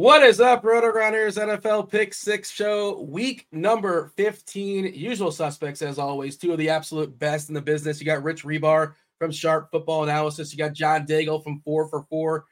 [0.00, 4.94] What is up, RotoGrinders NFL Pick Six Show, week number 15.
[4.94, 8.00] Usual suspects, as always, two of the absolute best in the business.
[8.00, 12.06] You got Rich Hribar from Sharp Football Analysis, you got John Daigle from Four for
[12.08, 12.46] Four.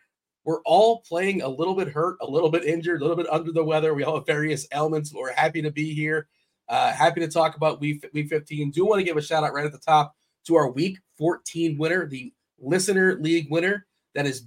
[0.45, 3.51] We're all playing a little bit hurt, a little bit injured, a little bit under
[3.51, 3.95] the weather.
[3.95, 5.15] We all have various ailments.
[5.15, 6.29] We're happy to be here.
[6.69, 8.73] Uh, happy to talk about week, week 15.
[8.73, 10.15] Do want to give a shout out right at the top
[10.49, 13.87] to our week 14 winner, the Listener League winner.
[14.15, 14.43] That is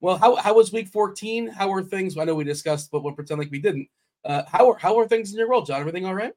[0.00, 1.46] well, how how was week 14?
[1.48, 2.18] How are things?
[2.18, 3.88] I know we discussed, but we'll pretend like we didn't.
[4.24, 5.80] Uh how are how are things in your world, John?
[5.80, 6.34] Everything all right?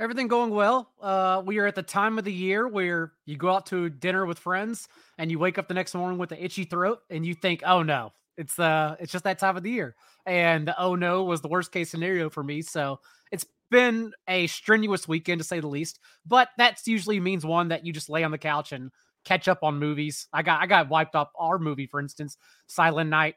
[0.00, 0.90] Everything going well.
[0.98, 4.24] Uh, we are at the time of the year where you go out to dinner
[4.24, 4.88] with friends
[5.18, 7.82] and you wake up the next morning with an itchy throat and you think, "Oh
[7.82, 9.94] no, it's uh, it's just that time of the year."
[10.24, 12.62] And oh no was the worst case scenario for me.
[12.62, 13.00] So
[13.30, 15.98] it's been a strenuous weekend to say the least.
[16.24, 18.92] But that usually means one that you just lay on the couch and
[19.26, 20.28] catch up on movies.
[20.32, 22.38] I got I got wiped up our movie, for instance,
[22.68, 23.34] Silent Night,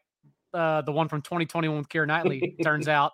[0.54, 2.56] uh, the one from 2021 with Keira Knightley.
[2.64, 3.12] turns out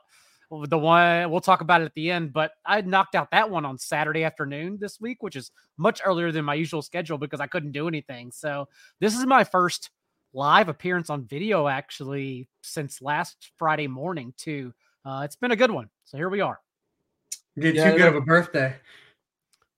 [0.51, 3.65] the one we'll talk about it at the end, but I knocked out that one
[3.65, 7.47] on Saturday afternoon this week, which is much earlier than my usual schedule because I
[7.47, 8.31] couldn't do anything.
[8.31, 8.67] So
[8.99, 9.91] this is my first
[10.33, 14.73] live appearance on video actually since last Friday morning too.
[15.05, 15.89] Uh, it's been a good one.
[16.05, 16.59] So here we are.
[17.59, 18.75] Get yeah, too good of a birthday.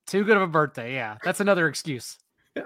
[0.07, 0.93] Too good of a birthday.
[0.93, 2.17] Yeah, that's another excuse.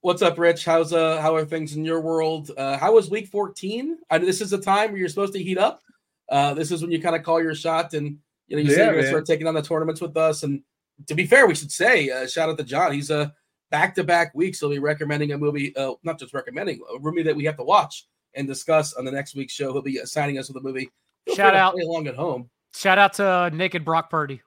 [0.00, 0.64] What's up, Rich?
[0.64, 2.50] How's uh how are things in your world?
[2.56, 3.98] Uh how was week 14?
[4.10, 5.82] I mean, this is a time where you're supposed to heat up.
[6.30, 8.76] Uh, this is when you kind of call your shot and you know you yeah,
[8.76, 10.42] say you're gonna start taking on the tournaments with us.
[10.42, 10.62] And
[11.06, 12.92] to be fair, we should say uh, shout out to John.
[12.92, 13.34] He's a
[13.70, 14.60] back to back weeks.
[14.60, 17.64] He'll be recommending a movie, uh, not just recommending a movie that we have to
[17.64, 19.72] watch and discuss on the next week's show.
[19.72, 20.90] He'll be assigning us with a movie.
[21.26, 22.48] Feel shout out along at home.
[22.74, 24.40] Shout out to uh, Naked Brock Purdy.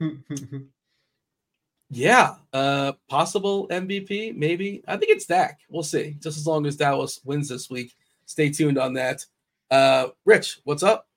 [1.90, 4.82] yeah, uh, possible MVP, maybe.
[4.88, 5.60] I think it's Dak.
[5.68, 6.16] We'll see.
[6.20, 7.94] Just as long as Dallas wins this week.
[8.26, 9.24] Stay tuned on that.
[9.70, 11.08] Uh, Rich, what's up?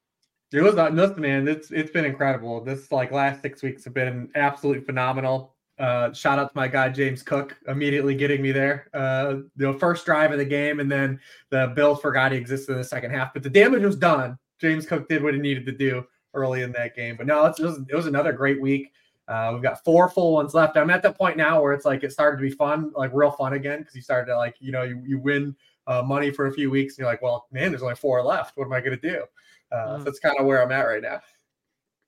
[0.53, 1.47] It was not nothing, man.
[1.47, 2.63] It's it's been incredible.
[2.63, 5.53] This like last six weeks have been absolutely phenomenal.
[5.77, 8.89] Uh, shout out to my guy James Cook, immediately getting me there.
[8.93, 12.77] Uh, the first drive of the game, and then the Bills forgot he existed in
[12.77, 13.33] the second half.
[13.33, 14.37] But the damage was done.
[14.59, 17.15] James Cook did what he needed to do early in that game.
[17.15, 18.91] But no, it was, it was another great week.
[19.27, 20.77] Uh, we've got four full ones left.
[20.77, 23.31] I'm at the point now where it's like it started to be fun, like real
[23.31, 25.55] fun again, because you started to like you know you, you win
[25.87, 28.57] uh, money for a few weeks, and you're like, well, man, there's only four left.
[28.57, 29.23] What am I going to do?
[29.71, 30.03] Uh, mm.
[30.03, 31.21] That's kind of where I'm at right now.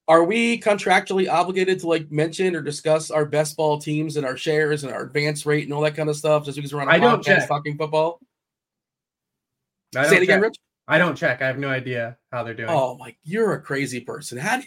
[0.07, 4.35] Are we contractually obligated to like mention or discuss our best ball teams and our
[4.35, 6.87] shares and our advance rate and all that kind of stuff just because we're on
[6.87, 7.47] a I podcast check.
[7.47, 8.19] talking football?
[9.95, 10.55] I Say it again, Rich.
[10.87, 11.43] I don't check.
[11.43, 12.69] I have no idea how they're doing.
[12.71, 14.39] Oh my, you're a crazy person.
[14.39, 14.65] How do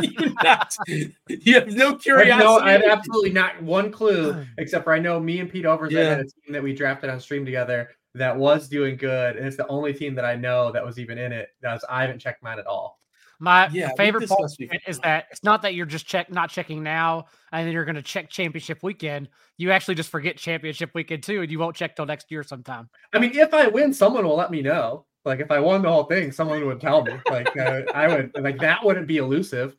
[0.00, 2.32] you, not, you have no curiosity.
[2.32, 5.50] I have, no, I have absolutely not one clue, except for I know me and
[5.50, 6.04] Pete Overs yeah.
[6.04, 9.56] had a team that we drafted on stream together that was doing good, and it's
[9.56, 11.48] the only team that I know that was even in it.
[11.62, 12.98] That was I haven't checked mine at all.
[13.40, 14.50] My yeah, favorite part
[14.86, 17.94] is that it's not that you're just check not checking now and then you're going
[17.94, 19.28] to check championship weekend.
[19.58, 22.88] You actually just forget championship weekend too, and you won't check till next year sometime.
[23.12, 25.06] I mean, if I win, someone will let me know.
[25.24, 27.12] Like if I won the whole thing, someone would tell me.
[27.30, 29.76] Like uh, I would like that wouldn't be elusive.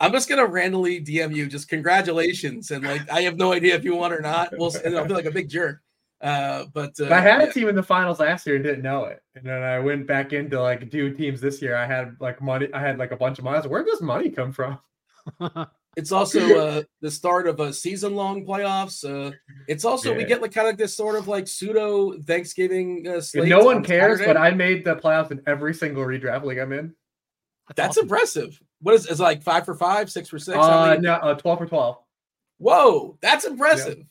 [0.00, 3.84] I'm just gonna randomly DM you, just congratulations, and like I have no idea if
[3.84, 4.50] you won or not.
[4.52, 5.80] We'll and I'll feel like a big jerk.
[6.20, 9.04] Uh, but, uh, I had a team in the finals last year and didn't know
[9.04, 11.76] it, and then I went back into like do teams this year.
[11.76, 12.68] I had like money.
[12.74, 13.66] I had like a bunch of money.
[13.68, 14.78] Where does money come from?
[15.96, 19.04] it's also uh, the start of a season-long playoffs.
[19.04, 19.32] Uh,
[19.68, 20.18] it's also yeah.
[20.18, 23.06] we get like kind of this sort of like pseudo Thanksgiving.
[23.06, 24.26] Uh, no one on cares, Saturday.
[24.26, 26.94] but I made the playoffs in every single redraft league I'm in.
[27.68, 28.04] That's, That's awesome.
[28.04, 28.62] impressive.
[28.80, 30.56] What is is like five for five, six for six?
[30.56, 31.98] Uh, no, uh, twelve for twelve.
[32.58, 34.04] Whoa, that's impressive.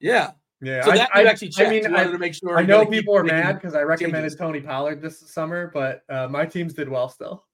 [0.00, 0.12] Yeah.
[0.12, 0.30] yeah.
[0.62, 1.68] Yeah, so that I, actually checked.
[1.68, 2.58] I mean, I, to make sure.
[2.58, 4.38] I know people are mad because I recommended changes.
[4.38, 7.44] Tony Pollard this summer, but uh, my teams did well still.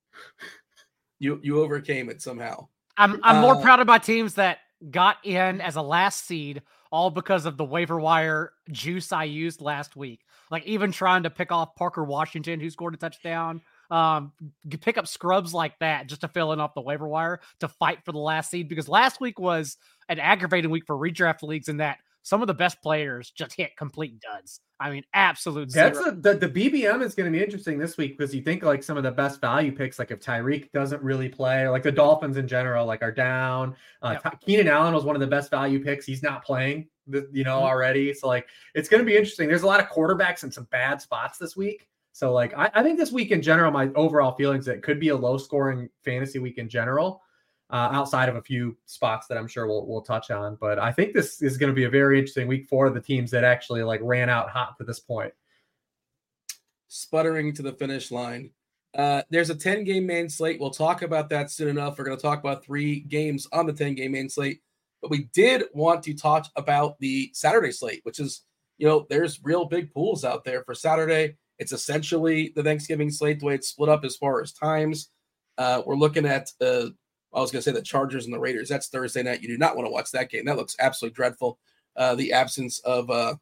[1.18, 2.68] You you overcame it somehow.
[2.96, 4.58] I'm I'm uh, more proud of my teams that
[4.90, 9.60] got in as a last seed, all because of the waiver wire juice I used
[9.60, 10.20] last week.
[10.50, 13.62] Like even trying to pick off Parker Washington, who scored a touchdown.
[13.88, 14.32] Um,
[14.80, 18.04] pick up scrubs like that just to fill in off the waiver wire to fight
[18.04, 19.76] for the last seed because last week was
[20.08, 23.76] an aggravating week for redraft leagues in that some of the best players just hit
[23.76, 24.60] complete duds.
[24.80, 25.72] I mean, absolute.
[25.72, 28.64] That's a, the the BBM is going to be interesting this week because you think
[28.64, 31.92] like some of the best value picks, like if Tyreek doesn't really play, like the
[31.92, 33.76] Dolphins in general, like are down.
[34.02, 34.40] Uh, yep.
[34.40, 36.04] Keenan Allen was one of the best value picks.
[36.04, 37.64] He's not playing, you know, mm-hmm.
[37.64, 38.12] already.
[38.12, 39.46] So like, it's going to be interesting.
[39.46, 41.86] There's a lot of quarterbacks in some bad spots this week.
[42.10, 45.10] So like, I, I think this week in general, my overall feelings that could be
[45.10, 47.22] a low scoring fantasy week in general
[47.70, 50.56] uh, outside of a few spots that I'm sure we'll, we'll touch on.
[50.60, 53.30] But I think this is going to be a very interesting week for the teams
[53.32, 55.32] that actually like ran out hot to this point.
[56.88, 58.50] Sputtering to the finish line.
[58.96, 60.60] Uh, there's a 10 game main slate.
[60.60, 61.98] We'll talk about that soon enough.
[61.98, 64.60] We're going to talk about three games on the 10 game main slate.
[65.02, 68.42] But we did want to talk about the Saturday slate, which is,
[68.78, 71.36] you know, there's real big pools out there for Saturday.
[71.58, 75.10] It's essentially the Thanksgiving slate, the way it's split up as far as times.
[75.58, 76.86] Uh, we're looking at uh,
[77.36, 78.68] I was going to say the Chargers and the Raiders.
[78.68, 79.42] That's Thursday night.
[79.42, 80.46] You do not want to watch that game.
[80.46, 81.58] That looks absolutely dreadful.
[81.94, 83.34] Uh, the absence of uh,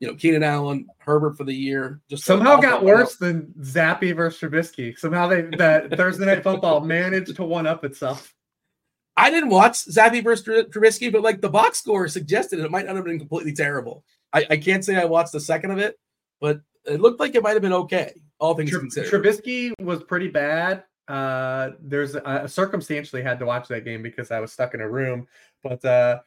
[0.00, 4.40] you know Keenan Allen, Herbert for the year, just somehow got worse than Zappe versus
[4.40, 4.98] Trubisky.
[4.98, 8.34] Somehow they that Thursday night football managed to one up itself.
[9.16, 12.96] I didn't watch Zappe versus Trubisky, but like the box score suggested, it might not
[12.96, 14.04] have been completely terrible.
[14.32, 15.98] I, I can't say I watched the second of it,
[16.40, 19.12] but it looked like it might have been okay, all things Tr- considered.
[19.12, 20.84] Trubisky was pretty bad.
[21.08, 24.88] Uh, there's I circumstantially had to watch that game because I was stuck in a
[24.88, 25.26] room,
[25.62, 26.20] but uh,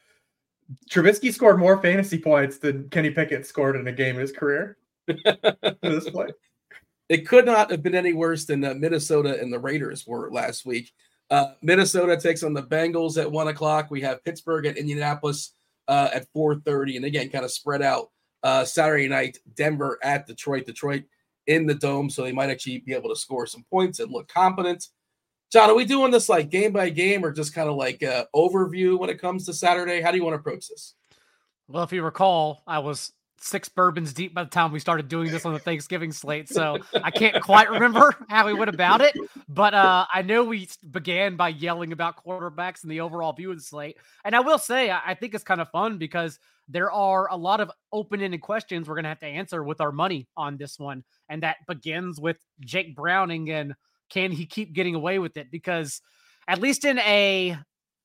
[0.90, 4.76] Trubisky scored more fantasy points than Kenny Pickett scored in a game in his career.
[5.82, 6.32] this point,
[7.08, 10.66] it could not have been any worse than uh, Minnesota and the Raiders were last
[10.66, 10.92] week.
[11.30, 13.90] Uh, Minnesota takes on the Bengals at one o'clock.
[13.90, 15.54] We have Pittsburgh at Indianapolis
[15.88, 18.10] uh, at four thirty, and again, kind of spread out.
[18.42, 20.66] Uh, Saturday night, Denver at Detroit.
[20.66, 21.04] Detroit
[21.46, 24.28] in the dome, so they might actually be able to score some points and look
[24.28, 24.88] competent.
[25.52, 28.26] John, are we doing this like game by game or just kind of like uh,
[28.34, 30.00] overview when it comes to Saturday?
[30.00, 30.94] How do you want to approach this?
[31.68, 35.30] Well, if you recall, I was six bourbons deep by the time we started doing
[35.30, 36.48] this on the Thanksgiving slate.
[36.48, 39.16] So I can't quite remember how we went about it,
[39.48, 43.56] but uh, I know we began by yelling about quarterbacks and the overall view of
[43.56, 43.98] the slate.
[44.24, 47.60] And I will say, I think it's kind of fun because there are a lot
[47.60, 50.78] of open ended questions we're going to have to answer with our money on this
[50.78, 51.04] one.
[51.28, 53.74] And that begins with Jake Browning and
[54.10, 55.50] can he keep getting away with it?
[55.50, 56.00] Because
[56.48, 57.56] at least in a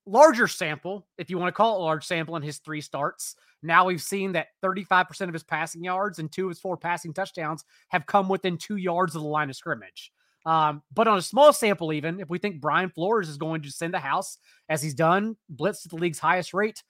[0.05, 3.35] larger sample, if you want to call it a large sample in his three starts,
[3.63, 7.13] now we've seen that 35% of his passing yards and two of his four passing
[7.13, 10.11] touchdowns have come within two yards of the line of scrimmage.
[10.45, 13.71] Um, but on a small sample, even if we think Brian Flores is going to
[13.71, 14.39] send the house
[14.69, 16.81] as he's done, blitz at the league's highest rate,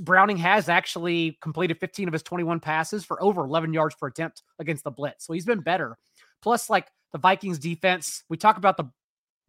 [0.00, 4.42] Browning has actually completed 15 of his 21 passes for over 11 yards per attempt
[4.58, 5.26] against the blitz.
[5.26, 5.98] So he's been better.
[6.42, 8.84] Plus, like the Vikings defense, we talk about the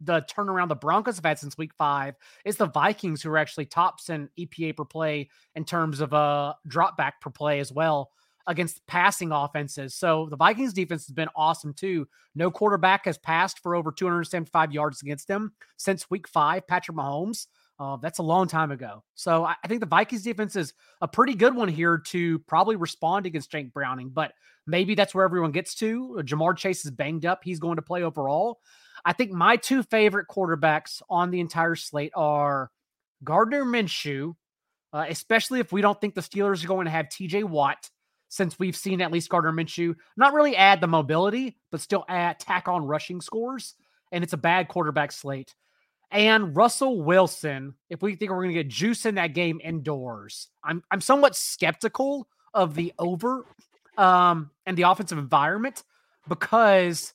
[0.00, 2.14] the turnaround the Broncos have had since week five.
[2.44, 6.16] It's the Vikings who are actually tops in EPA per play in terms of a
[6.16, 8.10] uh, drop back per play as well
[8.46, 9.94] against passing offenses.
[9.94, 12.08] So the Vikings defense has been awesome too.
[12.34, 16.66] No quarterback has passed for over 275 yards against them since week five.
[16.66, 17.46] Patrick Mahomes.
[17.78, 19.04] Uh, that's a long time ago.
[19.14, 22.74] So I, I, think the Vikings defense is a pretty good one here to probably
[22.74, 24.32] respond against Jake Browning, but
[24.66, 26.20] maybe that's where everyone gets to.
[26.24, 27.44] Ja'Marr Chase is banged up.
[27.44, 28.58] He's going to play overall.
[29.04, 32.70] I think my two favorite quarterbacks on the entire slate are
[33.22, 34.34] Gardner Minshew,
[34.92, 37.90] uh, especially if we don't think the Steelers are going to have TJ Watt,
[38.28, 42.40] since we've seen at least Gardner Minshew not really add the mobility, but still add
[42.40, 43.74] tack on rushing scores.
[44.10, 45.54] And it's a bad quarterback slate.
[46.10, 50.48] And Russell Wilson, if we think we're going to get juice in that game indoors,
[50.64, 53.44] I'm I'm somewhat skeptical of the over
[53.98, 55.82] um, and the offensive environment
[56.26, 57.12] because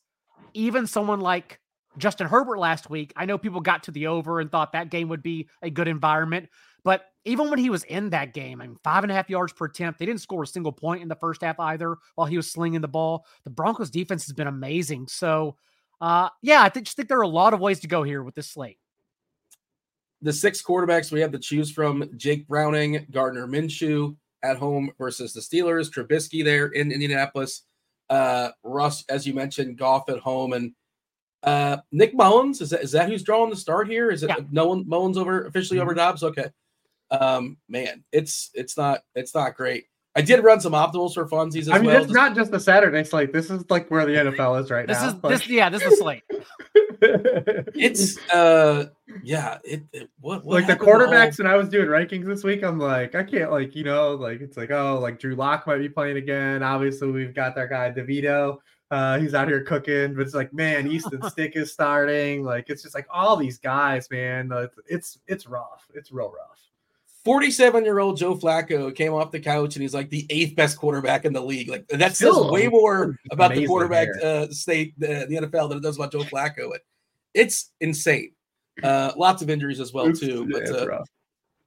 [0.53, 1.59] even someone like
[1.97, 5.09] Justin Herbert last week, I know people got to the over and thought that game
[5.09, 6.49] would be a good environment.
[6.83, 9.53] But even when he was in that game, I mean, five and a half yards
[9.53, 12.37] per attempt, they didn't score a single point in the first half either while he
[12.37, 13.25] was slinging the ball.
[13.43, 15.07] The Broncos defense has been amazing.
[15.07, 15.55] So,
[16.01, 18.35] uh, yeah, I just think there are a lot of ways to go here with
[18.35, 18.79] this slate.
[20.23, 25.33] The six quarterbacks we have to choose from Jake Browning, Gardner Minshew at home versus
[25.33, 27.63] the Steelers, Trubisky there in Indianapolis,
[28.09, 30.71] uh, Russ, as you mentioned, Goff at home, and
[31.43, 32.61] uh, Nick Mullens.
[32.61, 34.09] Is that, is that who's drawing the start here?
[34.09, 34.37] Is it yeah.
[34.51, 35.83] no one Mullens over officially mm-hmm.
[35.83, 36.23] over Dobbs?
[36.23, 36.49] Okay
[37.13, 39.85] um, man, it's it's not it's not great.
[40.15, 41.97] I did run some optimals for funsies as I mean, well.
[41.97, 43.33] It's just, not just the Saturday slate.
[43.33, 45.07] This is like where the NFL is right this now.
[45.07, 45.33] Is, like...
[45.33, 46.23] This yeah, this is slate.
[47.75, 48.85] it's uh
[49.23, 52.63] yeah, it, it what, what like the quarterbacks when I was doing rankings this week,
[52.63, 55.79] I'm like, I can't like, you know, like it's like, oh, like Drew Lock might
[55.79, 56.61] be playing again.
[56.61, 58.57] Obviously, we've got that guy DeVito.
[58.91, 62.43] Uh, he's out here cooking, but it's like, man, Easton Stick is starting.
[62.43, 64.51] Like, it's just like all these guys, man.
[64.53, 65.87] It's it's, it's rough.
[65.95, 66.62] It's real rough.
[67.23, 70.77] 47 year old Joe Flacco came off the couch and he's like the eighth best
[70.77, 71.69] quarterback in the league.
[71.69, 75.81] Like that says way more about the quarterback uh, state, the, the, NFL, than it
[75.81, 76.71] does about Joe Flacco.
[77.33, 78.31] it's insane.
[78.81, 80.49] Uh, lots of injuries as well too.
[80.51, 81.03] But uh,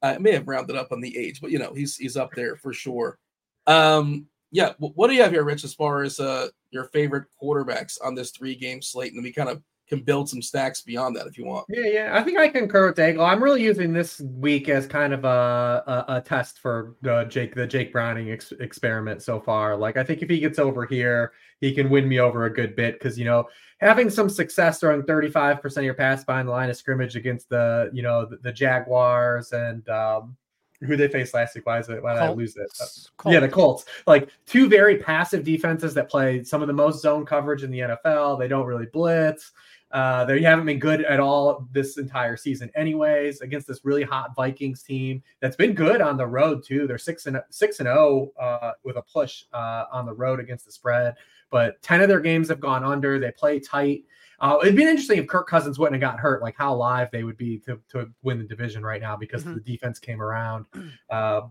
[0.03, 2.57] I may have rounded up on the age, but you know he's he's up there
[2.57, 3.19] for sure.
[3.67, 5.65] Um, yeah, what do you have here, Rich?
[5.65, 9.33] As far as uh, your favorite quarterbacks on this three game slate, and then we
[9.33, 11.66] kind of can build some stacks beyond that if you want.
[11.69, 12.11] Yeah, yeah.
[12.19, 13.26] I think I concur with Daigle.
[13.26, 17.55] I'm really using this week as kind of a a, a test for the Jake
[17.55, 19.76] the Jake Browning ex- experiment so far.
[19.76, 22.75] Like I think if he gets over here, he can win me over a good
[22.75, 26.52] bit because you know having some success throwing 35 percent of your pass behind the
[26.52, 30.37] line of scrimmage against the you know the, the Jaguars and um,
[30.81, 31.66] who they faced last week.
[31.66, 32.02] Why is it?
[32.02, 32.31] Why did Colts.
[32.31, 32.69] I lose it?
[32.81, 33.85] Uh, yeah, the Colts.
[34.07, 37.81] Like two very passive defenses that play some of the most zone coverage in the
[37.81, 38.38] NFL.
[38.38, 39.52] They don't really blitz.
[39.93, 43.40] Uh, they haven't been good at all this entire season, anyways.
[43.40, 46.87] Against this really hot Vikings team that's been good on the road too.
[46.87, 50.40] They're six and six and zero oh, uh, with a push uh, on the road
[50.40, 51.14] against the spread,
[51.50, 53.19] but ten of their games have gone under.
[53.19, 54.05] They play tight.
[54.40, 57.25] Uh, it'd be interesting if Kirk Cousins wouldn't have got hurt, like how live they
[57.25, 59.55] would be to, to win the division right now because mm-hmm.
[59.55, 60.66] the defense came around.
[61.09, 61.43] Uh,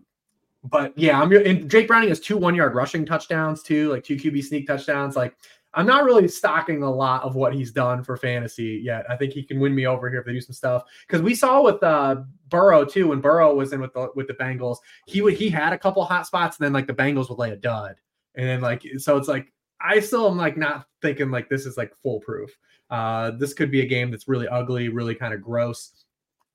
[0.64, 4.18] but yeah, I'm and Jake Browning has two one yard rushing touchdowns too, like two
[4.18, 5.16] QB sneak touchdowns.
[5.16, 5.36] Like
[5.76, 9.06] I'm not really stocking a lot of what he's done for fantasy yet.
[9.10, 11.36] I think he can win me over here if they do some stuff because we
[11.36, 15.22] saw with uh, Burrow too when Burrow was in with the with the Bengals, he
[15.22, 17.58] would he had a couple hot spots and then like the Bengals would lay a
[17.58, 17.96] dud,
[18.36, 19.52] and then like so it's like
[19.82, 22.58] I still am like not thinking like this is like foolproof.
[22.90, 26.06] Uh, this could be a game that's really ugly, really kind of gross.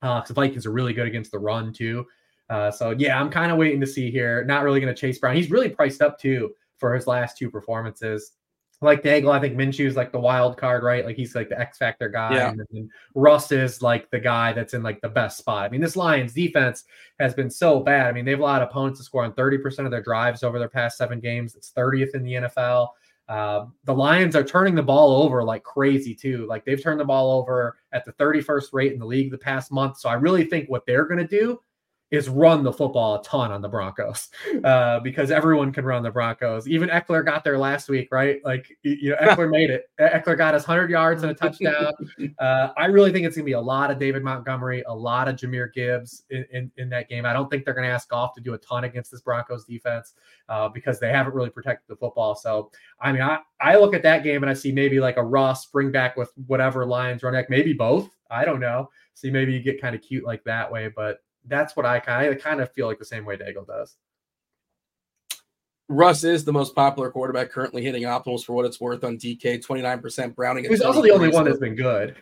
[0.00, 2.06] Uh, the Vikings are really good against the run too.
[2.48, 4.44] Uh, so yeah, I'm kind of waiting to see here.
[4.44, 5.36] Not really going to chase Brown.
[5.36, 8.32] He's really priced up too for his last two performances
[8.82, 11.04] like Daigle, I think Minshew is like the wild card, right?
[11.04, 12.34] Like he's like the X factor guy.
[12.34, 12.48] Yeah.
[12.50, 15.64] And then Russ is like the guy that's in like the best spot.
[15.64, 16.84] I mean, this Lions defense
[17.18, 18.06] has been so bad.
[18.06, 20.96] I mean, they've allowed opponents to score on 30% of their drives over their past
[20.96, 21.54] seven games.
[21.54, 22.88] It's 30th in the NFL.
[23.28, 26.46] Uh, the Lions are turning the ball over like crazy too.
[26.46, 29.70] Like they've turned the ball over at the 31st rate in the league the past
[29.70, 29.98] month.
[29.98, 31.60] So I really think what they're going to do
[32.10, 34.30] is run the football a ton on the Broncos
[34.64, 36.66] uh, because everyone can run the Broncos.
[36.68, 38.40] Even Ekeler got there last week, right?
[38.44, 39.90] Like you know, Ekeler made it.
[40.00, 41.92] Ekeler got his hundred yards and a touchdown.
[42.38, 45.28] Uh, I really think it's going to be a lot of David Montgomery, a lot
[45.28, 47.26] of Jahmyr Gibbs in, in, in that game.
[47.26, 49.64] I don't think they're going to ask Goff to do a ton against this Broncos
[49.64, 50.14] defense
[50.48, 52.34] uh, because they haven't really protected the football.
[52.34, 55.22] So I mean, I I look at that game and I see maybe like a
[55.22, 58.10] Russ bring back with whatever Lions run back, maybe both.
[58.30, 58.90] I don't know.
[59.14, 62.32] See, maybe you get kind of cute like that way, but that's what I kind
[62.32, 63.96] of kind of feel like the same way Daigle does.
[65.88, 69.64] Russ is the most popular quarterback currently hitting optimals for what it's worth on DK.
[69.64, 70.64] Twenty nine percent Browning.
[70.64, 72.16] He's also the only one that's been good.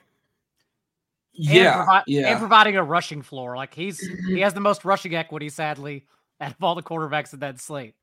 [1.35, 3.57] Yeah, and, provi- yeah, and providing a rushing floor.
[3.57, 6.07] Like he's he has the most rushing equity, sadly,
[6.41, 7.95] out of all the quarterbacks in that slate.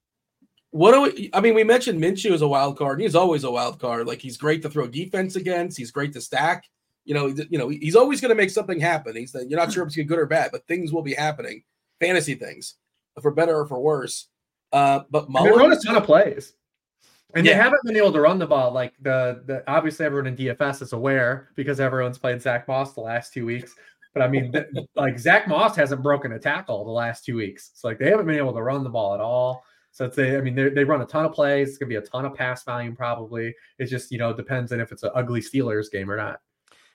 [0.70, 1.32] What do we?
[1.34, 3.02] I mean, we mentioned Minshew is a wild card.
[3.02, 4.06] He's always a wild card.
[4.08, 5.78] Like he's great to throw defense against.
[5.78, 6.66] He's great to stack
[7.06, 9.16] you know, you know, he's always going to make something happen.
[9.16, 11.64] He's you're not sure if it's good or bad, but things will be happening,
[12.00, 12.76] fantasy things,
[13.22, 14.28] for better or for worse.
[14.74, 16.54] Uh, but Mullens, a ton of plays.
[17.36, 17.54] And Yeah.
[17.54, 18.72] they haven't been able to run the ball.
[18.72, 23.02] Like the, the obviously everyone in DFS is aware because everyone's played Zach Moss the
[23.02, 23.76] last two weeks.
[24.14, 24.54] But I mean,
[24.96, 27.70] like Zach Moss hasn't broken a tackle the last two weeks.
[27.74, 29.64] It's like they haven't been able to run the ball at all.
[29.92, 31.70] So it's they, I mean, they they run a ton of plays.
[31.70, 33.54] It's gonna be a ton of pass volume probably.
[33.80, 36.42] It just you know depends on if it's an ugly Steelers game or not.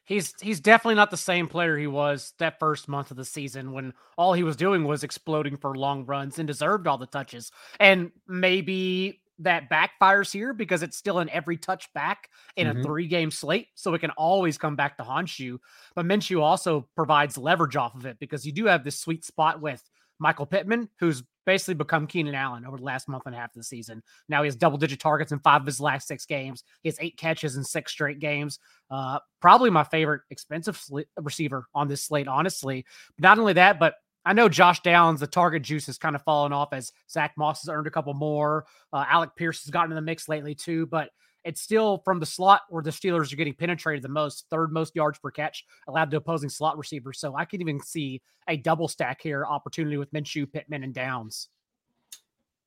[0.05, 3.73] He's he's definitely not the same player he was that first month of the season
[3.73, 7.53] when all he was doing was exploding for long runs and deserved all the touches.
[7.79, 12.81] And maybe that backfires here because it's still an every touch back in Mhm.
[12.81, 13.69] a three game slate.
[13.75, 15.61] So it can always come back to haunt you.
[15.95, 19.61] But Minshew also provides leverage off of it because you do have this sweet spot
[19.61, 19.83] with
[20.19, 23.57] Michael Pittman, who's basically become Keenan Allen over the last month and a half of
[23.57, 24.05] the season.
[24.29, 26.63] Now he has double digit targets in five of his last six games.
[26.85, 28.61] He has eight catches in six straight games.
[28.89, 32.87] Uh, probably my favorite expensive sli- receiver on this slate, honestly.
[33.19, 36.53] Not only that, but I know Josh Downs, the target juice has kind of fallen
[36.53, 38.65] off as Zach Moss has earned a couple more.
[38.93, 41.11] Uh, Alec Pierce has gotten in the mix lately too, but
[41.45, 44.95] it's still from the slot where the Steelers are getting penetrated the most, third most
[44.95, 47.19] yards per catch allowed to opposing slot receivers.
[47.19, 51.49] So I can even see a double stack here opportunity with Minshew, Pittman, and Downs.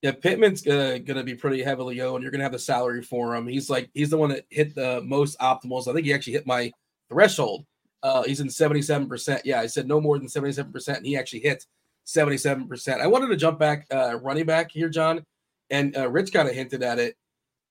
[0.02, 2.24] Yeah, Pittman's going to be pretty heavily owned.
[2.24, 3.48] You're to have the salary for him.
[3.48, 5.88] He's like he's the one that hit the most optimals.
[5.88, 6.74] I think he actually hit my
[7.10, 7.66] threshold.
[8.02, 9.42] Uh, he's in 77%.
[9.46, 11.66] Yeah, I said no more than 77%, and he actually hit
[12.06, 13.00] 77%.
[13.00, 15.26] I wanted to jump back uh, running back here, John,
[15.70, 17.16] and uh, Rich kind of hinted at it.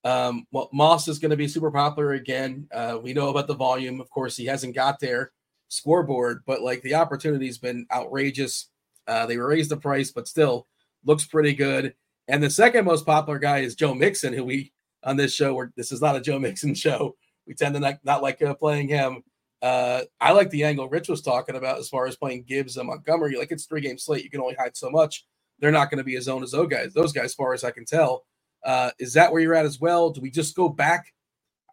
[0.05, 2.67] Um, well, Moss is going to be super popular again.
[2.73, 4.01] Uh, we know about the volume.
[4.01, 5.33] Of course, he hasn't got their
[5.69, 8.69] scoreboard, but like the opportunity's been outrageous.
[9.07, 10.67] Uh, they raised the price, but still
[11.05, 11.95] looks pretty good.
[12.29, 14.73] And the second most popular guy is Joe Mixon, who we
[15.05, 17.17] on this show, where this is not a Joe Mixon show.
[17.47, 19.23] We tend to not, not like uh, playing him.
[19.61, 22.89] Uh, I like the angle Rich was talking about as far as playing Gibbs and
[22.89, 23.37] Montgomery.
[23.37, 25.25] Like it's three game slate, you can only hide so much.
[25.61, 26.93] They're not going to be as owned as those guys.
[26.93, 28.25] Those guys, as far as I can tell,
[28.65, 30.11] uh, is that where you're at as well?
[30.11, 31.13] Do we just go back?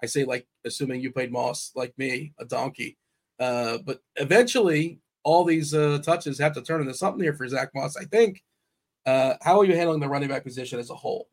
[0.02, 2.98] I say like assuming you played Moss like me, a donkey.
[3.40, 7.70] Uh, but eventually, all these uh, touches have to turn into something here for Zach
[7.74, 7.96] Moss.
[7.98, 8.44] I think.
[9.06, 11.30] Uh, how are you handling the running back position as a whole?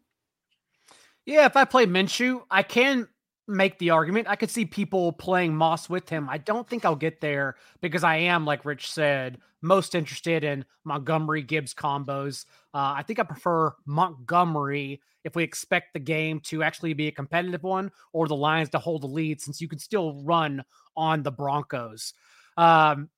[1.27, 3.09] Yeah, if I play Minshew, I can
[3.49, 4.29] make the argument.
[4.29, 6.29] I could see people playing Moss with him.
[6.29, 10.65] I don't think I'll get there because I am, like Rich said, most interested in
[10.85, 12.45] Montgomery Gibbs combos.
[12.75, 17.13] Uh, I think I prefer Montgomery if we expect the game to actually be a
[17.13, 20.65] competitive one or the Lions to hold the lead, since you can still run
[20.97, 22.15] on the Broncos.
[22.57, 23.11] Um,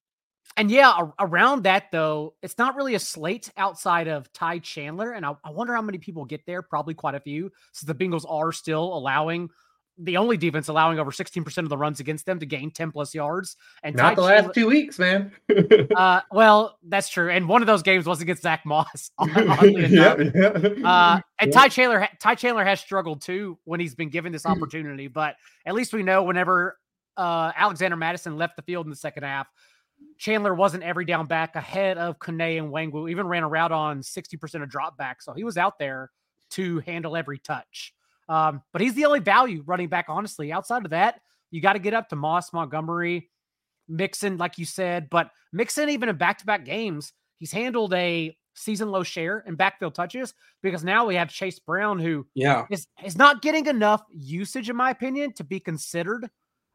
[0.57, 5.25] and yeah, around that though, it's not really a slate outside of Ty Chandler, and
[5.25, 6.63] I, I wonder how many people get there.
[6.63, 7.53] Probably quite a few.
[7.73, 9.51] So the Bengals are still allowing
[10.01, 13.15] the only defense allowing over 16% of the runs against them to gain 10 plus
[13.15, 13.57] yards.
[13.83, 15.33] And Not Ty the Chandler- last two weeks, man.
[15.97, 17.31] uh, well, that's true.
[17.31, 19.11] And one of those games was against Zach Moss.
[19.19, 20.19] oddly enough.
[20.85, 25.09] Uh, and Ty Chandler, Ty Chandler has struggled too when he's been given this opportunity.
[25.09, 25.35] But
[25.67, 26.79] at least we know whenever
[27.17, 29.49] uh, Alexander Mattison left the field in the second half,
[30.17, 33.11] Chandler wasn't every down back ahead of Kene Nwangwu.
[33.11, 36.13] Even ran a route on sixty percent of drop back, so he was out there
[36.51, 37.93] to handle every touch.
[38.29, 40.53] Um, but he's the only value running back, honestly.
[40.53, 43.31] Outside of that, you got to get up to Moss, Montgomery,
[43.89, 45.09] Mixon, like you said.
[45.11, 49.55] But Mixon, even in back to back games, he's handled a season low share in
[49.55, 54.03] backfield touches because now we have Chase Brown, who Yeah, is, is not getting enough
[54.11, 56.29] usage, in my opinion, to be considered.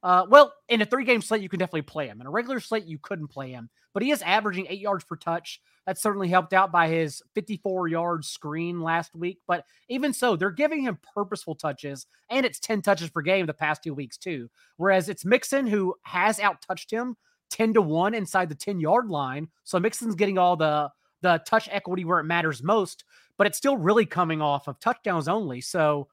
[0.03, 2.19] Uh, well, in a three game slate, you can definitely play him.
[2.19, 5.15] In a regular slate, you couldn't play him, but he is averaging eight yards per
[5.15, 5.61] touch.
[5.87, 9.39] That's certainly helped out by his 54 yard screen last week.
[9.47, 13.53] But even so, they're giving him purposeful touches, and it's 10 touches per game the
[13.53, 14.49] past two weeks, too.
[14.75, 17.15] Whereas it's Mixon who has out touched him
[17.49, 19.47] 10 to 1 inside the 10 yard line.
[19.63, 23.05] So Mixon's getting all the the touch equity where it matters most,
[23.37, 25.61] but it's still really coming off of touchdowns only.
[25.61, 26.09] So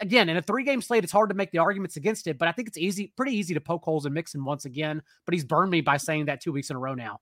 [0.00, 2.48] again, in a three game slate, it's hard to make the arguments against it, but
[2.48, 5.02] I think it's easy, pretty easy to poke holes in Mixon once again.
[5.24, 7.20] But he's burned me by saying that two weeks in a row now.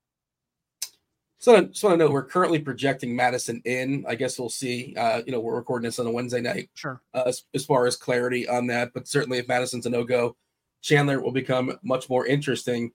[1.39, 4.05] So I just want to know we're currently projecting Mattison in.
[4.07, 4.95] I guess we'll see.
[4.97, 7.01] Uh, you know, we're recording this on a Wednesday night Sure.
[7.15, 8.93] uh, as, as far as clarity on that.
[8.95, 10.37] But certainly, if Mattison's a no go,
[10.83, 12.93] Chandler will become much more interesting.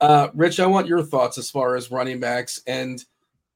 [0.00, 3.04] Uh, Rich, I want your thoughts as far as running backs, and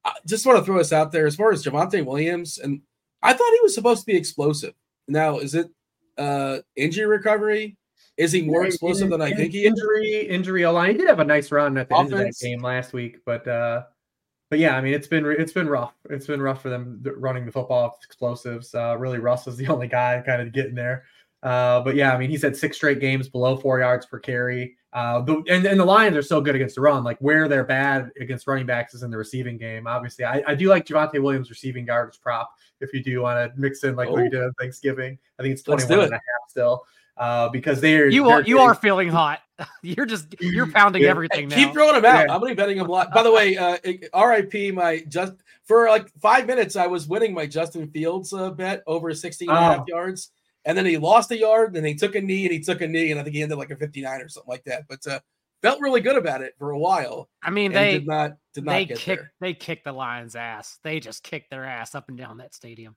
[0.04, 2.58] I just want to throw this out there as far as Javonte Williams.
[2.58, 2.82] And
[3.22, 4.74] I thought he was supposed to be explosive.
[5.08, 5.68] Now, is it
[6.16, 7.76] uh, injury recovery?
[8.16, 9.70] Is he more explosive than I think he is?
[9.70, 10.90] Injury, injury line.
[10.92, 13.46] He did have a nice run at the end of that game last week, but
[13.46, 13.84] uh,
[14.50, 15.94] but yeah, I mean, it's been it's been rough.
[16.10, 18.74] It's been rough for them running the football explosives.
[18.74, 21.04] Uh, really, Russ is the only guy kind of getting there.
[21.42, 24.76] Uh, but yeah, I mean, he's had six straight games below four yards per carry.
[24.92, 27.04] Uh, the, and, and the Lions are so good against the run.
[27.04, 29.86] Like where they're bad against running backs is in the receiving game.
[29.86, 33.60] Obviously, I, I do like Javonte Williams receiving yards prop if you do want to
[33.60, 34.12] mix in like oh.
[34.12, 35.18] what you did on Thanksgiving.
[35.38, 36.84] I think it's 21 and a half still
[37.18, 39.40] uh, because they're you are you are feeling hot.
[39.82, 41.10] you're just you're pounding yeah.
[41.10, 41.50] everything.
[41.50, 42.26] Keep throwing them out.
[42.26, 42.34] Yeah.
[42.34, 43.12] I'm gonna be betting them a lot.
[43.12, 43.76] By the way, uh,
[44.14, 48.82] RIP my just for like five minutes I was winning my Justin Fields uh, bet
[48.86, 49.84] over 16 and a half oh.
[49.88, 50.30] yards,
[50.64, 52.88] and then he lost a yard, and he took a knee, and he took a
[52.88, 54.84] knee, and I think he ended like a 59 or something like that.
[54.88, 55.20] But uh,
[55.62, 57.28] felt really good about it for a while.
[57.42, 59.32] I mean, they did not did not they kicked there.
[59.40, 60.78] they kicked the Lions' ass.
[60.82, 62.96] They just kicked their ass up and down that stadium.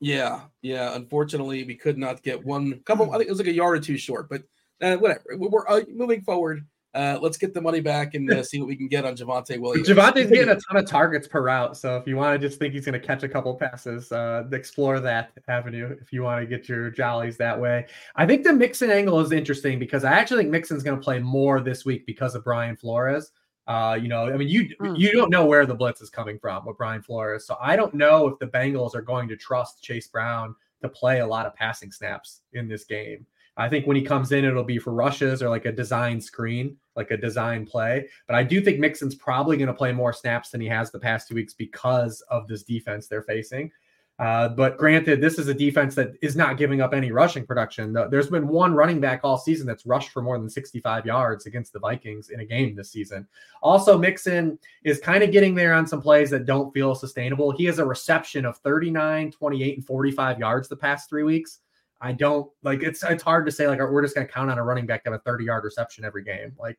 [0.00, 0.94] Yeah, yeah.
[0.94, 3.10] Unfortunately, we could not get one couple.
[3.10, 4.42] I think it was like a yard or two short, but
[4.80, 5.24] uh, whatever.
[5.36, 6.66] We're uh, moving forward.
[6.92, 9.58] Uh, let's get the money back and uh, see what we can get on Javonte
[9.60, 9.88] Williams.
[9.88, 12.74] Javonte's getting a ton of targets per route, so if you want to just think
[12.74, 15.96] he's going to catch a couple passes, uh, explore that avenue.
[16.00, 19.30] If you want to get your jollies that way, I think the Mixon angle is
[19.30, 22.76] interesting because I actually think Mixon's going to play more this week because of Brian
[22.76, 23.30] Flores.
[23.68, 24.98] Uh, you know, I mean, you mm.
[24.98, 27.94] you don't know where the blitz is coming from with Brian Flores, so I don't
[27.94, 31.54] know if the Bengals are going to trust Chase Brown to play a lot of
[31.54, 33.24] passing snaps in this game.
[33.60, 36.76] I think when he comes in, it'll be for rushes or like a design screen,
[36.96, 38.08] like a design play.
[38.26, 40.98] But I do think Mixon's probably going to play more snaps than he has the
[40.98, 43.70] past two weeks because of this defense they're facing.
[44.18, 47.92] Uh, but granted, this is a defense that is not giving up any rushing production.
[48.10, 51.72] There's been one running back all season that's rushed for more than 65 yards against
[51.72, 53.26] the Vikings in a game this season.
[53.62, 57.50] Also, Mixon is kind of getting there on some plays that don't feel sustainable.
[57.50, 61.60] He has a reception of 39, 28, and 45 yards the past three weeks.
[62.00, 64.64] I don't like it's it's hard to say like we're just gonna count on a
[64.64, 66.54] running back to have a 30 yard reception every game.
[66.58, 66.78] Like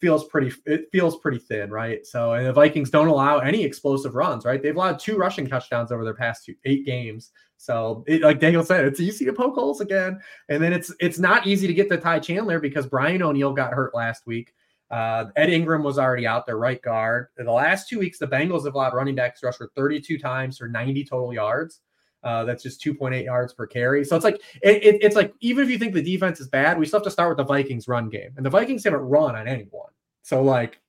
[0.00, 2.06] feels pretty it feels pretty thin, right?
[2.06, 4.62] So and the Vikings don't allow any explosive runs, right?
[4.62, 7.30] They've allowed two rushing touchdowns over their past two, eight games.
[7.56, 10.20] So it, like Daniel said, it's easy to poke holes again.
[10.48, 13.72] And then it's it's not easy to get to Ty Chandler because Brian O'Neill got
[13.72, 14.52] hurt last week.
[14.90, 17.28] Uh, Ed Ingram was already out there, right guard.
[17.38, 20.58] In the last two weeks, the Bengals have allowed running backs rush for 32 times
[20.58, 21.80] for 90 total yards.
[22.24, 24.04] Uh, that's just 2.8 yards per carry.
[24.04, 26.78] So it's like it, it, it's like even if you think the defense is bad,
[26.78, 29.36] we still have to start with the Vikings run game, and the Vikings haven't run
[29.36, 29.90] on anyone.
[30.22, 30.80] So like,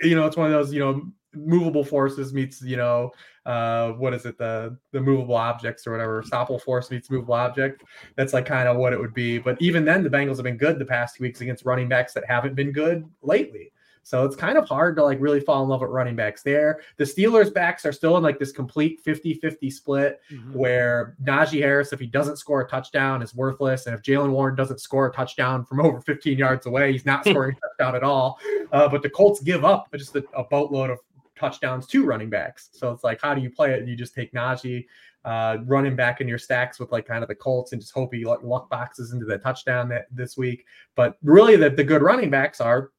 [0.00, 1.02] you know, it's one of those you know
[1.34, 3.10] movable forces meets you know
[3.46, 4.38] uh what is it?
[4.38, 6.22] The the movable objects or whatever.
[6.22, 7.82] Stoppable force meets movable object.
[8.16, 9.38] That's like kind of what it would be.
[9.38, 12.14] But even then the bengals have been good the past two weeks against running backs
[12.14, 13.72] that haven't been good lately
[14.04, 16.80] so it's kind of hard to like really fall in love with running backs there.
[16.96, 20.54] The Steelers backs are still in like this complete 50 50 split mm-hmm.
[20.54, 23.86] where Najee Harris, if he doesn't score a touchdown, is worthless.
[23.86, 27.24] And if Jaylen Warren doesn't score a touchdown from over 15 yards away, he's not
[27.26, 28.38] scoring a touchdown at all.
[28.72, 30.98] Uh, but the Colts give up just a, a, boatload of
[31.36, 32.70] touchdowns to running backs.
[32.72, 33.86] So it's like, how do you play it?
[33.86, 34.86] You just take Najee.
[35.24, 38.12] Uh, running back in your stacks with like kind of the Colts and just hope
[38.12, 40.66] he luck boxes into the touchdown that this week.
[40.96, 42.90] But really, the, the good running backs are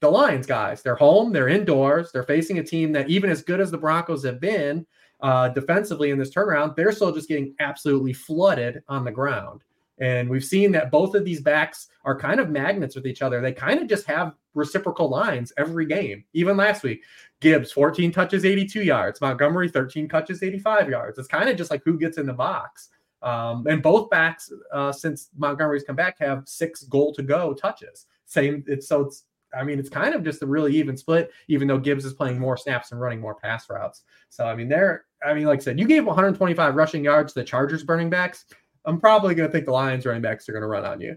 [0.00, 0.82] the Lions guys.
[0.82, 4.24] They're home, they're indoors, they're facing a team that, even as good as the Broncos
[4.24, 4.86] have been
[5.20, 9.62] uh, defensively in this turnaround, they're still just getting absolutely flooded on the ground.
[10.00, 13.40] And we've seen that both of these backs are kind of magnets with each other.
[13.40, 16.24] They kind of just have reciprocal lines every game.
[16.34, 17.02] Even last week,
[17.40, 19.20] Gibbs 14 touches, 82 yards.
[19.20, 21.18] Montgomery 13 touches, 85 yards.
[21.18, 22.90] It's kind of just like who gets in the box.
[23.22, 28.06] Um, and both backs, uh, since Montgomery's come back, have six goal to go touches.
[28.26, 28.62] Same.
[28.68, 29.24] It's so it's
[29.56, 32.38] I mean, it's kind of just a really even split, even though Gibbs is playing
[32.38, 34.02] more snaps and running more pass routes.
[34.28, 37.40] So, I mean, they're, I mean, like I said, you gave 125 rushing yards to
[37.40, 38.44] the Chargers burning backs.
[38.84, 41.16] I'm probably going to think the Lions running backs are going to run on you.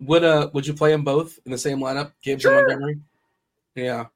[0.00, 2.58] Would uh would you play them both in the same lineup, Gibbs sure.
[2.58, 3.00] and Montgomery?
[3.74, 4.06] Yeah.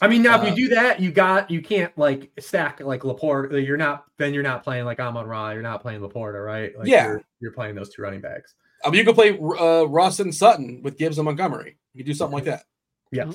[0.00, 2.80] I mean, now uh, if you uh, do that, you got you can't like stack
[2.80, 3.64] like Laporta.
[3.64, 5.50] You're not then you're not playing like Amon Ra.
[5.50, 6.76] You're not playing Laporta, right?
[6.76, 8.54] Like yeah, you're, you're playing those two running backs.
[8.84, 11.76] I mean, you could play uh, Russ and Sutton with Gibbs and Montgomery.
[11.94, 12.64] You could do something like that.
[13.10, 13.30] Yeah.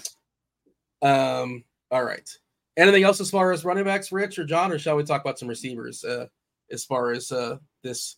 [1.02, 1.64] Um.
[1.92, 2.30] All right.
[2.76, 5.40] Anything else as far as running backs, Rich or John, or shall we talk about
[5.40, 6.28] some receivers uh,
[6.72, 8.18] as far as uh, this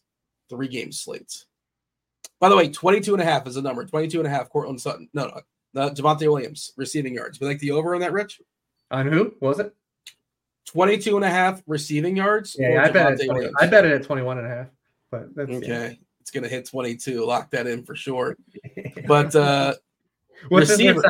[0.49, 1.45] three game slate?
[2.39, 3.85] By the way, 22 and a half is the number.
[3.85, 5.09] 22 and a half, Courtland Sutton.
[5.13, 5.41] No, no,
[5.73, 7.39] no Javonte Williams receiving yards.
[7.39, 8.41] We like the over on that, Rich?
[8.91, 9.73] On who was it?
[10.67, 12.55] 22 and a half receiving yards.
[12.57, 14.67] Yeah, I bet, 20, I bet it at 21 and a half.
[15.11, 15.67] But that's okay.
[15.67, 15.93] Yeah
[16.29, 17.25] it's going to hit 22.
[17.25, 18.37] Lock that in for sure.
[19.07, 19.73] But uh,
[20.47, 21.03] What's receivers,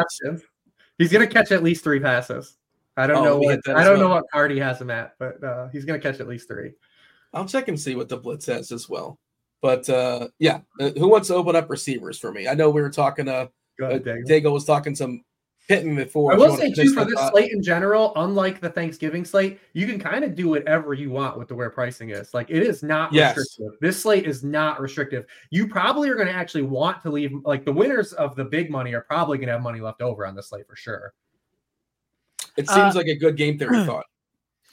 [0.97, 2.57] he's going to catch at least three passes.
[2.97, 4.09] I don't oh, know what I don't well.
[4.09, 6.47] know what card he has him at, but uh, he's going to catch at least
[6.47, 6.71] three.
[7.33, 9.19] I'll check and see what the blitz has as well.
[9.61, 12.47] But uh, yeah, uh, who wants to open up receivers for me?
[12.47, 13.27] I know we were talking.
[13.27, 13.47] Uh,
[13.79, 15.23] ahead, uh Daigle was talking some
[15.69, 16.33] hit me before.
[16.33, 17.31] I will say finish too for that this thought.
[17.31, 21.37] slate in general, unlike the Thanksgiving slate, you can kind of do whatever you want
[21.37, 22.33] with the where pricing is.
[22.33, 23.37] Like it is not Yes.
[23.37, 23.79] restrictive.
[23.79, 25.25] This slate is not restrictive.
[25.51, 27.31] You probably are going to actually want to leave.
[27.45, 30.25] Like the winners of the big money are probably going to have money left over
[30.25, 31.13] on this slate for sure.
[32.57, 34.05] It seems Uh, like a good game theory thought.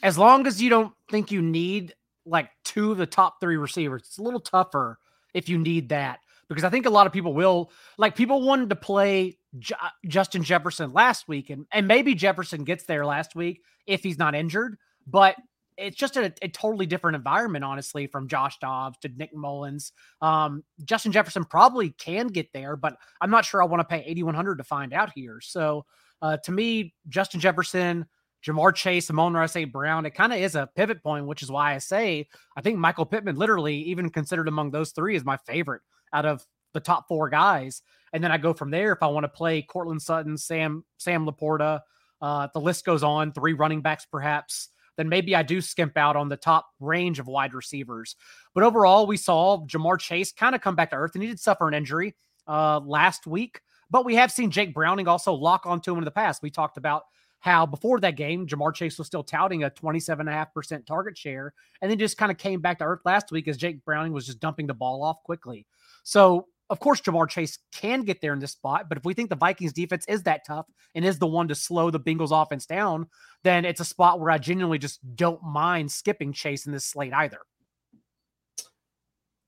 [0.02, 4.02] as long as you don't think you need like two of the top three receivers,
[4.06, 4.98] it's a little tougher
[5.34, 8.70] if you need that because I think a lot of people will like people wanted
[8.70, 9.74] to play Ju-
[10.06, 14.34] Justin Jefferson last week and and maybe Jefferson gets there last week if he's not
[14.34, 15.36] injured, but
[15.76, 19.92] it's just a, a totally different environment, honestly, from Josh Dobbs to Nick Mullens.
[20.22, 24.02] Um, Justin Jefferson probably can get there, but I'm not sure I want to pay
[24.06, 25.38] 8,100 to find out here.
[25.40, 25.84] So
[26.22, 28.06] uh, to me, Justin Jefferson,
[28.44, 29.72] Ja'Marr Chase, Amon St.
[29.72, 32.78] Brown, it kind of is a pivot point, which is why I say I think
[32.78, 37.08] Michael Pittman, literally, even considered among those three, is my favorite out of the top
[37.08, 37.82] four guys.
[38.12, 41.26] And then I go from there if I want to play Courtland Sutton, Sam, Sam
[41.26, 41.80] Laporta,
[42.20, 44.68] uh, the list goes on, three running backs perhaps.
[44.96, 48.16] Then maybe I do skimp out on the top range of wide receivers.
[48.54, 51.40] But overall, we saw Ja'Marr Chase kind of come back to earth, and he did
[51.40, 52.14] suffer an injury
[52.46, 53.60] uh, last week.
[53.90, 56.42] But we have seen Jake Browning also lock onto him in the past.
[56.42, 57.02] We talked about
[57.40, 61.98] how before that game, Ja'Marr Chase was still touting a 27.5% target share, and then
[61.98, 64.66] just kind of came back to earth last week as Jake Browning was just dumping
[64.66, 65.66] the ball off quickly.
[66.02, 69.30] So, of course, Ja'Marr Chase can get there in this spot, but if we think
[69.30, 72.66] the Vikings defense is that tough and is the one to slow the Bengals offense
[72.66, 73.06] down,
[73.44, 77.12] then it's a spot where I genuinely just don't mind skipping Chase in this slate
[77.12, 77.38] either.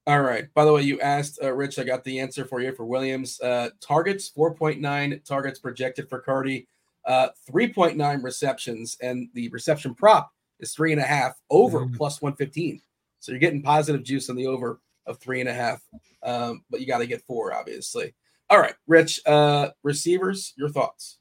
[0.07, 0.47] All right.
[0.55, 1.79] By the way, you asked uh, Rich.
[1.79, 3.39] I got the answer for you for Williams.
[3.41, 6.67] Uh, targets 4.9 targets projected for Cardi,
[7.05, 11.95] uh, 3.9 receptions, and the reception prop is three and a half over Mhm.
[11.97, 12.81] plus 115.
[13.21, 15.83] So you're getting positive juice on the over of three and a half,
[16.23, 18.15] um, but you got to get four, obviously.
[18.51, 19.21] All right, Rich.
[19.27, 21.19] Uh, receivers, your thoughts?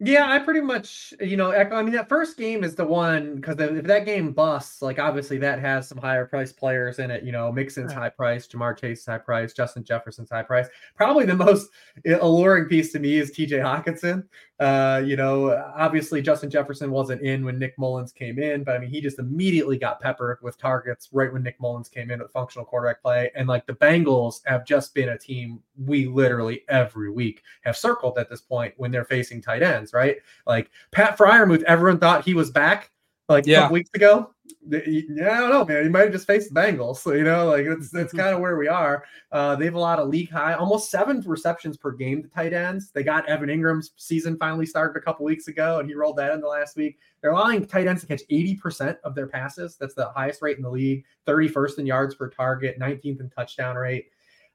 [0.00, 1.76] Yeah, I pretty much, you know, echo.
[1.76, 5.38] I mean, that first game is the one because if that game busts, like obviously
[5.38, 7.22] that has some higher price players in it.
[7.22, 8.02] You know, Mixon's Right.
[8.02, 10.66] high price, Ja'Marr Chase high price, Justin Jefferson's high price.
[10.96, 11.70] Probably the most
[12.20, 13.58] alluring piece to me is T.J.
[13.58, 14.24] Hockenson.
[14.58, 18.78] Uh, you know, obviously Justin Jefferson wasn't in when Nick Mullens came in, but I
[18.78, 22.30] mean, he just immediately got peppered with targets right when Nick Mullens came in with
[22.32, 23.30] functional quarterback play.
[23.34, 28.18] And like the Bengals have just been a team we literally every week have circled
[28.18, 30.16] at this point when they're facing tight ends, right?
[30.46, 32.90] Like Pat Freiermuth, everyone thought he was back
[33.28, 33.60] like a Yeah.
[33.62, 34.30] couple weeks ago.
[34.68, 34.78] Yeah,
[35.36, 35.82] I don't know, man.
[35.82, 36.98] He might have just faced the Bengals.
[36.98, 39.04] So, you know, like it's that's kind of where we are.
[39.32, 42.52] Uh, they have a lot of league high, almost seven receptions per game to tight
[42.52, 42.92] ends.
[42.92, 46.32] They got Evan Engram's season finally started a couple weeks ago, and he rolled that
[46.32, 46.98] in the last week.
[47.20, 49.76] They're allowing tight ends to catch 80% of their passes.
[49.76, 53.74] That's the highest rate in the league, 31st in yards per target, 19th in touchdown
[53.74, 54.10] rate.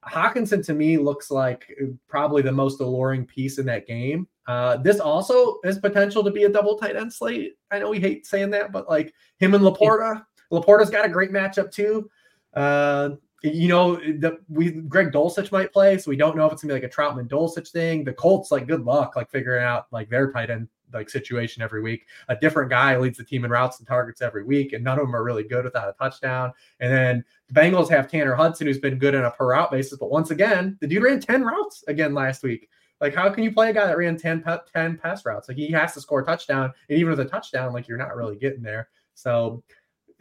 [0.05, 4.27] Hockenson to me looks like uh, probably the most alluring piece in that game.
[4.47, 7.57] Uh, this also has potential to be a double tight end slate.
[7.69, 11.31] I know we hate saying that, but like him and Laporta, Laporta's got a great
[11.31, 12.09] matchup too.
[12.53, 13.09] Uh,
[13.43, 16.73] you know, the, we Greg Dulcich might play, so we don't know if it's gonna
[16.73, 18.03] be like a Trautman Dulcich thing.
[18.03, 21.81] The Colts, like, good luck, like figuring out like their tight end like situation every
[21.81, 22.05] week.
[22.29, 25.05] A different guy leads the team in routes and targets every week, and none of
[25.05, 26.53] them are really good without a touchdown.
[26.79, 29.97] And then the Bengals have Tanner Hudson, who's been good on a per route basis,
[29.99, 32.69] but once again, the dude ran 10 routes again last week.
[32.99, 35.47] Like, how can you play a guy that ran 10, 10 pass routes?
[35.47, 36.73] Like, he has to score a touchdown.
[36.89, 38.89] And even with a touchdown, like, you're not really getting there.
[39.13, 39.63] So,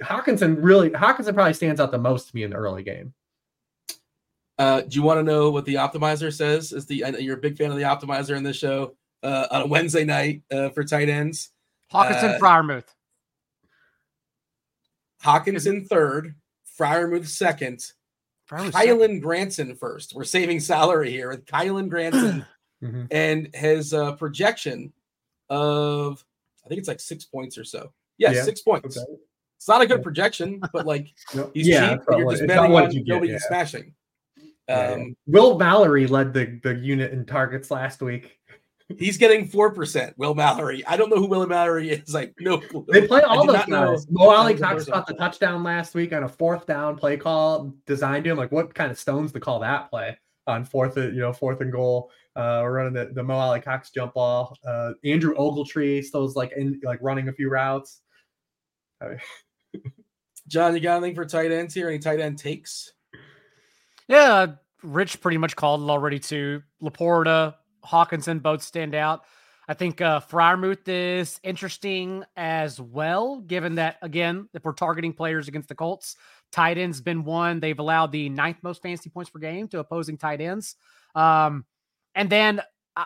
[0.02, 3.14] Hockenson really, Hockenson probably stands out the most to me in the early game.
[4.58, 6.72] Uh, do you want to know what the optimizer says?
[6.72, 9.66] Is the you're a big fan of the optimizer in this show uh, on a
[9.66, 11.50] Wednesday night uh, for tight ends?
[11.92, 12.86] Hockenson, Uh, Freiermuth.
[15.22, 16.34] Hockenson third,
[16.78, 17.80] Freiermuth second,
[18.50, 19.20] Freiermuth second.
[19.20, 20.14] Granson first.
[20.14, 22.46] We're saving salary here with Kylen Granson
[22.92, 23.06] Mhm.
[23.10, 24.92] and his uh, projection
[25.50, 26.24] of
[26.64, 27.92] I think it's like six points or so.
[28.18, 28.96] Yeah, Yeah, six points.
[28.96, 29.06] Okay.
[29.56, 32.00] It's not a good projection, but like No, he's yeah, cheap.
[32.00, 33.38] it's You're just betting on you nobody yeah.
[33.46, 33.94] smashing.
[34.38, 35.04] Um, yeah.
[35.28, 38.38] Will Mallory led the, the unit in targets last week.
[38.98, 40.16] He's getting four percent.
[40.18, 40.84] Will Mallory.
[40.86, 42.14] I don't know who Will Mallory is.
[42.14, 42.62] Like no.
[42.92, 44.06] They play all those not know guys.
[44.10, 44.92] Mo Alie that was a Cox person.
[44.92, 48.36] caught the touchdown last week on a fourth down play call designed to him.
[48.36, 51.72] Like, what kind of stones to call that play on fourth, you know, fourth and
[51.72, 52.10] goal?
[52.36, 54.56] Uh, we're running the, the Mo Alie-Cox jump ball.
[54.66, 58.02] Uh, Andrew Ogletree still's like in like running a few routes.
[59.00, 59.82] I mean,
[60.48, 61.88] John, you got anything for tight ends here?
[61.88, 62.92] Any tight end takes?
[64.06, 64.46] Yeah,
[64.82, 66.62] Rich pretty much called it already too.
[66.82, 69.24] Laporta, Hockenson both stand out.
[69.68, 75.48] I think uh, Freiermuth is interesting as well, given that, again, if we're targeting players
[75.48, 76.16] against the Colts,
[76.52, 77.58] tight ends been one.
[77.58, 80.76] They've allowed the ninth most fantasy points per game to opposing tight ends.
[81.16, 81.64] Um,
[82.16, 82.60] and then
[82.96, 83.04] I,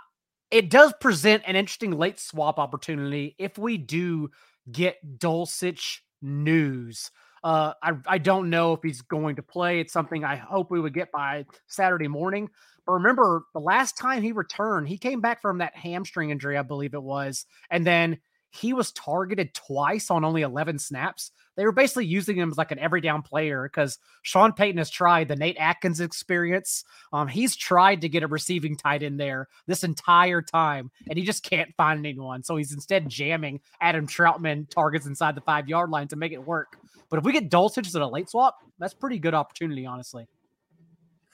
[0.50, 4.30] it does present an interesting late swap opportunity if we do
[4.72, 7.10] get Dulcich news.
[7.42, 9.80] Uh, I, I don't know if he's going to play.
[9.80, 12.48] It's something I hope we would get by Saturday morning.
[12.86, 16.62] But remember, the last time he returned, he came back from that hamstring injury, I
[16.62, 17.46] believe it was.
[17.70, 18.18] And then
[18.50, 21.30] he was targeted twice on only 11 snaps.
[21.56, 24.90] They were basically using him as like an every down player because Sean Payton has
[24.90, 26.84] tried the Nate Adkins experience.
[27.12, 31.24] Um, he's tried to get a receiving tight end there this entire time, and he
[31.24, 32.42] just can't find anyone.
[32.42, 36.44] So he's instead jamming Adam Trautman targets inside the five yard line to make it
[36.44, 36.68] work.
[37.10, 40.26] But if we get Dulcich at a late swap, that's pretty good opportunity, honestly.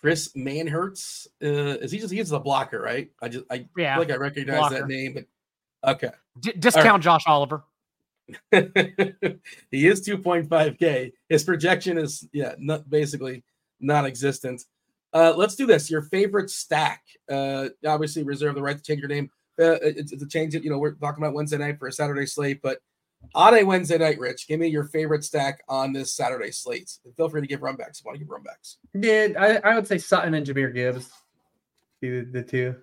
[0.01, 3.11] Chris Manhertz, uh, is he just he's the blocker, right?
[3.23, 4.75] I just I Yeah, feel like I recognize blocker.
[4.77, 5.25] that name, but
[5.85, 6.11] okay.
[6.41, 7.65] D- discount Josh Oliver.
[8.51, 11.13] he is 2.5k.
[11.29, 13.45] His projection is yeah, not basically
[13.81, 14.65] non-existent.
[15.13, 15.91] Uh, let's do this.
[15.91, 17.03] Your favorite stack.
[17.31, 19.31] Uh, obviously, reserve the right to change your name.
[19.59, 20.65] Uh, it's, to change it.
[20.65, 22.79] You know, we're talking about Wednesday night for a Saturday slate, but
[23.35, 26.91] on a Wednesday night, Rich, give me your favorite stack on this Saturday slate.
[27.17, 28.01] Feel free to give runbacks.
[28.01, 28.77] if you Want to give runbacks?
[28.93, 31.11] Yeah, I, I would say Sutton and Jahmyr Gibbs.
[32.03, 32.77] The, the two.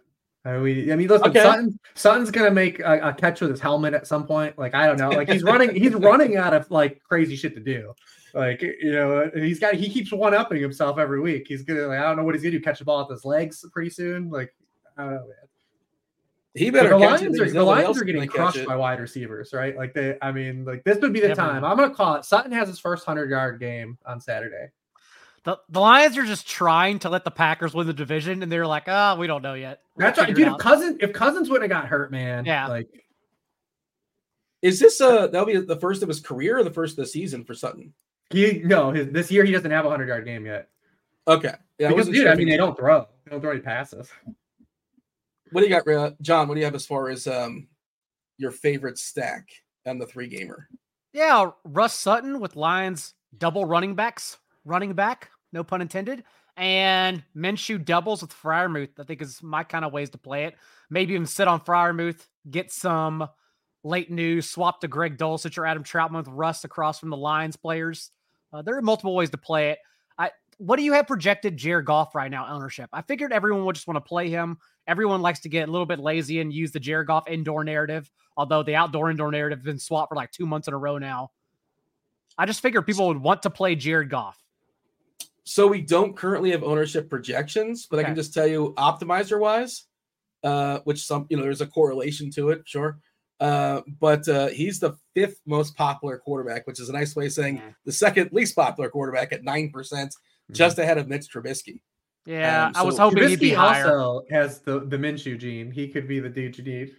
[0.45, 1.41] I mean, I mean, listen, Okay.
[1.41, 4.58] Sutton, Sutton's gonna make a, a catch with his helmet at some point.
[4.58, 7.62] Like I don't know, like he's running, he's running out of like crazy shit to
[7.62, 7.93] do.
[8.34, 11.45] Like you know, he's got he keeps one upping himself every week.
[11.47, 13.23] He's gonna like I don't know what he's gonna do, catch the ball with his
[13.23, 14.29] legs pretty soon.
[14.29, 14.53] Like
[14.97, 15.36] I don't know, man.
[16.56, 18.99] He But better the catch it Lions are the Lions are getting crushed by wide
[18.99, 19.75] receivers, right?
[19.75, 21.53] Like they, I mean, like this would be the Definitely.
[21.62, 21.65] time.
[21.65, 22.25] I'm gonna call it.
[22.25, 24.67] Sutton has his first hundred yard game on Saturday.
[25.45, 28.65] The, the Lions are just trying to let the Packers win the division, and they're
[28.67, 29.82] like, oh, we don't know yet.
[29.95, 30.53] We'll That's right, figure dude.
[30.53, 30.60] If.
[30.60, 32.67] Cousins, if Cousins wouldn't have got hurt, man, Yeah.
[32.67, 32.88] like
[34.62, 37.08] Is this uh that'll be the first of his career or the first of the
[37.08, 37.93] season for Sutton?
[38.29, 40.69] he no, his, this year he doesn't have a hundred yard game yet.
[41.27, 41.53] Okay.
[41.77, 44.10] Yeah, because wasn't dude, sure I mean, they don't throw, they don't throw any passes.
[45.51, 46.47] What do you got, uh, John?
[46.47, 47.67] What do you have as far as um
[48.38, 49.49] your favorite stack
[49.86, 50.69] on the three gamer?
[51.12, 56.24] Yeah, Russ Sutton with Lions double running backs, running back, no pun intended,
[56.58, 59.00] and Minshew doubles with Freiermuth.
[59.00, 60.56] I think is my kind of ways to play it.
[60.89, 63.28] Maybe even sit on Freiermuth, get some
[63.84, 67.56] late news, swap to Greg Dulcich or Adam Trautman with Russ across from the Lions
[67.56, 68.12] players.
[68.52, 69.80] Uh, there are multiple ways to play it.
[70.18, 72.89] I what do you have projected Jared Goff right now ownership?
[72.94, 74.58] I figured everyone would just want to play him.
[74.88, 78.10] Everyone likes to get a little bit lazy and use the Jared Goff indoor narrative,
[78.38, 80.98] although the outdoor indoor narrative has been swapped for like two months in a row
[80.98, 81.32] now.
[82.38, 84.42] I just figured people would want to play Jared Goff.
[85.45, 89.86] So we don't currently have ownership projections, but I can just tell you optimizer wise,
[90.43, 92.99] uh, which some you know there's a correlation to it, sure.
[93.39, 97.34] Uh, but uh, he's the fifth most popular quarterback, which is a nice way of
[97.34, 97.75] saying Mhm.
[97.86, 100.15] the second least popular quarterback at nine percent,
[100.51, 101.82] just ahead of Mitch Trubisky.
[102.25, 103.97] Yeah, Um, I was so hoping he'd be Trubisky higher.
[103.99, 105.71] also has the the Minshew gene.
[105.71, 106.95] He could be the dude you need.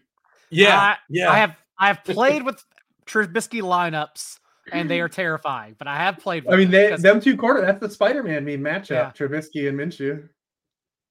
[0.50, 1.30] Yeah, I, yeah.
[1.30, 2.62] I have I have played with
[3.06, 4.38] Trubisky lineups
[4.72, 6.44] and they are terrifying, but I have played.
[6.44, 7.60] With I mean, them they, because them two quarter.
[7.60, 8.90] That's the Spider Man meme matchup.
[8.90, 9.12] Yeah.
[9.12, 10.28] Trubisky and Minshew.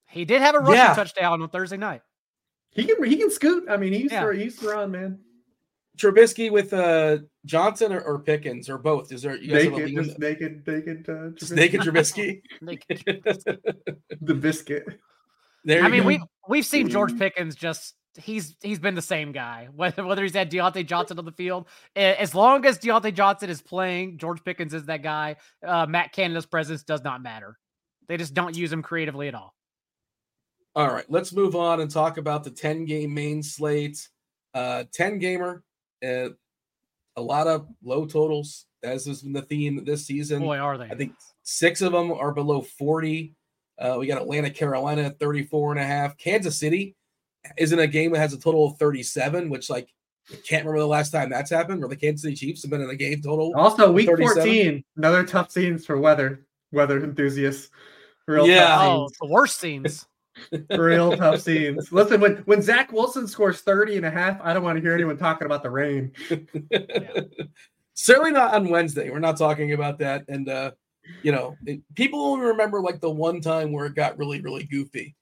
[0.09, 0.93] he did have a rushing Yeah.
[0.95, 2.01] touchdown on Thursday night.
[2.71, 3.65] He can he can scoot.
[3.69, 4.25] I mean, he used Yeah.
[4.25, 5.19] to he used to run, man.
[5.97, 9.11] Trubisky with uh Johnson or, or Pickens or both.
[9.11, 11.55] Is there you guys have a Naked, just naked, naked, uh, just Trubisky.
[11.55, 12.41] naked Trubisky?
[12.61, 14.85] They- the biscuit.
[15.65, 16.07] there I you mean, go.
[16.07, 19.67] we we've seen George Pickens just he's he's been the same guy.
[19.75, 23.61] Whether whether he's had Diontae Johnson on the field, as long as Diontae Johnson is
[23.61, 25.37] playing, George Pickens is that guy.
[25.65, 27.57] Uh, Matt Canada's presence does not matter.
[28.07, 29.53] They just don't use him creatively at all.
[30.75, 34.07] All right, let's move on and talk about the 10 game main slate.
[34.53, 35.63] Uh 10 gamer,
[36.05, 36.29] uh,
[37.15, 40.41] a lot of low totals, as has been the theme this season.
[40.41, 40.85] Boy, are they!
[40.85, 43.33] I think six of them are below 40.
[43.79, 46.17] Uh, we got Atlanta, Carolina at 34 and a half.
[46.17, 46.95] Kansas City
[47.57, 49.89] is in a game that has a total of 37, which like
[50.31, 52.81] I can't remember the last time that's happened where the Kansas City Chiefs have been
[52.81, 53.53] in a game total.
[53.55, 54.35] Also, week 37?
[54.35, 57.69] 14, another tough scenes for weather weather enthusiasts.
[58.27, 58.67] Real Yeah.
[58.67, 59.17] tough oh, scenes.
[59.19, 60.05] the worst scenes.
[60.77, 61.91] Real tough scenes.
[61.91, 64.93] Listen, when when Zach Wilson scores 30 and a half, I don't want to hear
[64.95, 66.11] anyone talking about the rain.
[67.93, 69.11] Certainly not on Wednesday.
[69.11, 70.25] We're not talking about that.
[70.27, 70.71] And uh,
[71.21, 74.63] you know, it, people only remember like the one time where it got really, really
[74.63, 75.15] goofy.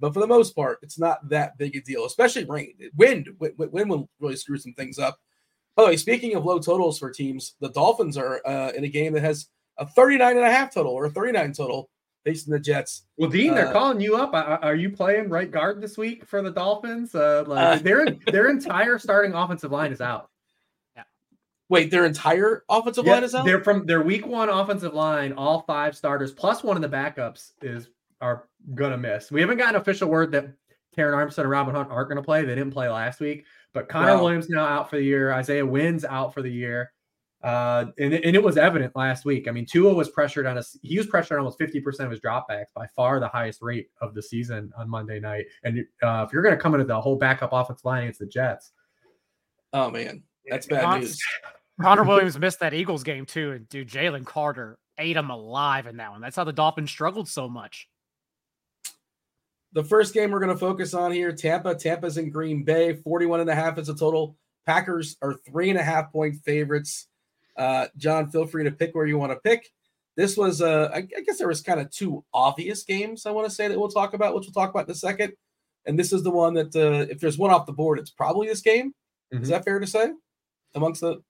[0.00, 2.74] But for the most part, it's not that big a deal, especially rain.
[2.96, 5.18] Wind, wind, wind will really screw some things up.
[5.76, 8.88] By the way, speaking of low totals for teams, the Dolphins are uh, in a
[8.88, 11.90] game that has a 39 and a half total or a 39 total
[12.24, 13.06] facing the Jets.
[13.18, 14.32] Well, Dean, they're Uh, calling you up.
[14.32, 17.14] Are are you playing right guard this week for the Dolphins?
[17.14, 20.30] Uh, like Uh, their their entire starting offensive line is out.
[21.68, 23.44] Wait, their entire offensive Yeah, line is out?
[23.44, 25.32] They're from their week one offensive line.
[25.32, 27.88] All five starters plus one of the backups is
[28.20, 29.30] are gonna miss.
[29.30, 30.46] We haven't gotten official word that
[30.96, 32.42] Terron Armstead and Robin Hunt aren't going to play.
[32.46, 33.44] They didn't play last week,
[33.74, 34.22] but Connor Wow.
[34.22, 35.30] Williams now out for the year.
[35.30, 36.90] Isaiah Wynn's out for the year.
[37.44, 39.46] Uh, and, it- and it was evident last week.
[39.46, 40.74] I mean, Tua was pressured on us.
[40.82, 44.14] He was pressured on almost 50% of his dropbacks, by far the highest rate of
[44.14, 45.44] the season on Monday night.
[45.64, 48.26] And uh, if you're going to come into the whole backup offense line against the
[48.26, 48.72] Jets,
[49.74, 51.18] Oh man, that's bad Con- news.
[51.82, 55.98] Connor Williams missed that Eagles game too, and dude, Jalen Carter ate him alive in
[55.98, 56.22] that one.
[56.22, 57.86] That's how the Dolphins struggled so much.
[59.76, 61.74] The first game we're going to focus on here, Tampa.
[61.74, 62.94] Tampa's in Green Bay.
[62.94, 64.34] 41 and a half is a total.
[64.64, 67.08] Packers are three and a half point favorites.
[67.58, 69.70] Uh, John, feel free to pick where you want to pick.
[70.16, 73.46] This was, uh, I, I guess there was kind of two obvious games I want
[73.50, 75.34] to say that we'll talk about, which we'll talk about in a second.
[75.84, 78.48] And this is the one that, uh, if there's one off the board, it's probably
[78.48, 78.94] this game.
[79.30, 79.50] Is Mhm.
[79.50, 80.10] that fair to say?
[80.74, 81.22] Amongst the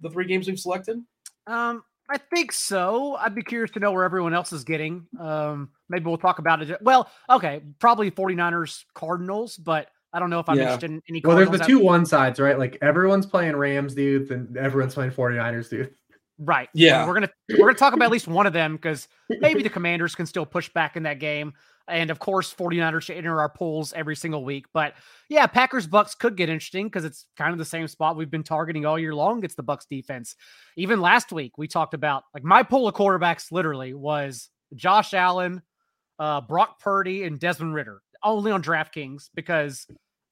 [0.00, 0.98] the three games we've selected.
[1.46, 3.16] Um, I think so.
[3.16, 5.06] I'd be curious to know where everyone else is getting.
[5.18, 6.82] Um, maybe we'll talk about it.
[6.82, 10.62] Well, okay, probably 49ers Cardinals, but I don't know if I'm Yeah.
[10.64, 12.58] interested in any well, there's the Cardinals two one sides, right?
[12.58, 15.96] Like everyone's playing Rams dudes and everyone's playing 49ers dudes.
[16.38, 16.68] Right.
[16.74, 17.00] Yeah.
[17.00, 19.70] And We're gonna we're gonna talk about at least one of them because maybe the
[19.70, 21.52] commanders can still push back in that game.
[21.88, 24.66] And of course, 49ers should enter our pools every single week.
[24.72, 24.94] But
[25.28, 28.42] yeah, Packers Bucks could get interesting because it's kind of the same spot we've been
[28.42, 29.44] targeting all year long.
[29.44, 30.36] It's the Bucks defense.
[30.76, 35.62] Even last week, we talked about like my pool of quarterbacks literally was Josh Allen,
[36.18, 39.86] uh, Brock Purdy, and Desmond Ridder, only on DraftKings because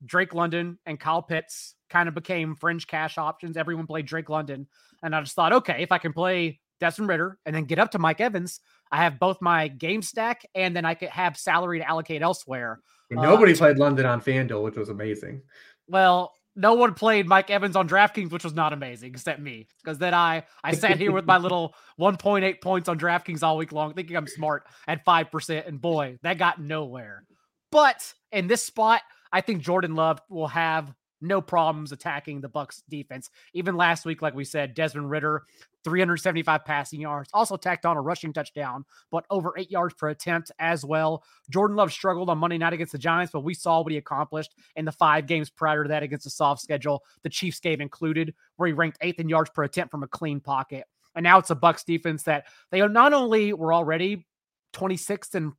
[0.04, 3.56] Drake London and Kyle Pitts kind of became fringe cash options.
[3.56, 4.66] Everyone played Drake London.
[5.02, 7.92] And I just thought, okay, if I can play Desmond Ridder and then get up
[7.92, 8.60] to Mike Evans,
[8.90, 12.80] I have both my game stack and then I could have salary to allocate elsewhere.
[13.10, 15.42] And Uh, Nobody played London on FanDuel, which was amazing.
[15.86, 19.68] Well, no one played Mike Evans on DraftKings, which was not amazing, except me.
[19.82, 23.72] Because then I I sat here with my little 1.8 points on DraftKings all week
[23.72, 25.66] long, thinking I'm smart at 5%.
[25.66, 27.24] And boy, that got nowhere.
[27.70, 29.02] But in this spot,
[29.32, 33.30] I think Jordan Love will have no problems attacking the Bucks defense.
[33.52, 35.44] Even last week, like we said, Desmond Ridder,
[35.84, 40.50] 375 passing yards, also tacked on a rushing touchdown, but over eight yards per attempt
[40.58, 41.24] as well.
[41.50, 44.54] Jordan Love struggled on Monday night against the Giants, but we saw what he accomplished
[44.76, 48.34] in the five games prior to that against a soft schedule, the Chiefs game included,
[48.56, 50.84] where he ranked eighth in yards per attempt from a clean pocket.
[51.14, 54.26] And now it's a Bucks defense that they not only were already
[54.72, 55.52] 26th in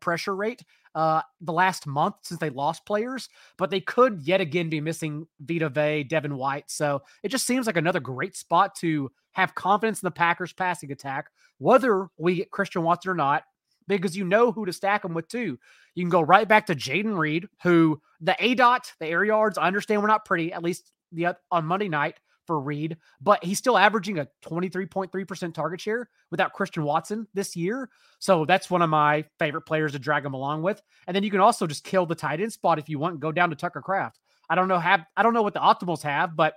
[0.00, 0.62] pressure rate
[0.96, 3.28] uh, the last month since they lost players,
[3.58, 6.70] but they could yet again be missing Vita Vea, Devin White.
[6.70, 10.90] So it just seems like another great spot to have confidence in the Packers passing
[10.90, 11.26] attack,
[11.58, 13.44] whether we get Christian Watson or not,
[13.86, 15.58] because you know who to stack them with too.
[15.94, 19.58] You can go right back to Jayden Reed, who the A dot, the air yards,
[19.58, 23.58] I understand we're not pretty, at least the on Monday night for Reed, but he's
[23.58, 27.90] still averaging a 23.3% target share without Christian Watson this year.
[28.18, 30.80] So that's one of my favorite players to drag him along with.
[31.06, 33.20] And then you can also just kill the tight end spot if you want and
[33.22, 34.20] go down to Tucker Kraft.
[34.48, 36.54] I don't know have I don't know what the optimals have, but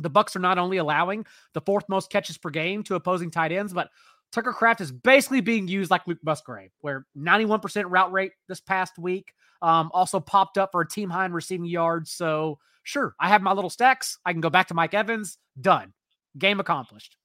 [0.00, 3.52] the Bucks are not only allowing the fourth most catches per game to opposing tight
[3.52, 3.90] ends, but
[4.34, 8.98] Tucker Kraft is basically being used like Luke Musgrave, where 91% route rate this past
[8.98, 9.32] week.
[9.62, 12.10] Um, also popped up for a team high in receiving yards.
[12.10, 14.18] So sure, I have my little stacks.
[14.26, 15.38] I can go back to Mike Evans.
[15.60, 15.92] Done.
[16.36, 17.16] Game accomplished.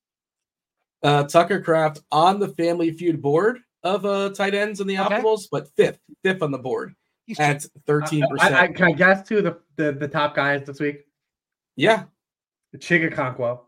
[1.01, 5.15] Uh, Tucker Kraft on the Family Feud board of uh, tight ends in the Okay.
[5.15, 6.93] optimals, but fifth, fifth on the board
[7.25, 8.53] He's at thirteen percent.
[8.53, 11.05] I, can I guess too the, the the top guys this week?
[11.75, 12.03] Yeah,
[12.77, 13.61] Chig Okonkwo.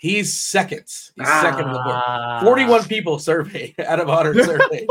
[0.00, 0.80] He's second.
[0.80, 1.94] He's second on the board.
[1.96, 2.40] Ah.
[2.42, 4.88] Forty-one people surveyed out of hundred surveyed.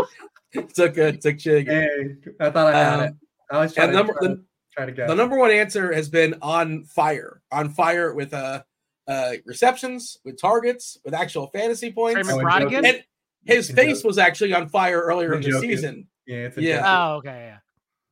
[0.74, 1.68] took a took Chig.
[1.68, 3.14] Hey, I thought I had Um, it.
[3.52, 4.44] I was trying And to, number try, the,
[4.74, 5.10] try to guess.
[5.10, 8.62] the number one answer has been on fire, on fire with uh,
[9.08, 12.22] uh receptions, with targets, with actual fantasy points.
[12.28, 12.86] Trey Oh, and McBride Joe- again?
[12.86, 13.04] And
[13.46, 16.08] his And face was actually on fire earlier in the Joe- season.
[16.28, 16.76] yeah, it's a Yeah.
[16.78, 16.86] joke.
[16.88, 17.54] Oh, okay.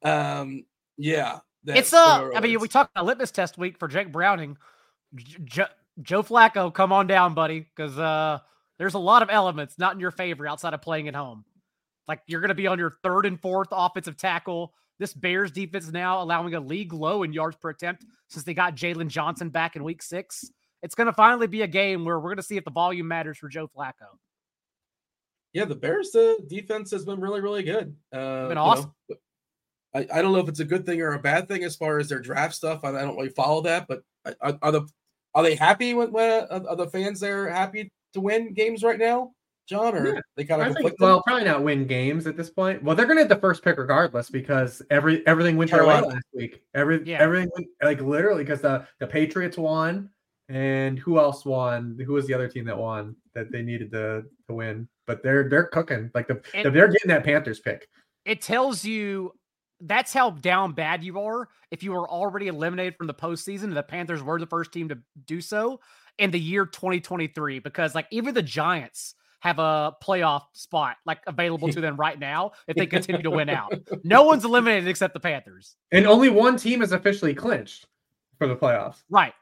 [0.03, 0.39] Yeah.
[0.39, 0.65] Um,
[0.97, 4.57] yeah, it's that's uh what mean, we talked about litmus test week for Jake Browning.
[5.15, 5.65] J- J-
[6.01, 8.39] Joe Flacco, come on down, buddy, because uh
[8.77, 11.45] there's a lot of elements not in your favor outside of playing at home.
[12.07, 14.73] Like you're gonna be on your third and fourth offensive tackle.
[14.99, 18.75] This Bears defense now allowing a league low in yards per attempt since they got
[18.75, 20.45] Jaylon Johnson back in week six.
[20.83, 23.49] It's gonna finally be a game where we're gonna see if the volume matters for
[23.49, 24.17] Joe Flacco.
[25.53, 27.95] Yeah, the Bears' uh, defense has been really, really good.
[28.13, 28.93] Uh, Been you know, awesome.
[29.95, 31.97] I, I don't know if it's a good thing or a bad thing as far
[31.97, 32.83] as their draft stuff.
[32.83, 34.03] I, I don't really follow that, but
[34.41, 34.87] are, are the
[35.37, 38.97] are they happy with when uh, are the fans there happy to win games right
[38.97, 39.31] now,
[39.69, 39.95] John?
[39.95, 42.81] Or Yeah, they kind of I think, well, probably not win games at this point.
[42.83, 46.01] Well, they're going to get the first pick regardless because every everything went their way
[46.01, 46.61] last week.
[46.73, 47.19] Every Yeah.
[47.21, 50.09] everything went, like literally because the the Patriots won
[50.49, 51.99] and who else won?
[52.03, 54.87] Who was the other team that won that they needed to to win?
[55.05, 57.87] But they're they're cooking like the, And- they're getting that Panthers pick.
[58.25, 59.33] it tells you
[59.81, 63.83] that's how down bad you are if you were already eliminated from the postseason the
[63.83, 65.79] Panthers were the first team to do so
[66.17, 67.59] in the year 2023.
[67.59, 72.51] Because like even the Giants have a playoff spot like available to them right now
[72.67, 73.73] if they continue to win out.
[74.03, 75.75] No one's eliminated except the Panthers.
[75.91, 77.85] And only one team is officially clinched
[78.37, 79.03] for the playoffs.
[79.09, 79.33] Right.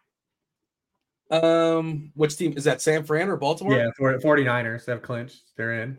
[1.32, 2.82] Um, which team is that?
[2.82, 3.76] San Fran or Baltimore?
[3.76, 5.56] Yeah, 49ers have clinched.
[5.58, 5.98] They're in.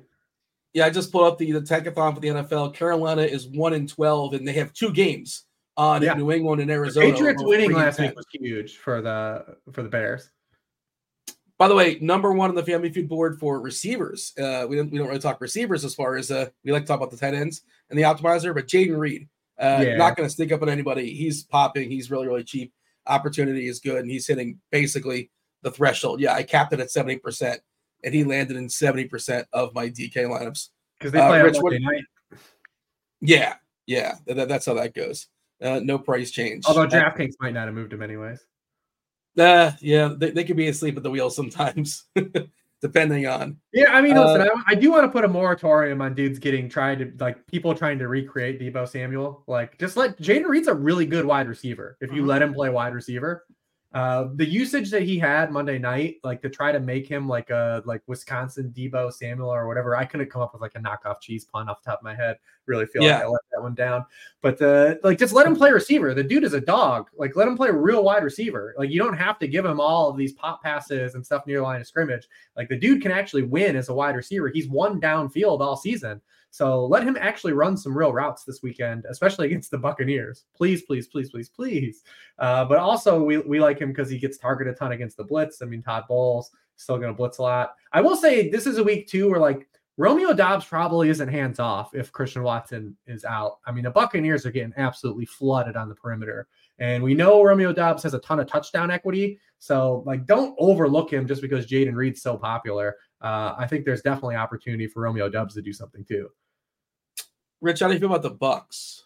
[0.72, 2.74] Yeah, I just pulled up the the tankathon for the NFL.
[2.74, 5.44] Carolina is one in twelve, and they have two games
[5.76, 6.14] on Yeah.
[6.14, 7.06] New England and Arizona.
[7.06, 8.06] The Patriots winning last 10.
[8.08, 10.30] week was huge for the for the Bears.
[11.58, 14.34] By the way, number one on the family feud board for receivers.
[14.38, 16.88] Uh, we don't we don't really talk receivers as far as uh, we like to
[16.88, 19.26] talk about the tight ends and the optimizer, but Jayden Reed,
[19.58, 19.96] uh, Yeah.
[19.96, 21.14] not going to sneak up on anybody.
[21.14, 21.90] He's popping.
[21.90, 22.72] He's really really cheap.
[23.06, 25.30] Opportunity is good, and he's hitting basically
[25.62, 26.20] the threshold.
[26.20, 27.60] Yeah, I capped it at seventy percent,
[28.04, 30.68] and he landed in seventy percent of my DK lineups.
[30.98, 32.04] Because they Uh, play Rich, on what- night.
[33.20, 33.54] Yeah,
[33.86, 35.28] yeah, that, that's how that goes.
[35.60, 36.64] Uh, no price change.
[36.66, 38.40] Although Uh, DraftKings might not have moved him anyways.
[39.38, 42.04] Uh, yeah, they, they could be asleep at the wheel sometimes,
[42.82, 43.58] depending on.
[43.72, 46.38] Yeah, I mean, Uh, listen, I, I do want to put a moratorium on dudes
[46.38, 49.44] getting tried to like people trying to recreate Debo Samuel.
[49.46, 51.96] Like, just let Jayden Reed's a really good wide receiver.
[52.00, 52.26] If you Mhm.
[52.26, 53.44] let him play wide receiver,
[53.96, 57.48] uh, the usage that he had Monday night, like to try to make him like
[57.48, 61.18] a like Wisconsin Debo Samuel or whatever, I couldn't come up with like a knockoff
[61.22, 62.36] cheese pun off the top of my head.
[62.66, 63.14] Really feel Yeah.
[63.14, 64.04] like I let that one down.
[64.42, 66.12] But uh, like, just let him play receiver.
[66.12, 67.08] The dude is a dog.
[67.16, 68.74] Like, let him play real wide receiver.
[68.76, 71.60] Like, you don't have to give him all of these pop passes and stuff near
[71.60, 72.28] the line of scrimmage.
[72.54, 74.48] Like the dude can actually win as a wide receiver.
[74.48, 76.20] He's won downfield all season.
[76.56, 80.46] So let him actually run some real routes this weekend, especially against the Buccaneers.
[80.56, 82.02] Please, please, please, please, please.
[82.38, 85.24] Uh, but also we, we like him because he gets targeted a ton against the
[85.24, 85.60] blitz.
[85.60, 87.74] I mean, Todd Bowles still going to blitz a lot.
[87.92, 91.60] I will say this is a week too where like Romeo Dobbs probably isn't hands
[91.60, 93.58] off if Christian Watson is out.
[93.66, 96.48] I mean, the Buccaneers are getting absolutely flooded on the perimeter.
[96.78, 99.38] And we know Romeo Dobbs has a ton of touchdown equity.
[99.58, 102.96] So, like, don't overlook him just because Jayden Reed's so popular.
[103.20, 106.30] Uh, I think there's definitely opportunity for Romeo Dobbs to do something too.
[107.60, 109.04] Rich, how do you feel about the Bucks?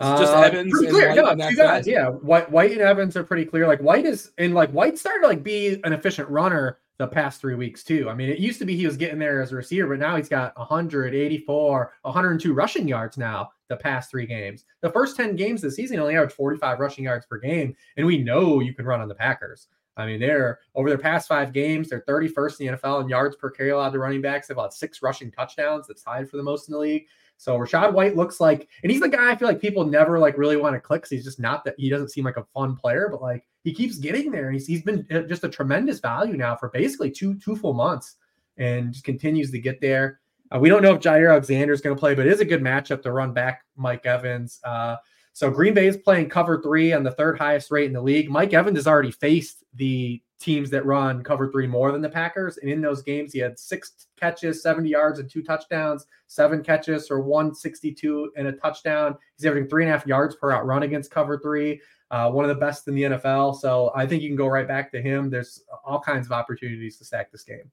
[0.00, 1.24] Just Uh, Evans pretty and clear.
[1.24, 1.86] White No, two guys.
[1.86, 1.90] it?
[1.90, 3.66] Yeah, White, White and Evans are pretty clear.
[3.66, 7.40] Like White is, and like White started to like be an efficient runner the past
[7.40, 8.08] three weeks too.
[8.08, 10.16] I mean, it used to be he was getting there as a receiver, but now
[10.16, 14.64] he's got 184, 102 rushing yards now the past three games.
[14.82, 18.06] The first 10 games this season he only averaged 45 rushing yards per game, and
[18.06, 19.68] we know you can run on the Packers.
[19.96, 23.34] I mean, they're over their past five games, they're 31st in the NFL in yards
[23.34, 24.46] per carry allowed to running backs.
[24.46, 25.88] They've allowed six rushing touchdowns.
[25.88, 27.06] That's tied for the most in the league.
[27.38, 30.36] So Rachaad White looks like, and he's the guy I feel like people never like
[30.36, 31.02] really want to click.
[31.02, 33.72] 'cause he's just not that he doesn't seem like a fun player, but like he
[33.72, 34.50] keeps getting there.
[34.50, 38.16] He's he's been uh, just a tremendous value now for basically two two full months,
[38.56, 40.20] and just continues to get there.
[40.50, 42.44] Uh, we don't know if Jaire Alexander is going to play, but it is a
[42.44, 44.60] good matchup to run back Mike Evans.
[44.64, 44.96] Uh,
[45.38, 48.28] so Green Bay is playing cover three on the third highest rate in the league.
[48.28, 52.58] Mike Evans has already faced the teams that run cover three more than the Packers.
[52.58, 57.06] And in those games, he had six catches, 70 yards, and two touchdowns, seven catches
[57.06, 59.16] for 162 and a touchdown.
[59.36, 61.80] He's averaging three and a half yards per out run against cover three.
[62.10, 63.60] Uh, one of the best in the NFL.
[63.60, 65.30] So I think you can go right back to him.
[65.30, 67.70] There's all kinds of opportunities to stack this game.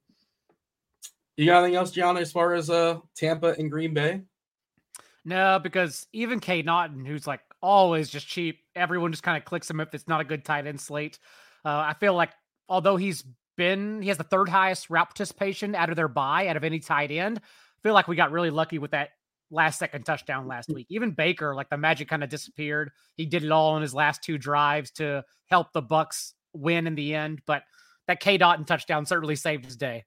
[1.36, 4.20] You got anything else, John, as far as uh Tampa and Green Bay?
[5.24, 9.68] No, because even Kate Naughton, who's like always just cheap, everyone just kind of clicks
[9.68, 11.18] him if it's not a good tight end slate.
[11.64, 12.30] Uh, I feel like
[12.68, 13.24] although he's
[13.56, 16.78] been, he has the third highest route participation out of their buy out of any
[16.78, 17.38] tight end.
[17.38, 19.10] I feel like we got really lucky with that
[19.50, 20.86] last second touchdown last week.
[20.90, 22.92] Even Baker, like the magic kind of disappeared.
[23.16, 26.94] He did it all in his last two drives to help the Bucks win in
[26.94, 27.40] the end.
[27.46, 27.62] But
[28.06, 30.04] that K Dot and touchdown certainly saved his day.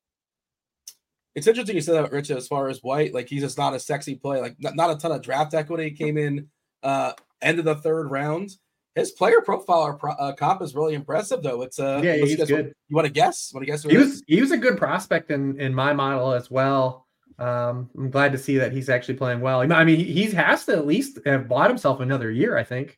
[1.35, 3.13] It's interesting you said that, Rich, as far as White.
[3.13, 4.39] Like he's just not a sexy play.
[4.39, 6.47] Like not, not a ton of draft equity came in
[6.83, 7.11] uh
[7.41, 8.51] end of the third round.
[8.95, 11.61] His player profile or pro, uh, comp is really impressive, though.
[11.61, 12.49] It's uh, Yeah, he's good.
[12.49, 13.51] What, you want to guess?
[13.53, 13.83] Want to guess?
[13.83, 14.23] He was is?
[14.27, 17.05] he was a good prospect in in my model as well.
[17.37, 19.61] Um, I'm glad to see that he's actually playing well.
[19.61, 22.57] I mean, he he has to at least have bought himself another year.
[22.57, 22.97] I think.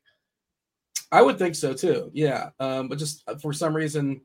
[1.12, 2.10] I would think so too.
[2.14, 4.22] Yeah, um, but just uh, for some reason,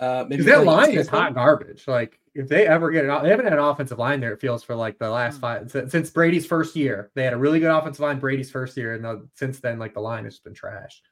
[0.00, 1.86] uh, maybe Because that line is hot garbage.
[1.86, 4.32] Like if they ever get it, they haven't had an offensive line there.
[4.32, 5.40] It feels for like the last Hmm.
[5.40, 7.10] five since, since Brady's first year.
[7.14, 9.94] They had a really good offensive line Brady's first year, and the, since then, like
[9.94, 11.02] the line has been trash.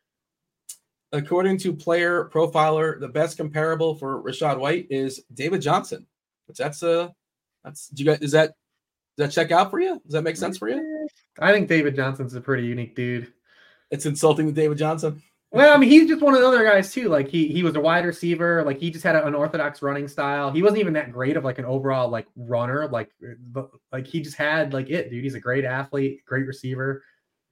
[1.13, 6.07] According to Player Profiler, the best comparable for Rachaad White is David Johnson.
[6.47, 7.09] Which that's uh
[7.65, 8.55] that's do you guys is that
[9.17, 10.01] does that check out for you?
[10.05, 11.09] Does that make sense for you?
[11.41, 13.33] I think David Johnson's a pretty unique dude.
[13.91, 15.23] It's insulting to David Johnson.
[15.51, 17.09] Well, I mean, he's just one of the other guys too.
[17.09, 18.63] Like he he was a wide receiver.
[18.65, 20.51] Like he just had an unorthodox running style.
[20.51, 22.87] He wasn't even that great of like an overall like runner.
[22.87, 25.25] Like uh, but like he just had like it, dude.
[25.25, 27.03] He's a great athlete, great receiver.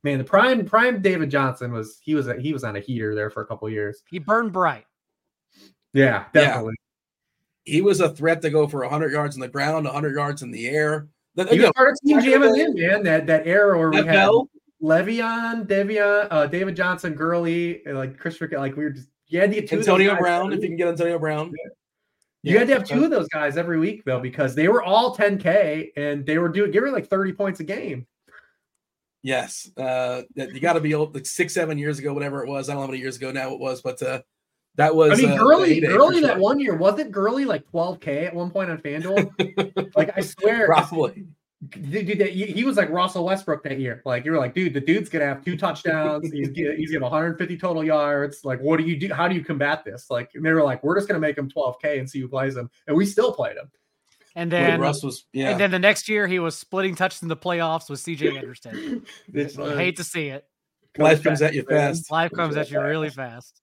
[0.02, 3.14] Man, the prime prime David Johnson was he was a, he was on a heater
[3.14, 4.02] there for a couple years.
[4.10, 4.84] He burned bright.
[5.94, 6.74] Yeah, definitely.
[7.64, 10.50] He was a threat to go for 100 yards on the ground, 100 yards in
[10.50, 11.08] the air.
[11.34, 13.02] Then, He again, was part of Team back Jamming in, man.
[13.02, 14.48] That that era where we had Bell,
[14.82, 19.50] Le'Veon, Devion, uh, David Johnson, Gurley, and, like Christopher, like we were just you had
[19.50, 21.52] to get two Antonio guys Brown, if you can get Antonio Brown.
[22.42, 22.58] You Yeah.
[22.60, 25.90] had to have two of those guys every week though, because they were all 10k
[25.96, 28.06] and they were doing giving like 30 points a game.
[29.22, 32.68] Yes, uh, you got to be like six, seven years ago, whatever it was.
[32.68, 34.22] I don't know how many years ago now it was, but uh,
[34.76, 35.18] that was.
[35.18, 36.38] I mean, uh, Gurley, Gurley that sure.
[36.38, 39.90] one year wasn't Gurley like 12k at one point on FanDuel.
[39.96, 41.26] like I swear, Probably.
[41.68, 44.02] Dude, dude, he, he was like Russell Westbrook that year.
[44.04, 46.30] Like you were like, dude, the dude's gonna have two touchdowns.
[46.30, 48.44] He's get- he's gonna have 150 total yards.
[48.44, 49.12] Like, what do you do?
[49.12, 50.10] How do you combat this?
[50.10, 52.56] Like, and they were like, we're just gonna make him 12k and see who plays
[52.56, 53.70] him, and we still played him.
[54.34, 55.50] And When then Russ was, yeah.
[55.50, 59.02] and then the next year he was splitting touches in the playoffs with CJ Anderson.
[59.32, 60.44] It's, I hate to see it.
[60.98, 62.10] Life comes at you fast.
[62.10, 63.62] Life comes at you really fast.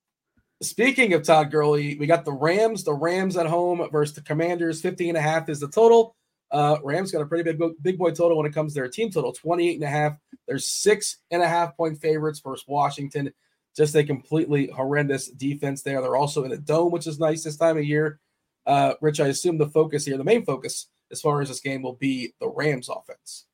[0.62, 2.84] Speaking of Todd Gurley, we got the Rams.
[2.84, 4.80] The Rams at home versus the Commanders.
[4.80, 6.16] 50 and a half is the total.
[6.54, 9.10] Uh, Rams got a pretty big big boy total when it comes to their team
[9.10, 10.16] total 28 and a half.
[10.46, 13.32] There's six and a half point favorites versus Washington.
[13.76, 16.00] Just a completely horrendous defense there.
[16.00, 18.20] They're also in a dome, which is nice this time of year.
[18.64, 21.82] Uh, Rich, I assume the focus here, the main focus as far as this game
[21.82, 23.46] will be the Rams offense.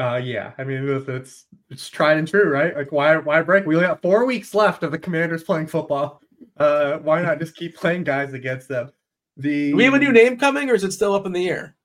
[0.00, 2.76] Uh, yeah, I mean it's, it's it's tried and true, right?
[2.76, 3.64] Like why why break?
[3.64, 6.20] We only got four weeks left of the Commanders playing football.
[6.56, 8.90] Uh, why not just keep playing guys against them?
[9.36, 11.48] The Do we have a new name coming, or is it still up in the
[11.48, 11.76] air?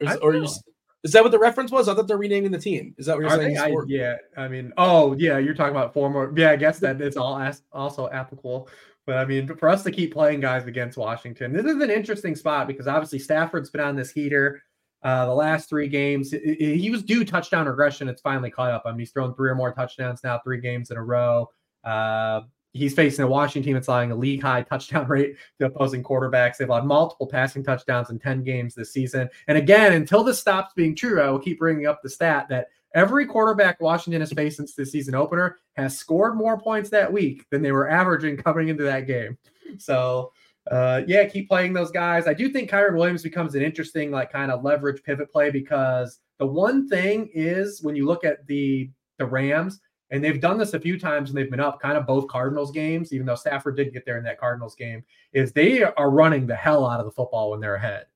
[0.00, 0.48] Is, or you,
[1.02, 1.88] is that what the reference was?
[1.88, 2.94] I thought they're renaming the team.
[2.98, 3.54] Is that what you're Are saying?
[3.54, 3.60] they?
[3.60, 6.32] I, yeah, I mean, oh yeah, you're talking about four more.
[6.36, 8.68] Yeah, I guess that it's all as, also applicable.
[9.06, 12.34] But I mean, for us to keep playing guys against Washington, this is an interesting
[12.36, 14.62] spot because obviously Stafford's been on this heater.
[15.02, 18.06] Uh, the last three games, I- I- he was due touchdown regression.
[18.08, 18.82] It's finally caught up.
[18.84, 21.48] I mean, he's thrown three or more touchdowns now, three games in a row.
[21.82, 22.42] Uh,
[22.72, 26.56] he's facing a Washington team that's allowing a league high touchdown rate to opposing quarterbacks.
[26.56, 29.28] They've allowed multiple passing touchdowns in 10 games this season.
[29.48, 32.68] And again, until this stops being true, I will keep bringing up the stat that
[32.94, 37.46] every quarterback Washington has faced since the season opener has scored more points that week
[37.50, 39.36] than they were averaging coming into that game.
[39.78, 40.32] So,
[40.70, 42.26] uh, yeah, keep playing those guys.
[42.26, 46.20] I do think Kyren Williams becomes an interesting, like, kind of leverage pivot play because
[46.38, 49.80] the one thing is when you look at the the Rams,
[50.10, 52.70] and they've done this a few times and they've been up kind of both Cardinals
[52.70, 56.46] games, even though Stafford did get there in that Cardinals game, is they are running
[56.46, 58.06] the hell out of the football when they're ahead.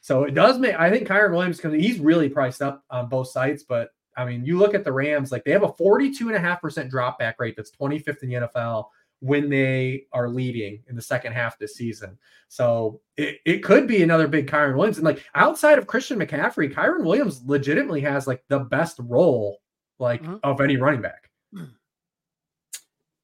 [0.00, 3.28] So it does make I think Kyren Williams because he's really priced up on both
[3.28, 7.18] sides, but I mean, you look at the Rams, like they have a 42.5% drop
[7.18, 8.86] back rate that's 25th in the NFL
[9.20, 12.18] when they are leading in the second half this season.
[12.48, 14.98] So it, it could be another big Kyren Williams.
[14.98, 19.58] And like outside of Christian McCaffrey, Kyren Williams legitimately has like the best role
[19.98, 20.40] like Mhm.
[20.42, 21.30] of any running back.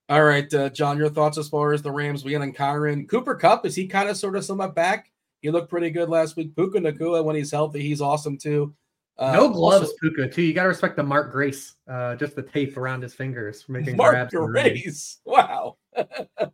[0.09, 3.09] All right, uh, John, your thoughts as far as the Rams we being on Kyren
[3.09, 3.64] Cooper Kupp?
[3.64, 5.11] Is he kind of sort of somewhat back?
[5.40, 6.55] He looked pretty good last week.
[6.55, 8.74] Puka Nacua, when he's healthy, he's awesome too.
[9.18, 10.42] Uh, no gloves, also- Puka, too.
[10.42, 13.96] You got to respect the Mark Grace, uh, just the tape around his fingers making
[13.96, 14.34] Mark grabs.
[14.34, 15.18] Grace.
[15.24, 15.76] Wow.
[15.96, 16.48] uh,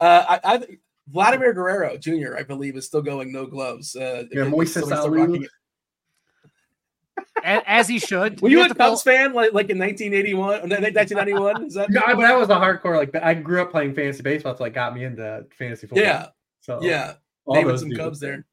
[0.00, 0.66] I, I
[1.08, 2.36] Vladimir Guerrero Jr.
[2.38, 3.96] I believe is still going no gloves.
[3.96, 5.18] Uh, Yeah, Moises still Alou.
[5.26, 5.50] rocking it.
[7.18, 8.40] A- As he should.
[8.40, 11.64] Were you have a to fill- Cubs fan like, like in 1981, 1991?
[11.66, 14.22] Is that No, I- but I was a hardcore like I grew up playing fantasy
[14.22, 16.04] baseball, so like got me into fantasy football.
[16.04, 16.26] yeah,
[16.60, 17.14] so yeah.
[17.44, 18.00] all Naming some dudes.
[18.00, 18.44] Cubs there.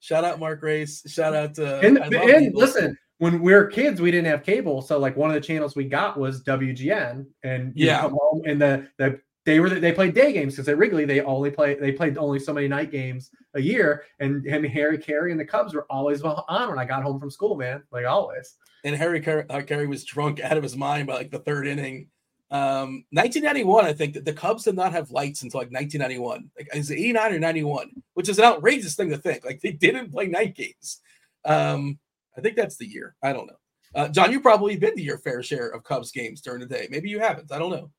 [0.00, 1.02] Shout out Mark Grace.
[1.10, 4.98] Shout out to And, and listen, when we were kids, we didn't have cable, so
[4.98, 8.00] like one of the channels we got was WGN, and Yeah.
[8.00, 11.20] come home and the the they were they played day games because at Wrigley they
[11.20, 15.30] only play they played only so many night games a year, and him Harry Caray
[15.30, 18.56] and the Cubs were always on when I got home from school, man, like always.
[18.84, 21.66] and Harry Car- uh, Caray was drunk out of his mind by like the third
[21.66, 22.08] inning.
[22.50, 26.50] Um, 1991, I think that the Cubs did not have lights until like 1991.
[26.56, 29.44] Like is it 89 or 91, which is an outrageous thing to think.
[29.44, 31.00] Like they didn't play night games.
[31.44, 31.98] Um,
[32.36, 33.16] I think that's the year.
[33.22, 33.56] I don't know.
[33.94, 36.86] Uh, John, you probably been to your fair share of Cubs games during the day.
[36.90, 37.50] Maybe you haven't.
[37.52, 37.90] I don't know.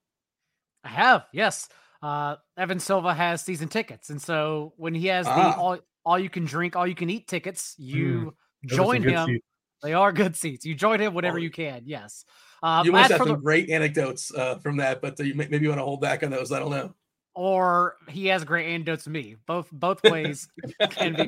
[0.86, 1.68] I have, yes.
[2.02, 5.52] Uh, Evan Silva has season tickets, and so when he has Ah.
[5.54, 8.36] the all all you can drink, all you can eat tickets, you
[8.68, 9.26] some join him.
[9.28, 9.46] seats.
[9.82, 10.66] They are good seats.
[10.66, 11.42] You join him whenever Oh.
[11.42, 11.82] you can.
[11.86, 12.24] Yes.
[12.64, 15.48] Uh, you must have some the, great anecdotes uh, from that, but uh, you may-
[15.48, 16.52] maybe you want to hold back on those.
[16.52, 16.94] I don't know.
[17.34, 19.36] or he has great anecdotes to me.
[19.46, 20.48] Both both ways
[20.92, 21.28] can be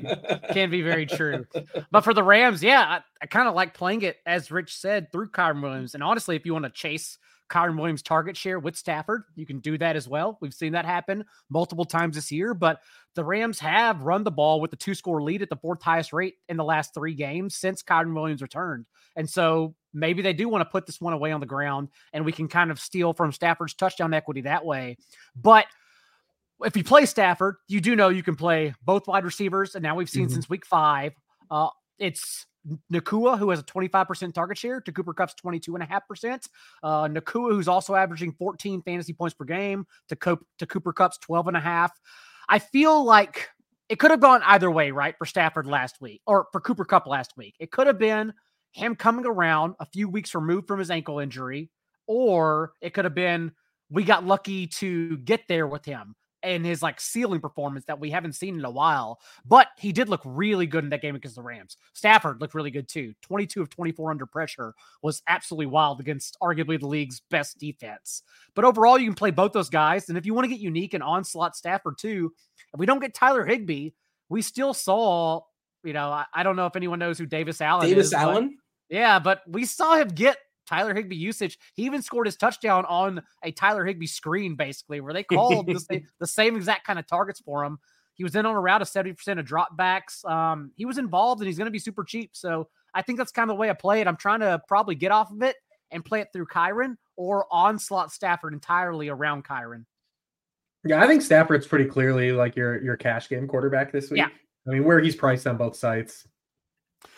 [0.54, 1.46] can be very true.
[1.92, 5.12] But for the Rams, yeah, I, I kind of like playing it as Rich said
[5.12, 5.96] through Kyren Williams.
[5.96, 7.18] And honestly, if you want to chase
[7.50, 9.24] Kyren Williams target share with Stafford.
[9.36, 10.38] You can do that as well.
[10.42, 12.82] We've seen that happen multiple times this year, but
[13.16, 16.14] the Rams have run the ball with the two score lead at the fourth highest
[16.14, 18.86] rate in the last three games since Kyren Williams returned.
[19.16, 22.26] And so maybe they do want to put this one away on the ground and
[22.26, 24.98] we can kind of steal from Stafford's touchdown equity that way.
[25.36, 25.66] But
[26.64, 29.76] if you play Stafford, you do know you can play both wide receivers.
[29.76, 30.34] And now we've seen mm-hmm.
[30.34, 31.14] since week five,
[31.50, 31.70] uh,
[32.00, 32.46] it's
[32.92, 36.48] Nacua, who has a 25% target share, to Cooper Kupp's 22.5%.
[36.84, 41.18] Uh, Nacua, who's also averaging 14 fantasy points per game, to, Cope, to Cooper Kupp's
[41.20, 41.90] 12.5.
[42.50, 43.50] I feel like
[43.90, 47.08] it could have gone either way, right, for Stafford last week or for Cooper Kupp
[47.08, 47.56] last week.
[47.60, 48.34] It could have been
[48.72, 51.70] him coming around a few weeks removed from his ankle injury,
[52.06, 53.52] or it could have been
[53.90, 56.16] we got lucky to get there with him
[56.48, 59.20] and his like ceiling performance that we haven't seen in a while.
[59.46, 61.76] But he did look really good in that game against the Rams.
[61.94, 63.14] Stafford looked really good too.
[63.22, 68.24] 22 of 24 under pressure was absolutely wild against arguably the league's best defense.
[68.56, 70.08] But overall, you can play both those guys.
[70.08, 72.34] And if you want to get unique and onslaught Stafford too,
[72.74, 73.92] if we don't get Tyler Higbee,
[74.30, 75.42] we still saw,
[75.84, 78.14] you know, I, I don't know if anyone knows who Davis Allen Davis is.
[78.14, 78.58] Allen?
[78.90, 80.38] yeah, but we saw him get
[80.68, 81.58] Tyler Higbee usage.
[81.74, 85.80] He even scored his touchdown on a Tyler Higbee screen, basically, where they called the,
[85.80, 87.80] same, the, same, exact kind of targets for him.
[88.14, 90.26] He was in on a 70% of dropbacks.
[90.30, 92.32] Um, he was involved and he's going to be super cheap.
[92.34, 94.08] So I think that's kind of the way I play it.
[94.08, 95.56] I'm trying to probably get off of it
[95.92, 99.86] and play it through Kyren or onslaught Stafford entirely around Kyren.
[100.84, 104.20] Yeah, I think Stafford's pretty clearly like your your cash game quarterback this week.
[104.20, 104.30] Yeah.
[104.68, 106.28] I mean, where he's priced on both sites.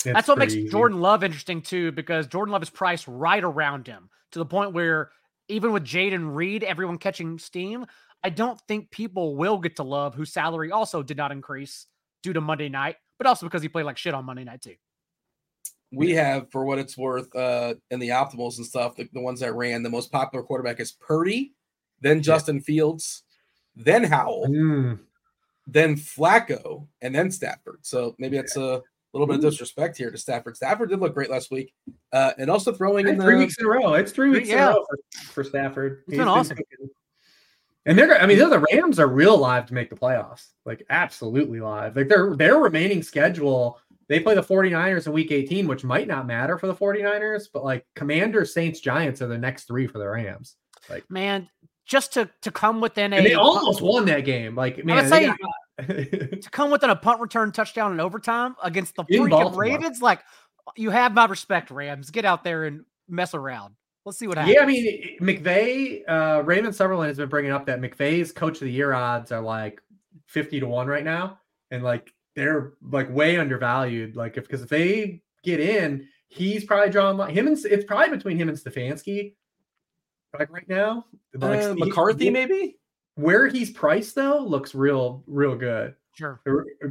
[0.04, 0.70] That's what makes easy.
[0.70, 4.74] Jordan Love interesting too, because Jordan Love is priced right around him to the point
[4.74, 5.12] where
[5.48, 7.86] even with Jayden Reed, everyone catching steam,
[8.24, 11.88] I don't think people will get to Love, whose salary also did not increase
[12.22, 14.76] due to Monday night, but also because he played like shit on Monday night too.
[15.92, 19.40] We have, for what it's worth, uh, in the optimals and stuff, the, the ones
[19.40, 21.54] that ran, the most popular quarterback is Purdy,
[22.02, 22.62] then Justin yeah.
[22.62, 23.24] Fields,
[23.76, 25.00] then Howell, mm.
[25.66, 27.80] then Flacco, and then Stafford.
[27.82, 28.84] So maybe it's a
[29.18, 30.56] little bit of disrespect here to Stafford.
[30.56, 31.74] Stafford did look great last week,
[32.14, 33.94] uh, and also throwing in three weeks in a row.
[33.96, 34.56] It's three weeks yeah.
[34.56, 36.04] in a row for, for Stafford.
[36.08, 36.58] It's been awesome.
[37.86, 41.60] And they're, I mean, the Rams are real live to make the playoffs, like absolutely
[41.60, 41.96] live.
[41.96, 46.28] Like their their remaining schedule, they play the 49ers in week 18, which might not
[46.28, 50.08] matter for the 49ers, but like Commanders, Saints, Giants are the next three for the
[50.08, 50.56] Rams.
[50.90, 51.50] Like man,
[51.86, 54.56] just to to come within a and they almost won that game.
[54.56, 55.38] Like man, say, got,
[56.42, 60.22] to come within a punt return touchdown in overtime against the freaking Ravens, like
[60.76, 62.10] you have my respect, Rams.
[62.10, 63.76] Get out there and mess around.
[64.06, 64.56] Let's see what happens.
[64.56, 68.62] Yeah, I mean McVay, uh, Raymond Summerlin has been bringing up that McVay's coach of
[68.62, 69.82] the year odds are like
[70.26, 71.40] fifty to one right now,
[71.72, 74.16] and like they're like way undervalued.
[74.16, 78.38] Like if because if they get in, he's probably drawing him and it's probably between
[78.38, 79.34] him and Stefanski.
[80.38, 82.78] Like right now, like uh, McCarthy he, maybe
[83.20, 85.96] where he's priced though looks real, real good.
[86.20, 86.42] Sure.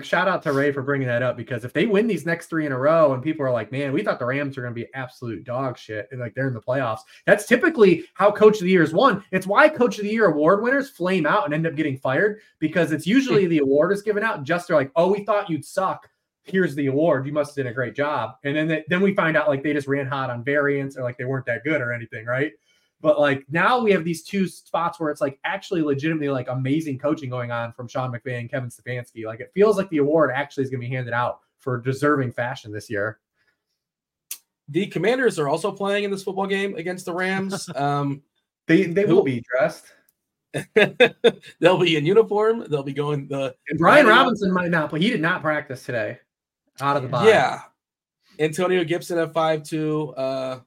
[0.01, 2.65] Shout out to Ray for bringing that up because if they win these next three
[2.65, 4.81] in a row and people are like, man, we thought the Rams are going to
[4.81, 8.63] be absolute dog shit and like they're in the playoffs, that's typically how Coach of
[8.63, 9.23] the Year is won.
[9.31, 12.41] It's why Coach of the Year award winners flame out and end up getting fired
[12.59, 13.51] because it's usually hmm.
[13.51, 16.09] the award is given out just they're like, oh, we thought you'd suck.
[16.45, 17.27] Here's the award.
[17.27, 18.37] You must have done a great job.
[18.45, 21.03] And then they, then we find out like they just ran hot on variance or
[21.03, 22.53] like they weren't that good or anything, right?
[23.01, 26.99] But like now we have these two spots where it's like actually legitimately like amazing
[26.99, 29.25] coaching going on from Sean McVay and Kevin Stefanski.
[29.25, 32.33] Like it feels like the award actually is going to be handed out for deserving
[32.33, 33.21] fashion this year.
[34.69, 37.69] The Commanders are also playing in this football game against the Rams.
[37.77, 38.23] Um,
[38.67, 39.87] they they who, will be dressed.
[41.61, 42.67] they'll be in uniform.
[42.69, 43.55] They'll be going the.
[43.69, 46.19] And Brian Robinson might not, but he did not practice today.
[46.81, 47.27] Out of the box.
[47.27, 47.63] Yeah,
[48.39, 50.13] Antonio Gibson at five two.
[50.17, 50.61] Uh,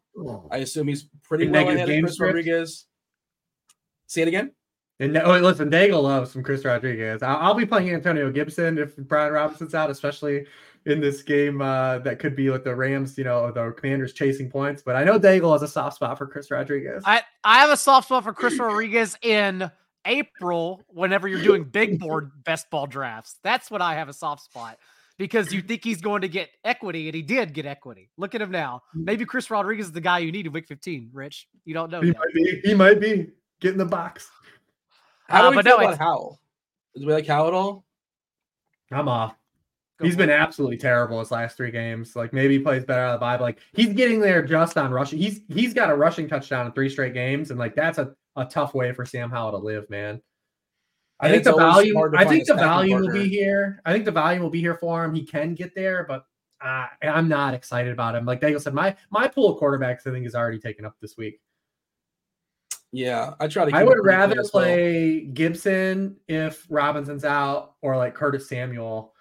[0.51, 2.27] I assume he's pretty well ahead of Chris script?
[2.27, 2.85] Rodriguez.
[4.07, 4.51] Say it again.
[4.99, 7.23] And oh, listen, Daigle loves some Chris Rodriguez.
[7.23, 10.45] I'll, I'll, be playing Antonio Gibson if Brian Robinson's out, especially
[10.85, 14.49] in this game uh, that could be with the Rams, you know, the Commanders chasing
[14.49, 14.83] points.
[14.83, 17.01] But I know Daigle has a soft spot for Chris Rodriguez.
[17.05, 19.71] I, I have a soft spot for Chris Rodriguez in
[20.05, 23.37] April whenever you're doing big board best ball drafts.
[23.43, 24.77] That's what I have a soft spot
[25.21, 28.09] because you think he's going to get equity, and he did get equity.
[28.17, 28.81] Look at him now.
[28.97, 29.05] Mm.
[29.05, 31.47] Maybe Chris Rodriguez is the guy you need in week 15, Rich.
[31.63, 32.01] You don't know.
[32.01, 33.27] He, might be, he might be.
[33.59, 34.27] Get in the box.
[35.29, 36.39] How uh, do we feel no, about Howell?
[36.95, 37.85] Do we like Howell at all?
[38.91, 39.35] I'm off.
[39.99, 42.15] Go he's been absolutely terrible his last three games.
[42.15, 43.45] Like maybe he plays better out of the Bible.
[43.45, 45.19] Like he's getting there just on rushing.
[45.19, 48.45] He's he's got a rushing touchdown in three straight games, and like that's a, a
[48.45, 50.19] tough way for Sam Howell to live, man.
[51.21, 51.97] I think the value.
[52.15, 53.81] I think the value will be here.
[53.85, 55.13] I think the value will be here for him.
[55.13, 56.25] He can get there, but
[56.63, 58.25] uh, I'm not excited about him.
[58.25, 61.17] Like Daniel said, my my pool of quarterbacks I think is already taken up this
[61.17, 61.39] week.
[62.91, 63.75] Yeah, I try to.
[63.75, 65.33] I would rather play well.
[65.33, 69.13] Gibson if Robinson's out, or like Curtis Samuel.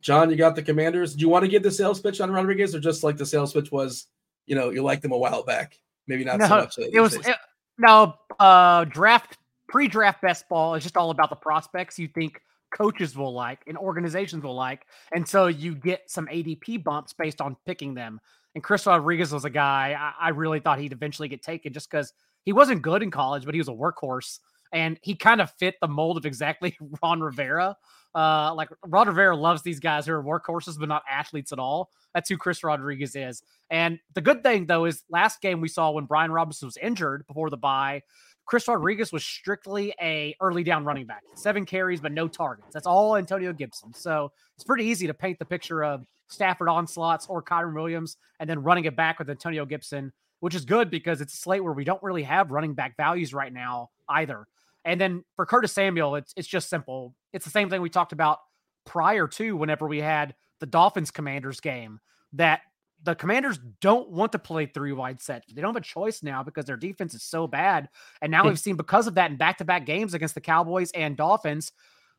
[0.00, 1.14] John, you got the Commanders.
[1.14, 3.54] Do you want to give the sales pitch on Rodriguez, or just like the sales
[3.54, 4.06] pitch was,
[4.46, 5.80] you know, you liked them a while back?
[6.06, 6.78] Maybe not no, so much.
[6.78, 7.36] It was it,
[7.78, 12.40] no uh, draft pre-draft best ball is just all about the prospects you think
[12.76, 17.40] coaches will like and organizations will like, and so you get some ADP bumps based
[17.40, 18.20] on picking them.
[18.54, 21.90] And Chris Rodriguez was a guy I, I really thought he'd eventually get taken just
[21.90, 22.12] because
[22.44, 24.38] he wasn't good in college, but he was a workhorse.
[24.72, 27.76] And he kind of fit the mold of exactly Ron Rivera.
[28.14, 31.90] Uh, like Ron Rivera loves these guys who are workhorses, but not athletes at all.
[32.14, 33.42] That's who Chris Rodriguez is.
[33.70, 37.26] And the good thing, though, is last game we saw when Brian Robinson was injured
[37.26, 38.02] before the bye,
[38.46, 42.68] Chris Rodriguez was strictly a early down running back, seven carries but no targets.
[42.72, 43.92] That's all Antonio Gibson.
[43.94, 48.48] So it's pretty easy to paint the picture of Stafford onslaughts or Kyren Williams, and
[48.48, 51.72] then running it back with Antonio Gibson, which is good because it's a slate where
[51.72, 54.46] we don't really have running back values right now either.
[54.84, 57.14] And then for Curtis Samuel, it's it's just simple.
[57.32, 58.38] It's the same thing we talked about
[58.84, 62.00] prior to whenever we had the Dolphins Commanders game
[62.34, 62.60] that
[63.02, 65.46] the Commanders don't want to play three wide sets.
[65.52, 67.88] They don't have a choice now because their defense is so bad.
[68.22, 70.90] And now we've seen because of that in back to back games against the Cowboys
[70.92, 71.72] and Dolphins,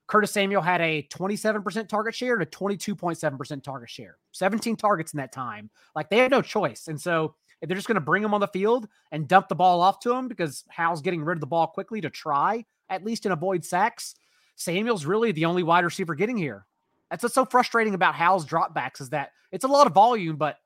[0.08, 5.18] Curtis Samuel had a 27% target share and a 22.7% target share, 17 targets in
[5.18, 5.72] that time.
[5.96, 6.88] Like they had no choice.
[6.88, 9.56] And so if they're just going to bring him on the field and dump the
[9.56, 13.04] ball off to him because Howell's getting rid of the ball quickly to try at
[13.04, 14.16] least and avoid sacks,
[14.56, 16.66] Samuel's really the only wide receiver getting here.
[17.10, 20.58] That's what's so frustrating about Howell's dropbacks is that it's a lot of volume, but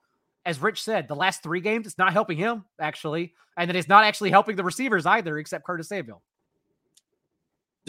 [0.45, 3.33] as Rich said, the last three games, it's not helping him actually.
[3.57, 6.21] And then it's not actually helping the receivers either, except Curtis Samuel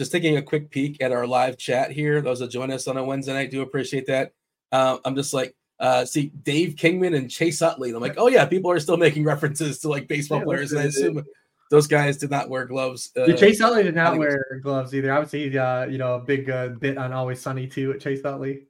[0.01, 2.21] just taking a quick peek at our live chat here.
[2.21, 4.33] Those that join us on a Wednesday night do appreciate that.
[4.71, 7.89] Uh, I'm just like, uh, see Dave Kingman and Chase Utley.
[7.89, 10.71] And I'm like, oh yeah, people are still making references to like baseball yeah, players,
[10.71, 11.25] and I assume
[11.71, 13.11] those guys did not wear gloves.
[13.17, 15.11] Uh, Chase Utley did not wear gloves either.
[15.11, 18.67] Obviously, uh, you know, a big uh, bit on Always Sunny too at Chase Utley.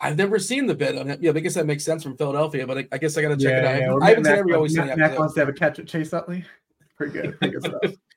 [0.00, 1.20] I've never seen the bit on it.
[1.20, 3.36] Yeah, I guess that makes sense from Philadelphia, but I, I guess I got to
[3.36, 4.00] check yeah, it out.
[4.00, 4.06] Yeah.
[4.06, 4.96] I haven't seen every Always Sunny.
[4.96, 6.44] Mac wants to have a catch at Chase Utley.
[6.96, 7.38] Pretty good.
[7.38, 7.94] Pretty good stuff.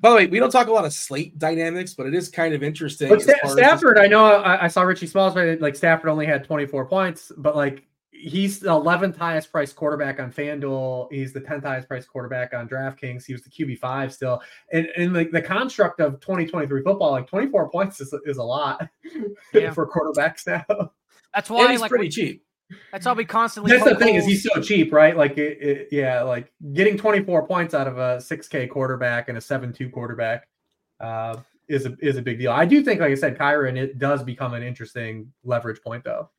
[0.00, 2.54] By the way, we don't talk a lot of slate dynamics, but it is kind
[2.54, 3.10] of interesting.
[3.10, 6.42] But St- Stafford, I know I, I, saw Richie Smalls, but like Stafford only had
[6.44, 7.86] 24 points, but like
[8.20, 11.08] he's the 11th highest priced quarterback on FanDuel.
[11.10, 13.24] He's the 10th highest priced quarterback on DraftKings.
[13.24, 14.42] He was the QB5 still.
[14.72, 18.88] And in like the construct of 2023 football, like 24 points is, is a lot
[19.52, 19.70] yeah.
[19.74, 20.92] for quarterbacks now.
[21.34, 22.44] That's why it's like, pretty cheap.
[22.92, 23.72] That's all we constantly.
[23.72, 25.16] That's the thing is he's so cheap, right?
[25.16, 29.40] Like, it, it, yeah, like getting 24 points out of a 6K quarterback and a
[29.40, 30.48] 7-2 quarterback
[31.00, 31.36] uh,
[31.68, 32.52] is a is a big deal.
[32.52, 36.30] I do think, like I said, Kyren, it does become an interesting leverage point, though.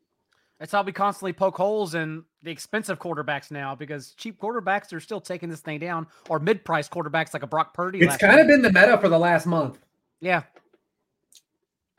[0.60, 5.00] That's how we constantly poke holes in the expensive quarterbacks now because cheap quarterbacks are
[5.00, 8.00] still taking this thing down, or mid-price quarterbacks like a Brock Purdy.
[8.00, 9.80] It's kind of been the meta for the last month.
[10.20, 10.44] Yeah,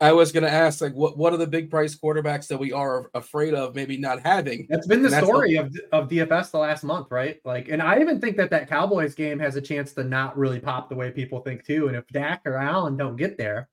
[0.03, 2.73] I was going to ask, like, what what are the big price quarterbacks that we
[2.73, 4.67] are afraid of maybe not having?
[4.69, 7.39] That's been the and story of, of DFS the last month, right?
[7.45, 10.59] Like, and I even think that that Cowboys game has a chance to not really
[10.59, 11.87] pop the way people think too.
[11.87, 13.69] And if Dak or Allen don't get there,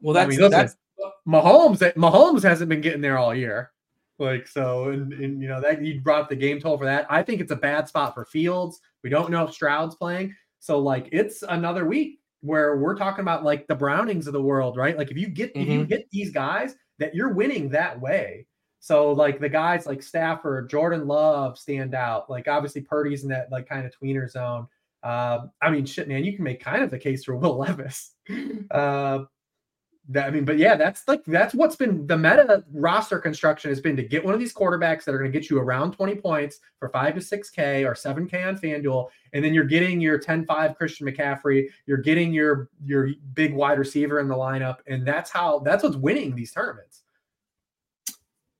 [0.00, 0.76] well, that's I mean, listen, that's
[1.26, 1.82] Mahomes.
[1.82, 3.72] Eh, Mahomes hasn't been getting there all year.
[4.20, 7.06] Like so, and, and you know that you brought up the game toll for that.
[7.10, 8.80] I think it's a bad spot for Fields.
[9.02, 13.44] We don't know if Stroud's playing, so like it's another week where we're talking about
[13.44, 14.98] like the Brownings of the world, right?
[14.98, 15.62] Like if you get mm-hmm.
[15.62, 15.88] if you mm-hmm.
[15.88, 18.46] get these guys, that you're winning that way.
[18.80, 22.28] So like the guys like Stafford, Jordan Love stand out.
[22.28, 24.66] Like obviously Purdy's in that like kind of tweener zone.
[25.02, 28.14] Uh, I mean, shit, man, you can make kind of the case for Will Levis.
[28.70, 29.24] Uh,
[30.08, 33.80] that, I mean, but yeah, that's like that's what's been the meta roster construction has
[33.80, 36.16] been to get one of these quarterbacks that are going to get you around 20
[36.16, 40.00] points for five to six K or seven K on FanDuel, and then you're getting
[40.00, 45.06] your 10-5 Christian McCaffrey, you're getting your your big wide receiver in the lineup, and
[45.06, 47.02] that's how that's what's winning these tournaments.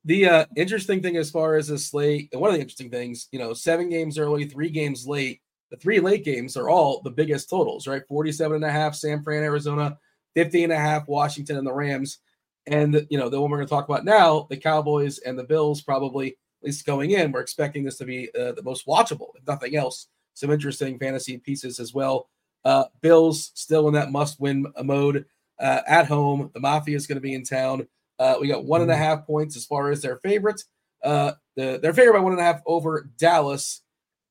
[0.05, 3.39] The uh, interesting thing as far as the slate, one of the interesting things, you
[3.39, 5.41] know, seven games early, three games late.
[5.71, 8.03] The three late games are all the biggest totals, right?
[8.07, 9.97] 47 and a half, San Fran, Arizona,
[10.35, 12.19] 50 and a half Washington and the Rams.
[12.67, 15.45] And, you know, the one we're going to talk about now, the Cowboys and the
[15.45, 19.31] Bills, probably, at least going in, we're expecting this to be uh, the most watchable,
[19.35, 20.09] if nothing else.
[20.35, 22.29] Some interesting fantasy pieces as well.
[22.65, 25.25] Uh, Bills still in that must win mode
[25.59, 26.51] uh, at home.
[26.55, 27.89] The Mafia is going to be in town.
[28.19, 29.03] Uh, we got one and a mm-hmm.
[29.03, 30.63] half points as far as their favorite.
[31.03, 33.83] Uh, the, they're favored by one and a half over Dallas.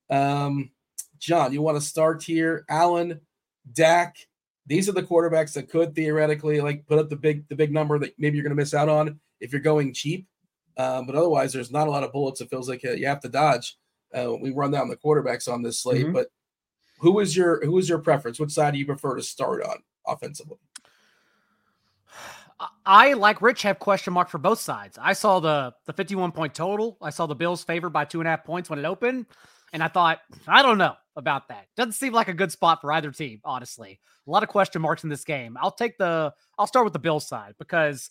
[0.10, 0.72] Um,
[1.20, 2.66] John, you want to start here?
[2.70, 3.20] Allen,
[3.74, 4.16] Dak,
[4.68, 7.98] these are the quarterbacks that could theoretically like put up the big the big number
[8.00, 10.28] that maybe you're going to miss out on if you're going cheap.
[10.78, 12.42] Um, but otherwise, there's not a lot of bullets.
[12.42, 13.78] It feels like uh, you have to dodge.
[14.14, 16.06] uh, we run down the quarterbacks on this slate.
[16.06, 16.14] Mhm.
[16.14, 16.28] But
[17.00, 18.40] who is your who is your preference?
[18.40, 20.58] Which side do you prefer to start on offensively?
[22.60, 24.98] I- I like Rich have question mark for both sides.
[25.02, 26.98] I saw the the 51 point total.
[27.02, 29.26] I saw the Bills favored by two and a half points when it opened,
[29.74, 31.68] and I thought, I don't know about that.
[31.76, 34.00] Doesn't seem like a good spot for either team, honestly.
[34.28, 35.58] A lot of question marks in this game.
[35.60, 38.10] I'll take the I'll start with the Bills side because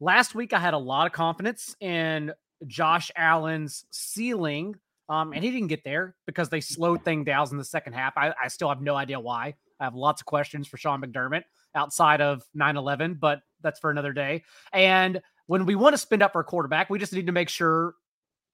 [0.00, 2.32] last week I had a lot of confidence in
[2.66, 4.76] Josh Allen's ceiling.
[5.08, 8.16] Um, and he didn't get there because they slowed things down in the second half.
[8.16, 9.54] I, I still have no idea why.
[9.80, 11.42] I have lots of questions for Sean McDermott
[11.74, 14.44] outside of 9 11, but that's for another day.
[14.72, 17.48] And when we want to spend up for a quarterback, we just need to make
[17.48, 17.94] sure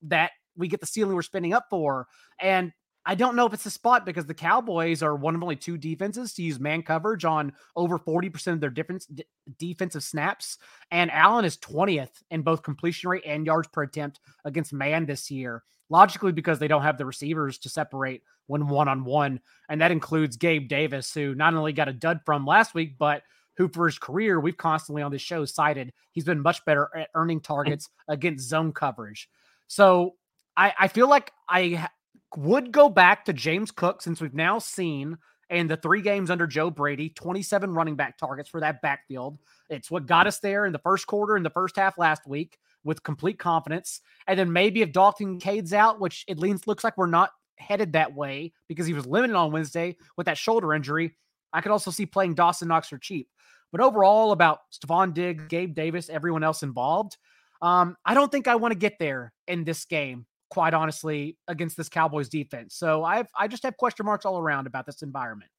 [0.03, 2.07] that we get the ceiling we're spending up for.
[2.41, 2.73] And
[3.09, 5.79] I don't know if it's the spot because the Cowboys are one of only two
[5.79, 9.25] defenses to use man coverage on over 40% of their difference, d-
[9.59, 10.59] defensive snaps.
[10.91, 15.31] And Allen is 20th in both completion rate and yards per attempt against man this
[15.31, 15.63] year.
[15.89, 19.41] Logically, because they don't have the receivers to separate when one on one.
[19.69, 23.23] And that includes Gabe Davis, who not only got a dud from last week, but
[23.57, 27.09] who for his career, we've constantly on this show cited he's been much better at
[27.15, 27.45] earning mm.
[27.45, 29.29] targets against zone coverage.
[29.69, 30.15] So
[30.57, 31.89] I, I feel like I
[32.37, 35.19] would go back to James Cook since we've now seen
[35.49, 39.39] in the three games under Joe Brady 27 running back targets for that backfield.
[39.71, 42.59] It's what got us there in the first quarter, in the first half last week
[42.85, 44.01] with complete confidence.
[44.27, 47.93] And then maybe if Dalton Kincaid's out, which it leans looks like we're not headed
[47.93, 51.17] that way because he was limited on Wednesday with that shoulder injury.
[51.53, 53.29] I could also see playing Dawson Knox for cheap.
[53.73, 57.17] But overall, about Stefon Diggs, Gabe Davis, everyone else involved,
[57.63, 61.77] um, I don't think I want to get there in this game, quite honestly, against
[61.77, 62.75] this Cowboys defense.
[62.75, 65.51] So I've I just have question marks all around about this environment.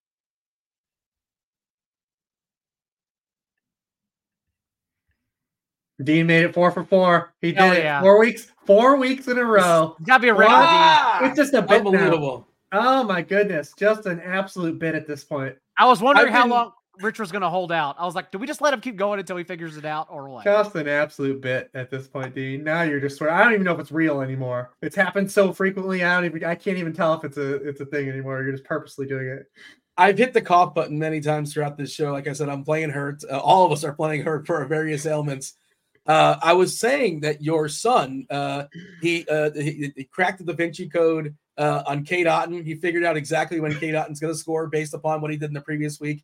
[6.03, 7.33] Dean made it four for four.
[7.41, 7.79] He did Hell it.
[7.79, 8.01] yeah.
[8.01, 9.95] Four weeks, four weeks in a row.
[9.99, 10.51] It's gotta be a record.
[10.53, 11.19] Wow.
[11.23, 11.89] It's just a bit now.
[11.89, 12.47] Unbelievable.
[12.71, 15.55] Oh my goodness, just an absolute bit at this point.
[15.77, 16.71] I was wondering I've how been- long
[17.02, 17.95] Rich was going to hold out.
[18.00, 20.08] I was like, do we just let him keep going until he figures it out,
[20.10, 20.43] or what?
[20.43, 22.64] Just an absolute bit at this point, Dean.
[22.64, 23.36] Now you're just swearing.
[23.36, 24.72] I don't even know if it's real anymore.
[24.82, 26.04] It's happened so frequently.
[26.04, 26.43] I don't even.
[26.43, 28.41] I can't even tell if it's a it's a thing anymore.
[28.43, 29.45] You're just purposely doing it.
[29.98, 32.12] I've hit the cough button many times throughout this show.
[32.12, 33.24] Like I said, I'm playing hurt.
[33.30, 35.54] Uh, all of us are playing hurt for our various ailments.
[36.06, 38.66] Uh, I was saying that your son, uh,
[39.02, 42.64] he, uh, he he cracked the Da Vinci Code uh, on Cade Otton.
[42.64, 45.50] He figured out exactly when Cade Otton's going to score based upon what he did
[45.50, 46.24] in the previous week.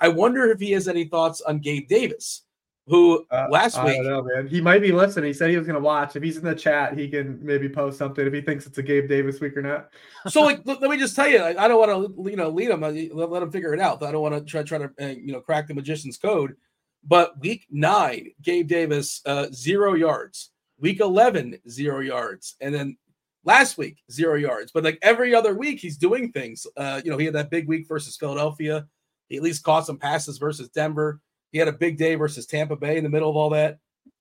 [0.00, 2.42] I wonder if he has any thoughts on Gabe Davis,
[2.86, 4.46] who Uh, last I week don't know, man.
[4.46, 5.28] He might be listening.
[5.28, 6.16] He said he was going to watch.
[6.16, 8.82] If he's in the chat, he can maybe post something if he thinks it's a
[8.82, 9.90] Gabe Davis week or not.
[10.28, 12.80] so like let me just tell you i, don't want to you know lead him
[12.80, 15.32] let, let him figure it out i don't want to try try to uh, you
[15.32, 16.56] know crack the magician's code
[17.06, 22.96] but week nine gabe davis uh zero yards week 11 zero yards and then
[23.44, 27.18] last week zero yards but like every other week he's doing things uh you know
[27.18, 28.86] he had that big week versus philadelphia
[29.34, 31.20] he at least caught some passes versus denver
[31.50, 33.78] he had a big day versus tampa bay in the middle of all that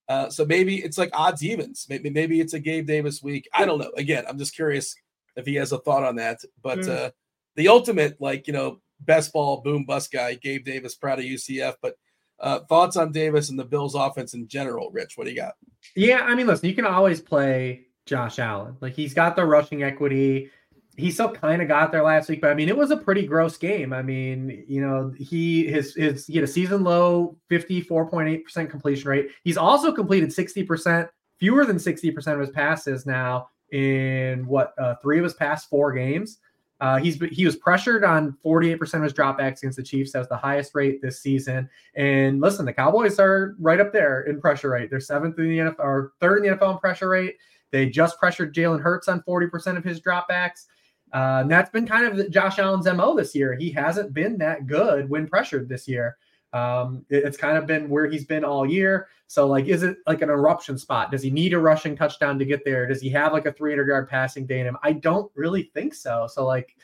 [0.09, 1.86] uh, so maybe it's like odds evens.
[1.89, 3.47] Maybe maybe it's a Gabe Davis week.
[3.53, 3.91] I don't know.
[3.95, 4.93] Again, I'm just curious
[5.38, 6.41] if he has a thought on that.
[6.61, 6.89] But Mm.
[6.89, 7.11] uh,
[7.55, 11.76] the ultimate, like you know, best ball boom bust guy, Gabe Davis, proud of UCF.
[11.82, 11.95] But
[12.39, 15.14] uh, thoughts on Davis and the Bills' offense in general, Rich?
[15.16, 15.53] What do you got?
[15.95, 18.76] Yeah, I mean, listen, you can always play Josh Allen.
[18.82, 20.51] Like he's got the rushing equity.
[20.95, 23.25] He still kind of got there last week, but I mean, it was a pretty
[23.25, 23.93] gross game.
[23.93, 29.31] I mean, you know, he his his he had a season low 54.8% completion rate.
[29.43, 35.17] He's also completed 60%, fewer than 60% of his passes now in what uh, three
[35.17, 36.37] of his past four games.
[36.79, 40.11] Uh, he's he was pressured on 48% of his dropbacks against the Chiefs.
[40.11, 41.69] That was the highest rate this season.
[41.95, 44.89] And listen, the Cowboys are right up there in pressure rate.
[44.89, 47.37] They're seventh in the NFL or third in the NFL in pressure rate.
[47.71, 50.65] They just pressured Jalen Hurts on 40% of his dropbacks.
[51.14, 53.53] Uh, and that's been kind of Josh Allen's MO this year.
[53.53, 56.18] He hasn't been that good when pressured this year.
[56.53, 59.07] Um, it- it's kind of been where he's been all year.
[59.28, 61.11] So, like, is it like an eruption spot?
[61.11, 62.86] Does he need a rushing touchdown to get there?
[62.88, 64.78] Does he have like a 300 yard passing day in him?
[64.84, 66.28] I don't really think so.
[66.32, 66.76] So, like,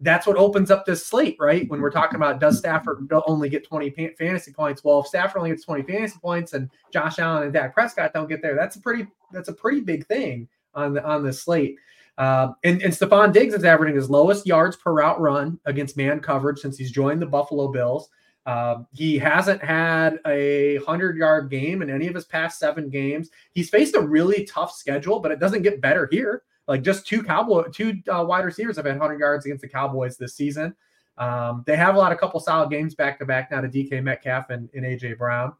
[0.00, 1.68] that's what opens up this slate, right?
[1.68, 4.84] When we're talking about does Stafford only get 20 pa- fantasy points?
[4.84, 8.28] Well, if Stafford only gets 20 fantasy points and Josh Allen and Dak Prescott don't
[8.28, 11.76] get there, that's a pretty that's a pretty big thing on the on the slate.
[12.18, 16.20] Um, and, and Stefon Diggs is averaging his lowest yards per route run against man
[16.20, 18.10] coverage since he's joined the Buffalo Bills.
[18.44, 23.30] Um, he hasn't had a hundred yard game in any of his past seven games.
[23.52, 26.42] He's faced a really tough schedule, but it doesn't get better here.
[26.66, 30.16] Like just two cowboy, two uh, wide receivers have had hundred yards against the Cowboys
[30.16, 30.74] this season.
[31.18, 34.02] Um, they have a lot of couple solid games back to back now to DK
[34.02, 35.52] Metcalf and, and AJ Brown.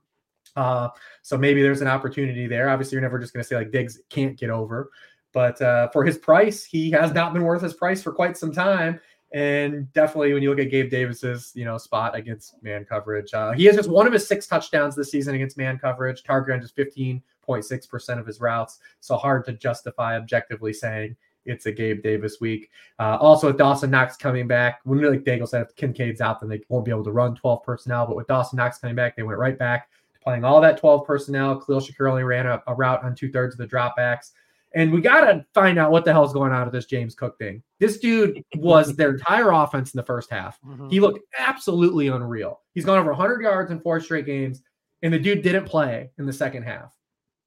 [0.56, 0.88] Uh,
[1.22, 2.68] so maybe there's an opportunity there.
[2.68, 4.90] Obviously, you're never just going to say like Diggs can't get over.
[5.32, 8.52] But uh, for his price, he has not been worth his price for quite some
[8.52, 9.00] time.
[9.32, 13.52] And definitely, when you look at Gabe Davis's, you know, spot against man coverage, uh,
[13.52, 16.22] he has just one of his six touchdowns this season against man coverage.
[16.22, 20.72] Target on just fifteen point six percent of his routes, so hard to justify objectively
[20.72, 21.14] saying
[21.44, 22.70] it's a Gabe Davis week.
[22.98, 26.48] Uh, also, with Dawson Knox coming back, when like Daigle said, if Kincaid's out, then
[26.48, 28.06] they won't be able to run twelve personnel.
[28.06, 31.06] But with Dawson Knox coming back, they went right back to playing all that twelve
[31.06, 31.60] personnel.
[31.60, 34.30] Khalil Shakir only ran a, a route on two thirds of the dropbacks.
[34.74, 37.38] And we got to find out what the hell's going on with this James Cook
[37.38, 37.62] thing.
[37.80, 40.58] This dude was their entire offense in the first half.
[40.68, 40.90] Mm-hmm.
[40.90, 42.60] He looked absolutely unreal.
[42.74, 44.60] He's gone over 100 yards in four straight games,
[45.02, 46.94] and the dude didn't play in the second half.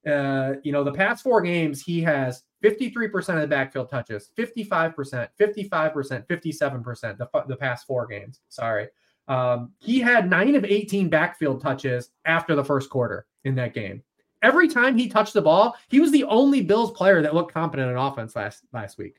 [0.06, 5.28] Uh, you know, the past four games, he has 53% of the backfield touches, 55%,
[5.40, 8.40] 55%, 57%, the, the past four games.
[8.48, 8.88] Sorry.
[9.28, 14.02] Um, he had nine of 18 backfield touches after the first quarter in that game
[14.42, 17.90] every time he touched the ball, he was the only Bills player that looked competent
[17.90, 19.16] in offense last last week.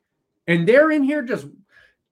[0.48, 1.48] And they're in here just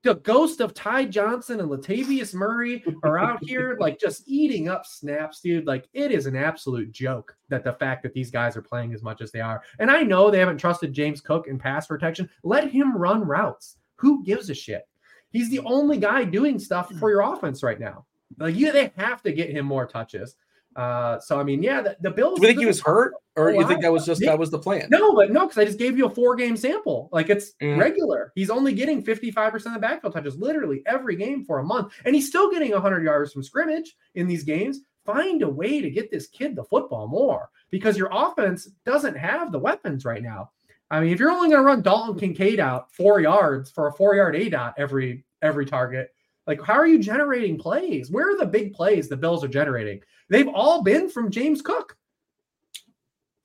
[0.03, 4.85] the ghost of Ty Johnson and Latavius Murray are out here like just eating up
[4.85, 5.67] snaps, dude.
[5.67, 9.03] Like it is an absolute joke that the fact that these guys are playing as
[9.03, 9.61] much as they are.
[9.79, 12.29] And I know they haven't trusted James Cook in pass protection.
[12.43, 13.77] Let him run routes.
[13.97, 14.87] Who gives a shit?
[15.29, 18.05] He's the only guy doing stuff for your offense right now.
[18.37, 20.35] Like you, they have to get him more touches.
[20.75, 22.39] Uh, so I mean, yeah, the, the Bills.
[22.39, 24.59] Do you think he was hurt, or you think that was just that was the
[24.59, 24.87] plan?
[24.89, 27.09] No, but no, because I just gave you a four game sample.
[27.11, 27.77] Like it's mm.
[27.77, 28.31] regular.
[28.35, 31.63] He's only getting fifty five percent of the backfield touches, literally every game for a
[31.63, 34.79] month, and he's still getting hundred yards from scrimmage in these games.
[35.05, 39.51] Find a way to get this kid the football more because your offense doesn't have
[39.51, 40.51] the weapons right now.
[40.91, 43.93] I mean, if you're only going to run Dalton Kincaid out four yards for a
[43.93, 46.13] four yard A dot every every target,
[46.47, 48.09] like how are you generating plays?
[48.09, 50.01] Where are the big plays the Bills are generating?
[50.29, 51.97] They've all been from James Cook.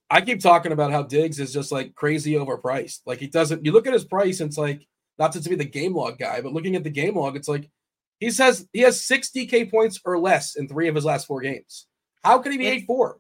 [0.09, 3.01] I keep talking about how Diggs is just like crazy overpriced.
[3.07, 3.65] Like he doesn't.
[3.65, 4.87] You look at his price, and it's like
[5.19, 7.69] not to be the game log guy, but looking at the game log, it's like
[8.21, 11.87] he says he has 60k points or less in three of his last four games.
[12.23, 13.19] How could he be eight four?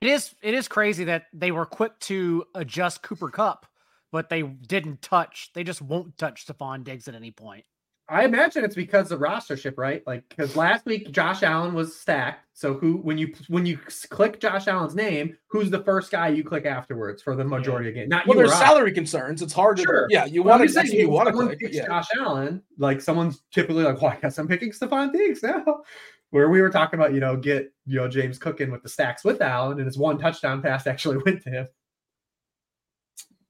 [0.00, 3.66] It is it is crazy that they were quick to adjust Cooper Kupp,
[4.12, 5.50] but they didn't touch.
[5.54, 7.64] They just won't touch Stefon Diggs at any point.
[8.10, 10.02] I imagine it's because of rostership, right?
[10.06, 12.46] Like because last week Josh Allen was stacked.
[12.54, 13.78] So who when you when you
[14.08, 17.90] click Josh Allen's name, who's the first guy you click afterwards for the majority yeah.
[17.90, 18.08] of game?
[18.08, 19.42] Not well, there's salary concerns.
[19.42, 20.08] It's hard sure.
[20.08, 20.24] to yeah.
[20.24, 21.86] You want to say you want to click yeah.
[21.86, 22.62] Josh Allen.
[22.78, 25.64] Like someone's typically like, well, I guess I'm picking Stefon Diggs now.
[26.30, 28.88] Where we were talking about, you know, get you know James Cook in with the
[28.88, 31.68] stacks with Allen, and his one touchdown pass actually went to him.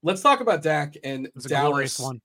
[0.03, 1.99] Let's talk about Dak and Dallas.
[1.99, 2.21] one.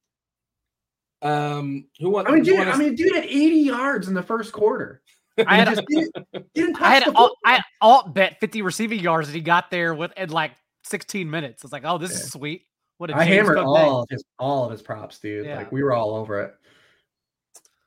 [1.23, 2.27] Um, who won?
[2.27, 5.01] I mean, dude, I mean, dude had 80 yards in the first quarter.
[5.47, 6.15] I had, just didn't,
[6.53, 10.11] didn't I had all, I all bet 50 receiving yards that he got there with
[10.15, 10.51] in like
[10.83, 11.63] 16 minutes.
[11.63, 12.17] It's like, oh, this yeah.
[12.17, 12.63] is sweet.
[12.97, 15.45] What a I hammered all of his all of his props, dude.
[15.45, 15.57] Yeah.
[15.57, 16.55] Like we were all over it.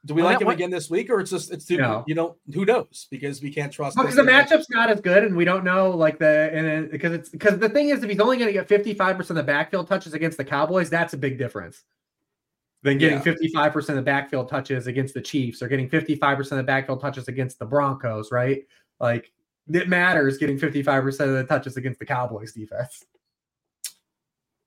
[0.05, 2.05] Do we well, like him what, again this week, or it's just it's too no.
[2.07, 5.37] you know who knows because we can't trust because the matchup's not as good, and
[5.37, 8.37] we don't know like the and because it's because the thing is if he's only
[8.37, 11.19] going to get fifty five percent of the backfield touches against the Cowboys, that's a
[11.19, 11.85] big difference
[12.87, 13.51] than getting yeah.
[13.59, 17.27] 55% of the backfield touches against the Chiefs or getting 55% of the backfield touches
[17.27, 18.63] against the Broncos, right?
[19.01, 19.33] Like
[19.69, 23.05] it matters getting 55% of the touches against the Cowboys defense.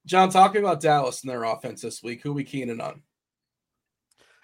[0.06, 3.04] John, talking about Dallas and their offense this week, who we keening on?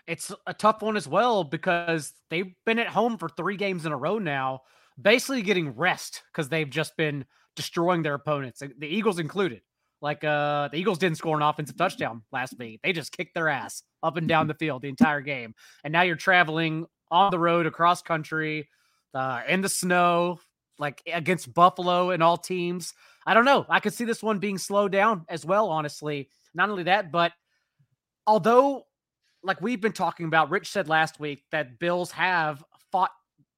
[0.07, 3.91] It's a tough one as well because they've been at home for three games in
[3.91, 4.61] a row now,
[5.01, 7.25] basically getting rest because they've just been
[7.57, 9.61] destroying their opponents, the Eagles included.
[10.05, 12.79] Like uh the Eagles didn't score an offensive touchdown last week.
[12.83, 15.55] They just kicked their ass up and down the field the entire game.
[15.83, 18.69] And now you're traveling on the road across country
[19.15, 20.39] uh in the snow
[20.77, 22.93] like against Buffalo and all teams.
[23.25, 23.65] I don't know.
[23.67, 26.29] I could see this one being slowed down as well, honestly.
[26.53, 27.31] Not only that, but
[28.27, 28.85] although
[29.41, 32.63] like we've been talking about, Rich said last week that Bills have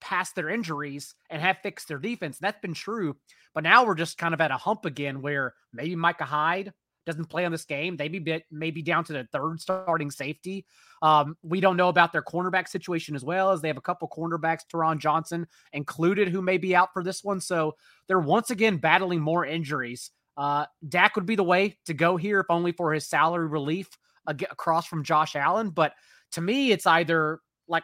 [0.02, 2.38] past their injuries and have fixed their defense.
[2.38, 3.16] That's been true.
[3.54, 6.74] But now we're just kind of at a hump again where maybe Micah Hyde
[7.08, 7.96] doesn't play on this game.
[7.98, 10.66] Maybe bit maybe down to the third starting safety.
[11.02, 14.10] Um, we don't know about their cornerback situation as well as they have a couple
[14.10, 17.40] cornerbacks, Taron Johnson included, who may be out for this one.
[17.40, 17.76] So
[18.08, 20.12] they're once again battling more injuries.
[20.36, 23.90] Uh, Dak would be the way to go here, if only for his salary relief
[24.28, 25.70] across from Josh Allen.
[25.72, 25.94] But
[26.34, 27.84] to me, it's either like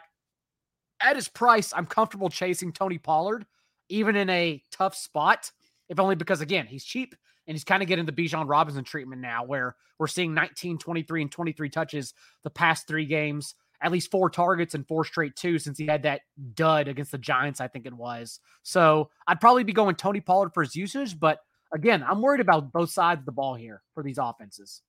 [1.00, 3.46] at his price, I'm comfortable chasing Tony Pollard,
[3.88, 5.50] even in a tough spot,
[5.88, 7.14] if only because, again, he's cheap
[7.46, 11.22] and he's kind of getting the Bijan Robinson treatment now, where we're seeing 19, 23,
[11.22, 15.58] and 23 touches the past three games, at least four targets and four straight two
[15.58, 16.22] since he had that
[16.54, 18.40] dud against the Giants, I think it was.
[18.62, 21.40] So I'd probably be going Tony Pollard for his usage, but
[21.72, 24.80] again, I'm worried about both sides of the ball here for these offenses.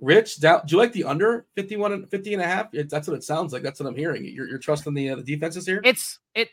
[0.00, 2.68] Rich, do you like the under 51 and 50 and a half?
[2.72, 3.62] that's what it sounds like.
[3.62, 4.24] That's what I'm hearing.
[4.24, 5.80] You're, you're trusting the, uh, the defenses here?
[5.84, 6.48] It's it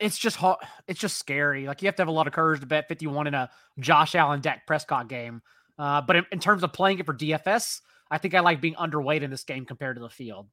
[0.00, 0.60] it's just hot.
[0.86, 1.66] It's just scary.
[1.66, 4.14] Like you have to have a lot of courage to bet 51 in a Josh
[4.14, 5.42] Allen Dak Prescott game.
[5.78, 7.80] Uh, but in, in, terms of playing it for DFS,
[8.10, 10.48] I think I like being underweight in this game compared to the field.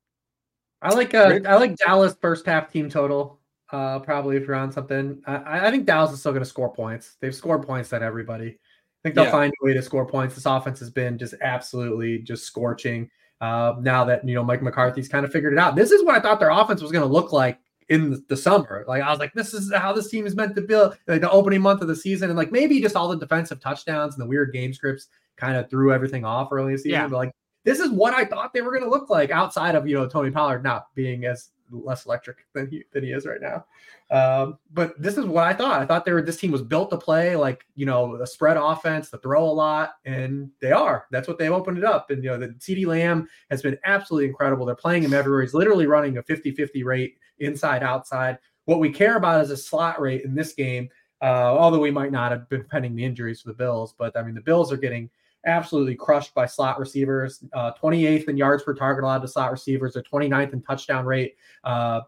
[0.81, 3.39] I like uh, I like Dallas first half team total.
[3.71, 6.73] Uh, probably if you're on something, I, I think Dallas is still going to score
[6.73, 7.15] points.
[7.21, 8.59] They've scored points at everybody
[9.03, 9.31] think they'll yeah.
[9.31, 10.35] find a way to score points.
[10.35, 13.09] This offense has been just absolutely just scorching.
[13.41, 16.15] Uh, now that you know Mike McCarthy's kind of figured it out, this is what
[16.15, 17.59] I thought their offense was going to look like
[17.89, 18.85] in the, the, summer.
[18.87, 20.95] Like I was like, this is how this team is meant to feel.
[21.07, 24.15] Like the opening month of the season, and like maybe just all the defensive touchdowns
[24.15, 26.91] and the weird game scripts kind of threw everything off early in the season.
[26.91, 27.07] Yeah.
[27.07, 27.31] But like
[27.65, 30.07] this is what I thought they were going to look like outside of you know
[30.07, 33.65] Tony Pollard not being as less electric than he than he is right now.
[34.11, 35.81] Um, but this is what I thought.
[35.81, 38.57] I thought they were this team was built to play like you know a spread
[38.57, 41.07] offense, to throw a lot, and they are.
[41.11, 42.09] That's what they've opened it up.
[42.09, 44.65] And you know the CeeDee Lamb has been absolutely incredible.
[44.65, 45.41] They're playing him everywhere.
[45.41, 48.37] He's literally running a 50-50 rate inside outside.
[48.65, 50.89] What we care about is a slot rate in this game.
[51.21, 54.23] Uh, although we might not have been pending the injuries for the Bills, but I
[54.23, 55.09] mean the Bills are getting
[55.45, 57.43] absolutely crushed by slot receivers.
[57.53, 61.35] Uh, 28th in yards per target allowed to slot receivers, or 29th in touchdown rate.
[61.63, 62.01] Uh,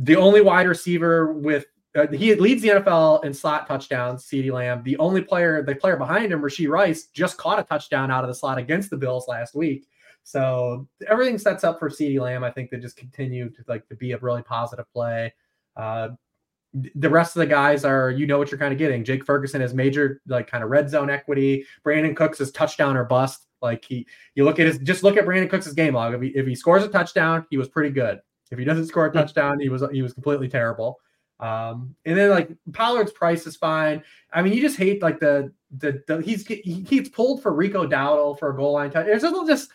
[0.00, 4.82] the only wide receiver with uh, he leads the NFL in slot touchdowns, CeeDee Lamb.
[4.82, 8.28] The only player, the player behind him, Rashee Rice, just caught a touchdown out of
[8.28, 9.86] the slot against the Bills last week.
[10.24, 12.42] So everything sets up for CeeDee Lamb.
[12.42, 15.32] I think to just continue to like to be a really positive play.
[15.76, 16.10] Uh,
[16.74, 19.04] the rest of the guys are, you know what you're kind of getting.
[19.04, 21.64] Jake Ferguson has major like kind of red zone equity.
[21.84, 23.46] Brandin Cooks is touchdown or bust.
[23.62, 26.14] Like he, you look at his, just look at Brandin Cooks' game log.
[26.14, 28.20] If he, if he scores a touchdown, he was pretty good.
[28.50, 31.00] If he doesn't score a touchdown, he was he was completely terrible.
[31.40, 34.02] Um, and then like Pollard's price is fine.
[34.32, 37.86] I mean, you just hate like the the, the he's he gets pulled for Rico
[37.86, 39.06] Dowdle for a goal line touch.
[39.08, 39.70] It's a little just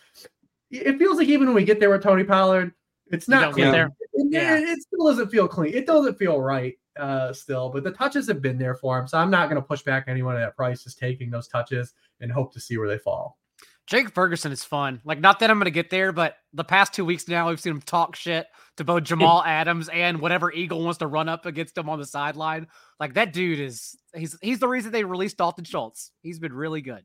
[0.72, 2.74] it feels like even when we get there with Tony Pollard,
[3.08, 3.74] it's not clean.
[3.74, 3.90] It,
[4.30, 4.58] yeah.
[4.58, 5.74] it, still doesn't feel clean.
[5.74, 9.08] It doesn't feel right uh, still, but the touches have been there for him.
[9.08, 11.94] So I'm not going to push back anyone at that price, just taking those touches
[12.20, 13.38] and hope to see where they fall.
[13.90, 15.02] Jake Ferguson is fun.
[15.04, 17.60] Like, not that I'm going to get there, but the past two weeks now, we've
[17.60, 18.46] seen him talk shit
[18.78, 22.06] to both Jamal Adams and whatever Eagle wants to run up against him on the
[22.06, 22.68] sideline.
[23.00, 26.12] Like, that dude is, he's, he's the reason they released Dalton Schultz.
[26.22, 27.04] He's been really good.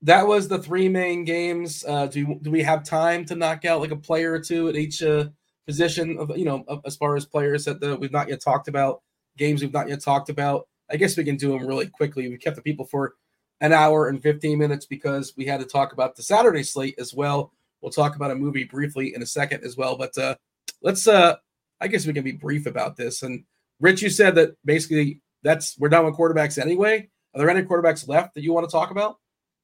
[0.00, 1.84] That was the three main games.
[1.86, 4.76] Uh, do, do we have time to knock out like a player or two at
[4.76, 5.26] each uh,
[5.66, 9.02] position of, you know, as far as players that the, we've not yet talked about,
[9.36, 10.68] games we've not yet talked about?
[10.90, 12.28] I guess we can do them really quickly.
[12.28, 13.14] We kept the people for
[13.60, 17.14] an hour and 15 minutes because we had to talk about the Saturday slate as
[17.14, 17.52] well.
[17.80, 20.36] We'll talk about a movie briefly in a second as well, but uh,
[20.82, 21.36] let's uh
[21.80, 23.22] I guess we can be brief about this.
[23.22, 23.44] And
[23.80, 27.10] Rich, you said that basically that's we're done with quarterbacks anyway.
[27.34, 29.16] Are there any quarterbacks left that you want to talk about?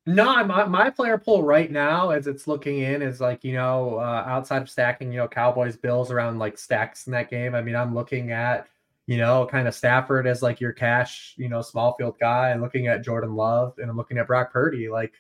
[0.07, 3.99] No, my, my player pool right now, as it's looking in, is like you know,
[3.99, 7.55] uh, outside of stacking, you know, Cowboys Bills around like stacks in that game.
[7.55, 8.67] I mean, I'm looking at
[9.11, 12.63] you know, kind of Stafford as like your cash, you know, small field guy, and
[12.63, 14.89] looking at Jordan Love, and I'm looking at Brock Purdy.
[14.89, 15.13] Like,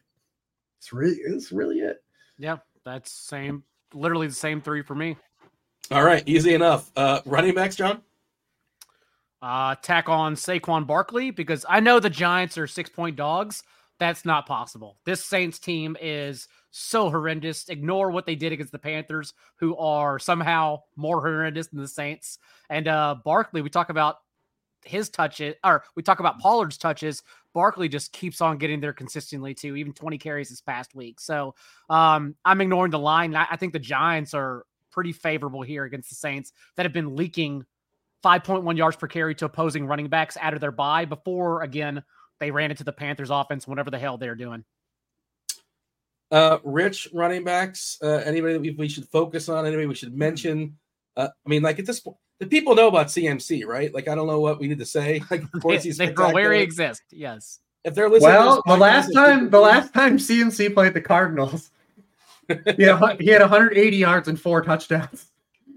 [0.78, 2.00] it's really, it's really it.
[2.38, 5.16] Yeah, that's same, literally the same three for me.
[5.90, 6.92] All right, easy enough.
[6.94, 8.00] Uh, running backs, John.
[9.42, 13.64] Uh, tack on Saquon Barkley because I know the Giants are six point dogs.
[14.00, 14.98] That's not possible.
[15.04, 17.68] This Saints team is so horrendous.
[17.68, 22.38] Ignore what they did against the Panthers, who are somehow more horrendous than the Saints.
[22.70, 24.16] And uh Barkley, we talk about
[24.82, 27.22] his touches, or we talk about Pollard's touches.
[27.52, 31.20] Barkley just keeps on getting there consistently too, even 20 carries this past week.
[31.20, 31.54] So
[31.90, 33.34] um, I'm ignoring the line.
[33.34, 37.16] I, I think the Giants are pretty favorable here against the Saints that have been
[37.16, 37.66] leaking
[38.24, 42.02] 5.1 yards per carry to opposing running backs out of their bye before again
[42.40, 44.64] they ran into the Panthers offense, whatever the hell they're doing.
[46.30, 47.98] Uh, rich running backs.
[48.02, 49.66] Uh, anybody that we, we should focus on?
[49.66, 50.76] Anybody we should mention?
[51.16, 53.92] Uh, I mean, like at this point, the people know about CMC, right?
[53.92, 55.20] Like, I don't know what we need to say.
[55.30, 57.04] Like, of course, he's they where he exists.
[57.10, 57.60] Yes.
[57.84, 61.70] If they're listening, well, the last time, the last time CMC played the Cardinals,
[62.78, 65.30] yeah, he had 180 yards and four touchdowns.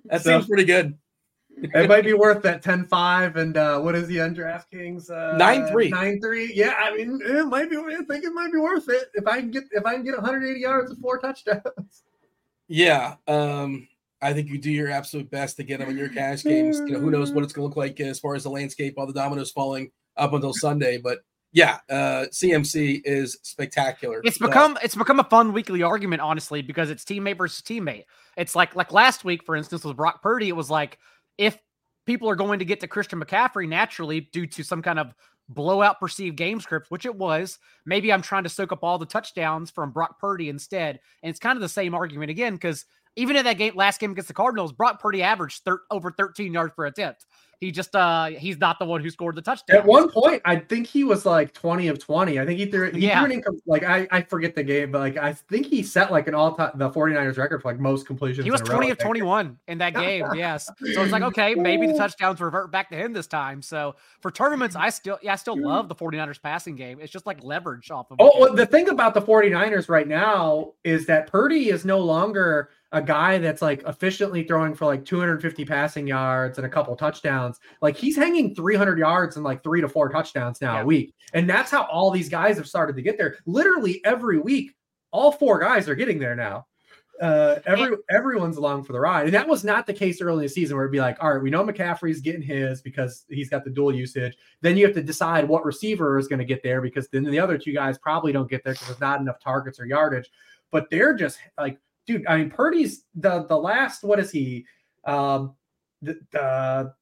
[0.05, 0.97] That so, seems pretty good
[1.57, 5.09] it might be worth that 10-5 and uh, what is he on DraftKings?
[5.09, 5.91] Uh, 9-3.
[5.91, 6.49] 9-3.
[6.53, 9.39] Yeah, I mean, it might be I think it might be worth it if I
[9.39, 11.63] can get if I can get 180 yards and four touchdowns.
[12.69, 13.87] Yeah, um,
[14.21, 16.79] I think you do your absolute best to get them in your cash games.
[16.79, 18.95] You know, who knows what it's going to look like as far as the landscape,
[18.97, 21.19] all the dominoes falling up until Sunday, but
[21.53, 24.21] yeah, uh, CMC is spectacular.
[24.23, 28.05] It's become it's become a fun weekly argument, honestly, because it's teammate versus teammate.
[28.35, 30.97] It's like like last week, for instance, with Brock Purdy, it was like
[31.37, 31.57] if
[32.05, 35.13] people are going to get to Christian McCaffrey naturally due to some kind of
[35.49, 37.59] blowout perceived game script, which it was.
[37.85, 40.99] Maybe I'm trying to soak up all the touchdowns from Brock Purdy instead.
[41.21, 42.85] And it's kind of the same argument again, because
[43.15, 46.53] even in that game, last game against the Cardinals, Brock Purdy averaged thir- over 13
[46.53, 47.25] yards per attempt.
[47.59, 49.77] He just uh he's not the one who scored the touchdown.
[49.77, 52.37] At one point, I think he was like 20 of 20.
[52.37, 53.19] I think he threw, he Yeah.
[53.19, 56.11] threw an income like I, I forget the game, but like I think he set
[56.11, 58.43] like an all time the 49ers record for like most completions.
[58.43, 60.25] He was in a row, 20 of 21 in that game.
[60.35, 60.65] Yes.
[60.65, 63.61] So it's like, okay, maybe the touchdowns revert back to him this time.
[63.61, 66.99] So for tournaments, I still, yeah, I still love the 49ers passing game.
[67.01, 68.17] It's just like leverage off of.
[68.19, 72.71] Oh, well, the thing about the 49ers right now is that Purdy is no longer
[72.93, 77.59] a guy that's like efficiently throwing for like 250 passing yards and a couple touchdowns.
[77.81, 80.81] Like he's hanging 300 yards and like three to four touchdowns now Yeah.
[80.83, 81.13] a week.
[81.33, 83.37] And that's how all these guys have started to get there.
[83.45, 84.71] Literally every week,
[85.11, 86.67] all four guys are getting there now.
[87.21, 90.43] Uh, every everyone's along for the ride, and that was not the case early in
[90.43, 93.49] the season where it'd be like, all right, we know McCaffrey's getting his because he's
[93.49, 94.35] got the dual usage.
[94.61, 97.39] Then you have to decide what receiver is going to get there because then the
[97.39, 100.29] other two guys probably don't get there because there's not enough targets or yardage.
[100.71, 102.25] But they're just like, dude.
[102.27, 104.03] I mean, Purdy's the the last.
[104.03, 104.65] What is he?
[105.05, 105.55] Um,
[106.01, 106.93] the, the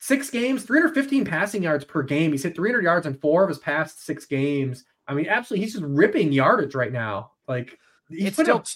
[0.00, 2.32] six games, 315 passing yards per game.
[2.32, 4.84] He's hit 300 yards in four of his past six games.
[5.06, 7.32] I mean, absolutely, he's just ripping yardage right now.
[7.48, 7.78] Like
[8.08, 8.66] he's still- up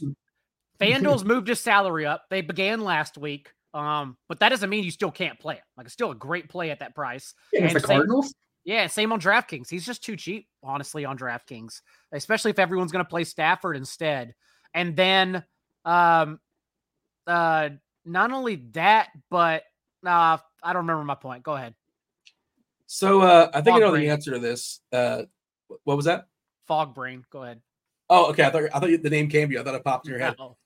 [0.81, 2.25] FanDuel's moved his salary up.
[2.31, 3.51] They began last week.
[3.73, 5.63] Um, but that doesn't mean you still can't play it.
[5.77, 7.35] Like it's still a great play at that price.
[7.57, 8.35] and the same- Cardinals.
[8.65, 9.69] Yeah, same on DraftKings.
[9.69, 11.83] He's just too cheap, honestly, on DraftKings,
[12.13, 14.35] especially if everyone's going to play Stafford instead.
[14.75, 15.45] And then,
[15.85, 16.41] um,
[17.27, 17.71] uh,
[18.05, 19.63] not only that, but
[20.05, 21.43] uh, I don't remember my point.
[21.43, 21.75] Go ahead.
[22.87, 24.05] So uh, I think I know brain.
[24.05, 24.81] the answer to this.
[24.93, 25.23] Uh,
[25.85, 26.27] what was that?
[26.67, 27.25] Fog brain.
[27.31, 27.61] Go ahead.
[28.11, 28.45] Oh, okay.
[28.45, 29.61] I thought I thought the name came to you.
[29.61, 30.37] I thought it popped in your head.
[30.39, 30.57] No.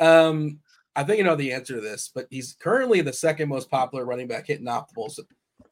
[0.00, 0.60] Um,
[0.96, 4.04] I think you know the answer to this, but he's currently the second most popular
[4.04, 5.18] running back hitting optimals.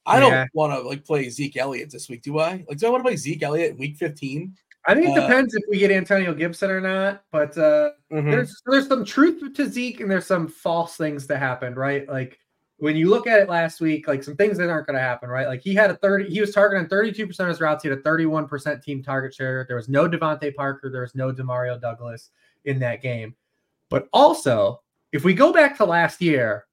[0.05, 0.47] I don't Yeah.
[0.55, 2.65] want to like play Zeke Elliott this week, do I?
[2.69, 4.55] Like, do I want to play Zeke Elliott week 15?
[4.87, 7.23] I think it Uh, depends if we get Antonio Gibson or not.
[7.33, 8.31] But uh, Mm-hmm.
[8.31, 12.09] there's there's some truth to Zeke and there's some false things that happened, right?
[12.09, 12.39] Like
[12.79, 15.29] when you look at it last week, like some things that aren't going to happen,
[15.29, 15.47] right?
[15.49, 17.83] Like he had a 30, he was targeting 32% of his routes.
[17.83, 19.65] He had a 31% team target share.
[19.67, 22.31] There was no DeVante Parker, there was no Demario Douglas
[22.65, 23.35] in that game.
[23.89, 24.83] But also,
[25.13, 26.67] if we go back to last year,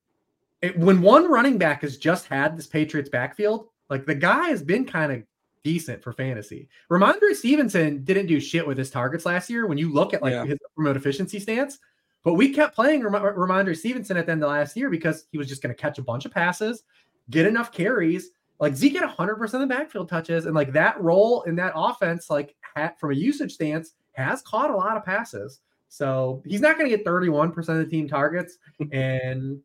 [0.61, 4.61] it, when one running back has just had this Patriots backfield, like the guy has
[4.61, 5.23] been kind of
[5.63, 6.67] decent for fantasy.
[6.91, 10.33] Rhamondre Stevenson didn't do shit with his targets last year when you look at like
[10.33, 10.45] Yeah.
[10.45, 11.79] his remote efficiency stance.
[12.23, 15.37] But we kept playing Ram- Rhamondre Stevenson at the end of last year because he
[15.37, 16.83] was just going to catch a bunch of passes,
[17.29, 18.29] get enough carries.
[18.59, 22.29] Like Zeke had 100% of the backfield touches, and like that role in that offense,
[22.29, 25.59] like ha- from a usage stance, has caught a lot of passes.
[25.89, 28.57] So he's not going to get 31% of the team targets.
[28.91, 29.59] and,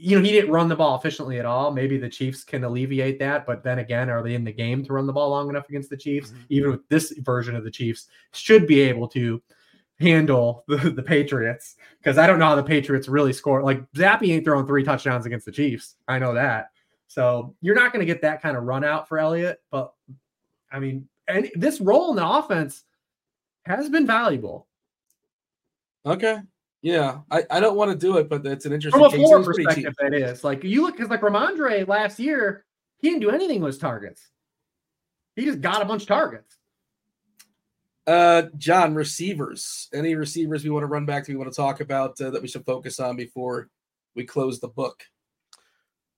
[0.00, 1.72] you know, he didn't run the ball efficiently at all.
[1.72, 3.44] Maybe the Chiefs can alleviate that.
[3.44, 5.90] But then again, are they in the game to run the ball long enough against
[5.90, 6.30] the Chiefs?
[6.30, 6.44] Mhm.
[6.50, 9.42] Even with this version of the Chiefs, should be able to
[9.98, 13.62] handle the, the Patriots because I don't know how the Patriots really score.
[13.62, 15.96] Like Zappe ain't throwing three touchdowns against the Chiefs.
[16.06, 16.70] I know that.
[17.08, 19.60] So you're not going to get that kind of run out for Elliott.
[19.70, 19.92] But
[20.70, 22.84] I mean, and this role in the offense
[23.64, 24.68] has been valuable
[26.06, 26.38] Okay.
[26.82, 29.26] Yeah, I, I don't want to do it, but it's an interesting from a case.
[29.26, 29.66] Floor was cheap.
[29.66, 29.94] perspective.
[29.98, 32.64] That is like you look because like Rhamondre last year,
[32.98, 34.28] he didn't do anything with his targets.
[35.34, 36.56] He just got a bunch of targets.
[38.06, 39.88] Uh, John, receivers.
[39.92, 41.32] Any receivers we want to run back to?
[41.32, 43.68] We want to talk about uh, that we should focus on before
[44.14, 45.04] we close the book.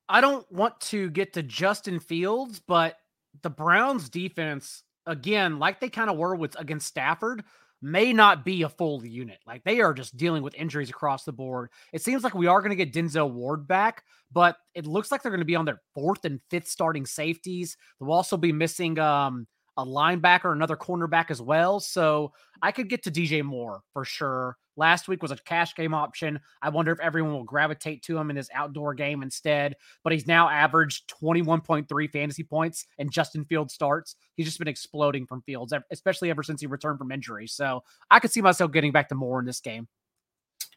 [0.09, 2.97] I don't want to get to Justin Fields, but
[3.43, 7.45] the Browns defense, again, like they kind of were with against Stafford,
[7.83, 9.39] may not be a full unit.
[9.47, 11.71] Like they are just dealing with injuries across the board.
[11.93, 15.23] It seems like we are going to get Denzel Ward back, but it looks like
[15.23, 17.77] they're going to be on their fourth and fifth starting safeties.
[17.99, 21.81] They'll also be missing um a linebacker, another cornerback as well.
[21.81, 22.33] So
[22.63, 24.57] I could get to DJ Moore for sure.
[24.77, 26.41] Last week was a cash game option.
[26.63, 29.75] I wonder if everyone will gravitate to him in his outdoor game instead.
[30.03, 34.17] But he's now averaged 21.3 fantasy points and Justin Fields starts.
[34.37, 37.47] He's just been exploding from Fields, especially ever since he returned from injury.
[37.47, 39.87] So I could see myself getting back to Moore in this game.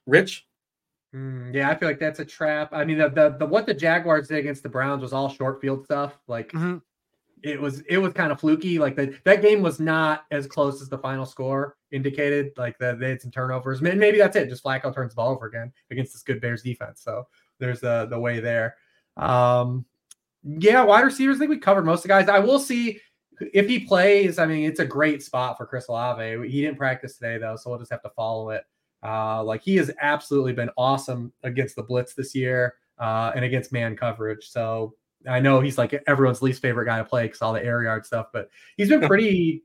[0.05, 0.45] Rich,
[1.15, 2.69] Mm, yeah, I feel like that's a trap.
[2.73, 5.61] I mean, the, the the what the Jaguars did against the Browns was all short
[5.61, 6.17] field stuff.
[6.27, 6.81] Like Mhm.
[7.43, 8.79] It was it was kind of fluky.
[8.79, 12.51] Like the, that game was not as close as the final score indicated.
[12.57, 13.81] Like the, they had some turnovers.
[13.81, 14.49] Maybe that's it.
[14.49, 17.01] Just Flacco turns the ball over again against this good Bears defense.
[17.01, 17.27] So
[17.59, 18.77] there's the the way there.
[19.17, 19.85] Um,
[20.43, 21.37] yeah, wide receivers.
[21.37, 22.29] I think we covered most of the guys.
[22.29, 22.99] I will see
[23.53, 24.39] if he plays.
[24.39, 26.49] I mean, it's a great spot for Chris Olave.
[26.49, 28.63] He didn't practice today though, so we'll just have to follow it.
[29.03, 33.73] Uh, like he has absolutely been awesome against the blitz this year uh, and against
[33.73, 34.49] man coverage.
[34.49, 34.93] So
[35.27, 38.05] I know he's like everyone's least favorite guy to play because all the air yard
[38.05, 39.63] stuff, but he's been pretty.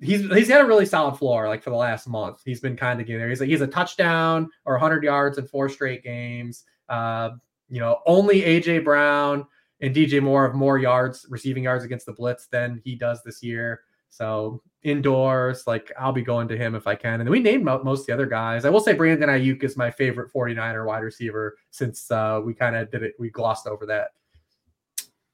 [0.00, 2.40] he's he's had a really solid floor like for the last month.
[2.44, 3.28] He's been kind of getting there.
[3.28, 6.64] He's like he's a touchdown or 100 yards in four straight games.
[6.88, 7.30] Uh,
[7.68, 9.46] you know, only AJ Brown
[9.80, 13.42] and DJ Moore have more yards, receiving yards against the blitz than he does this
[13.42, 13.80] year.
[14.12, 17.20] So indoors, like I'll be going to him if I can.
[17.20, 18.64] And we named most of the other guys.
[18.66, 22.76] I will say Brandon Aiyuk is my favorite 49er wide receiver since uh, we kind
[22.76, 23.14] of did it.
[23.18, 24.10] We glossed over that.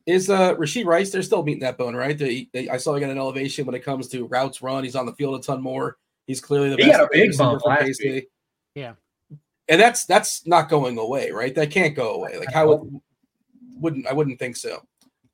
[0.08, 1.10] Is uh Rashee Rice?
[1.10, 2.16] They're still meeting that bone, right?
[2.16, 4.82] They, they, I saw he got an elevation when it comes to routes run.
[4.82, 5.98] He's on the field a ton more.
[6.26, 6.92] He's clearly the He best.
[6.98, 8.28] had a big receiver bump from last week.
[8.74, 8.94] Yeah.
[9.68, 11.54] and that's that's not going away, right?
[11.54, 12.38] That can't go away.
[12.38, 13.00] Like how would,
[13.76, 14.82] wouldn't I wouldn't think so.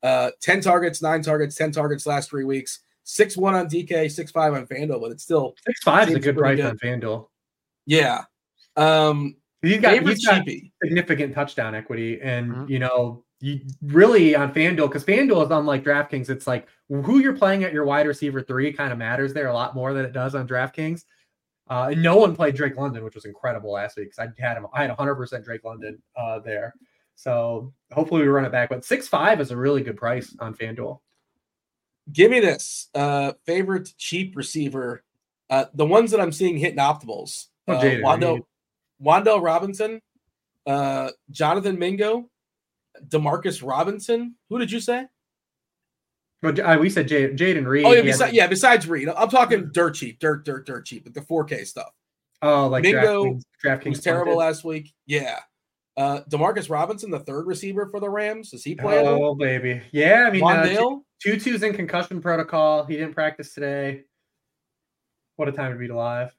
[0.02, 2.80] Uh, ten targets, nine targets, ten targets last three weeks.
[3.04, 6.20] Six one on DK, six five on Fanduel, but it's still Six five is a
[6.20, 7.28] good pretty price on FanDuel.
[7.86, 8.24] yeah.
[8.76, 10.44] Um, He's got, he's got
[10.82, 12.68] significant touchdown equity, and Mhm.
[12.68, 16.30] you know, you really on FanDuel because FanDuel is unlike DraftKings.
[16.30, 19.52] It's like who you're playing at your wide receiver three kind of matters there a
[19.52, 21.04] lot more than it does on DraftKings.
[21.68, 24.56] Uh, and no one played Drake London, which was incredible last week because I had
[24.56, 24.66] him.
[24.72, 26.74] I had 100 percent Drake London uh, there.
[27.16, 28.70] So hopefully we run it back.
[28.70, 31.00] But six five is a really good price on FanDuel.
[32.12, 35.02] Give me this uh, favorite cheap receiver.
[35.50, 37.46] Uh, the ones that I'm seeing hitting optimals.
[37.68, 38.40] Oh, Uh, Jaden Wando.
[39.02, 40.00] Wan'Dale Robinson,
[40.66, 42.30] uh, Jonathan Mingo,
[43.08, 44.34] Demarcus Robinson.
[44.50, 45.06] Who did you say?
[46.42, 47.86] But uh, we said Jay, Jayden Reed.
[47.86, 48.46] Oh yeah, he besides, yeah.
[48.46, 51.90] Besides Reed, I'm talking dirt cheap, dirt, dirt, dirt cheap, like the 4K stuff.
[52.42, 53.42] Oh, like Mingo DraftKings.
[53.64, 54.92] DraftKings was terrible last week.
[55.06, 55.38] Yeah.
[55.96, 59.06] Uh, Demarcus Robinson, the third receiver for the Rams, is he playing?
[59.06, 60.24] Oh baby, yeah.
[60.26, 61.00] I mean, uh, Wan'Dale?
[61.24, 62.84] Tutu's in concussion protocol.
[62.84, 64.02] He didn't practice today.
[65.36, 66.34] What a time to be alive.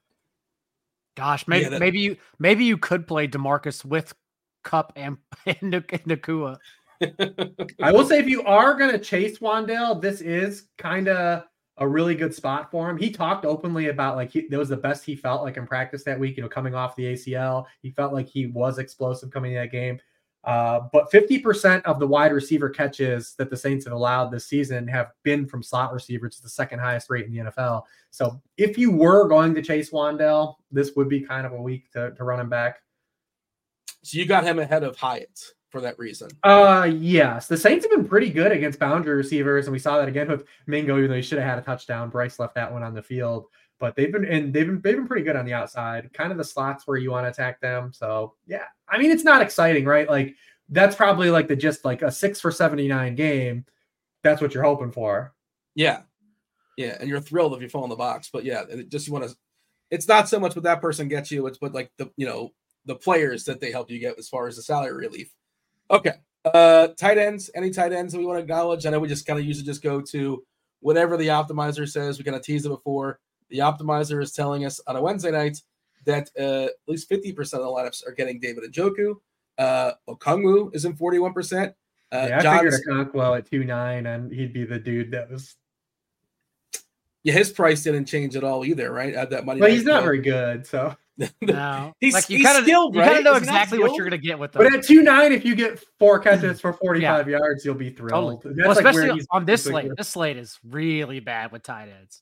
[1.15, 4.14] Gosh, maybe Yeah, that- maybe you maybe you could play Demarcus with
[4.66, 6.58] Kupp and and Nak- Nacua.
[7.82, 11.44] I will say, if you are going to chase Wan'Dale, this is kind of
[11.78, 12.98] a really good spot for him.
[12.98, 16.04] He talked openly about like he, that was the best he felt like in practice
[16.06, 16.38] that week.
[16.38, 19.72] You know, coming off the ACL, he felt like he was explosive coming in that
[19.72, 20.00] game.
[20.46, 24.88] Uh, but 50% of the wide receiver catches that the Saints have allowed this season
[24.88, 27.82] have been from slot receivers, the second highest rate in the NFL.
[28.12, 31.92] So if you were going to chase Wan'Dale, this would be kind of a week
[31.94, 32.78] to, to run him back.
[34.06, 36.30] So you got him ahead of Hyatt for that reason.
[36.44, 37.48] Uh yes.
[37.48, 40.45] The Saints have been pretty good against boundary receivers, and we saw that again with
[40.68, 42.10] Mingo, even though he should have had a touchdown.
[42.10, 43.48] Bryce left that one on the field.
[43.80, 46.38] But they've been and they've been they've been pretty good on the outside, kind of
[46.38, 47.91] the slots where you want to attack them.
[47.91, 48.65] So yeah.
[48.88, 50.10] I mean it's not exciting, right?
[50.10, 50.36] Like
[50.69, 53.65] that's probably like the just like a six for 79 game.
[54.23, 55.34] That's what you're hoping for.
[55.73, 56.02] Yeah.
[56.77, 56.98] Yeah.
[56.99, 58.30] And you're thrilled if you fall in the box.
[58.32, 59.36] But yeah, it just you want to
[59.91, 62.53] it's not so much what that person gets you, it's what like the you know,
[62.86, 65.32] the players that they help you get as far as the salary relief.
[65.91, 66.14] Okay.
[66.45, 68.86] Uh tight ends, any tight ends that we want to acknowledge?
[68.86, 70.44] I know we just kind of usually just go to
[70.82, 72.18] whatever the optimizer says.
[72.18, 73.20] We kind of teased it before.
[73.49, 75.62] The optimizer is telling us on a Wednesday night
[76.06, 79.16] that uh, at least 50% of the lineups are getting David Njoku.
[79.57, 81.70] Uh, Okonkwo is in 41%.
[81.70, 81.72] Uh,
[82.12, 85.56] yeah, I John's- figured Okonkwo at two nine, and he'd be the dude that was.
[87.24, 89.16] yeah, his price didn't change at all either, right?
[89.16, 89.60] At that money.
[89.60, 90.06] But he's not play.
[90.06, 90.95] very good, so.
[91.42, 93.56] No, He's- like you he's kind of skilled, you kind of know Is he not
[93.56, 94.64] exactly what you're gonna get with them.
[94.64, 97.90] But at two nine, if you get four catches for forty five yards, you'll be
[97.90, 98.42] thrilled.
[98.44, 98.56] Totally.
[98.56, 99.92] That's Well, like especially he's- on this slate.
[99.98, 102.22] This slate is really bad with tight ends.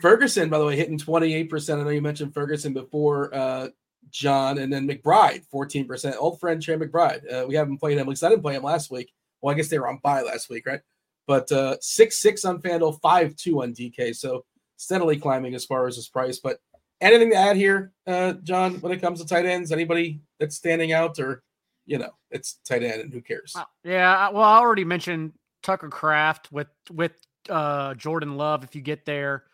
[0.00, 1.78] Ferguson, by the way, hitting 28%.
[1.80, 3.68] I know you mentioned Ferguson before, uh,
[4.10, 6.16] John, and then McBride, 14%.
[6.18, 7.32] Old friend Trey McBride.
[7.32, 8.00] Uh, we haven't played him.
[8.00, 9.12] At least I didn't play him last week.
[9.40, 10.80] Well, I guess they were on bye last week, right?
[11.26, 14.16] But uh, 6 6 on Fanduel, 5 2 on DK.
[14.16, 14.44] So
[14.76, 16.38] steadily climbing as far as his price.
[16.38, 16.58] But
[17.00, 19.72] anything to add here, uh, John, when it comes to tight ends?
[19.72, 21.42] Anybody that's standing out or,
[21.86, 23.54] you know, it's tight end and who cares?
[23.56, 27.12] Uh, Yeah, well, I already mentioned Tucker Kraft with with
[27.48, 28.64] uh, Jordan Love.
[28.64, 29.44] If you get there,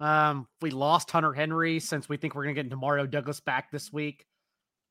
[0.00, 3.92] um, we lost Hunter Henry since we think we're gonna get Mario Douglas back this
[3.92, 4.26] week.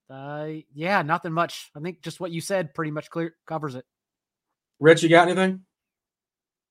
[0.10, 1.72] Uh, yeah, nothing much.
[1.76, 3.86] I think just what you said pretty much clear covers it.
[4.80, 5.62] Rich, you got anything?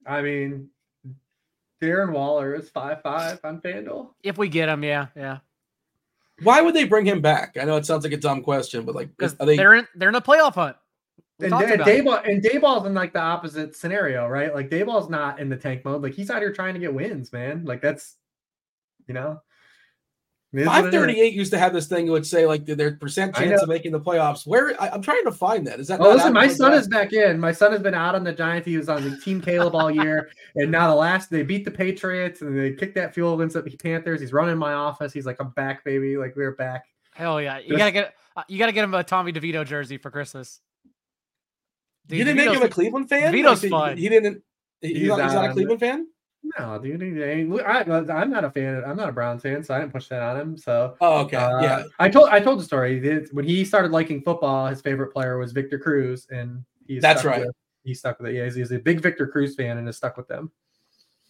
[0.06, 0.70] I mean,
[1.80, 4.10] Darren Waller is five five on FanDuel.
[4.22, 5.38] If we get him, yeah, yeah,
[6.42, 7.56] Why would they bring him back?
[7.60, 9.56] I know it sounds like a dumb question, but like, because are they?
[9.56, 10.76] they're in they're in a playoff hunt.
[11.38, 11.80] We And, talked and.
[11.80, 14.54] Daboll and Daboll's in like the opposite scenario, right?
[14.54, 16.02] Like Daboll's not in the tank mode.
[16.02, 17.64] Like he's out here trying to get wins, man.
[17.64, 18.16] Like that's,
[19.06, 19.40] you know, it is what it is.
[20.52, 23.92] 538 used to have this thing that would say like their percent chance of making
[23.92, 24.44] the playoffs.
[24.46, 25.78] Where I, am trying to find that.
[25.78, 27.38] Is that Oh, not listen, my happening son like is back in.
[27.38, 28.66] My son has been out on the Giants.
[28.66, 31.70] He was on the Team Caleb all year, and now the last they beat the
[31.70, 34.20] Patriots and they kicked that field against the Panthers.
[34.20, 35.12] He's running my office.
[35.12, 36.16] He's like, "I'm back, baby!
[36.16, 39.04] Like we're back." Hell yeah, you Just- gotta get uh, you gotta get him a
[39.04, 40.60] Tommy DeVito jersey for Christmas.
[42.08, 43.32] Dude, you didn't make him a Cleveland fan.
[43.32, 43.96] DeVito's Like, fun.
[43.96, 44.42] He, he didn't.
[44.80, 46.06] He's, He's not, he's not a on- Cleveland fan.
[46.42, 47.02] No, dude,
[47.62, 48.82] I, I'm not a fan.
[48.86, 50.56] I'm not a Browns fan, so I didn't push that on him.
[50.56, 51.36] So Oh, okay.
[51.36, 51.82] uh, yeah.
[51.98, 54.66] I told I told the story That when he started liking football.
[54.66, 57.40] His favorite player was Victor Cruz, and he's That's right.
[57.44, 57.54] With,
[57.84, 58.34] he stuck with it.
[58.36, 60.50] Yeah, he's, he's a big Victor Cruz fan and is stuck with them.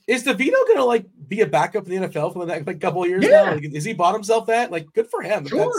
[0.07, 3.03] Is DeVito gonna like be a backup in the NFL for the next like couple
[3.03, 3.45] of years Yeah.
[3.45, 3.53] now?
[3.55, 4.71] Like, is he bought himself that?
[4.71, 5.47] Like, good for him.
[5.47, 5.73] Sure.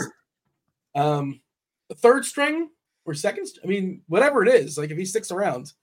[0.93, 1.41] that's, Um,
[1.97, 2.69] third string
[3.05, 3.47] or second?
[3.47, 4.77] st- I mean, whatever it is.
[4.77, 5.73] Like, if he sticks around.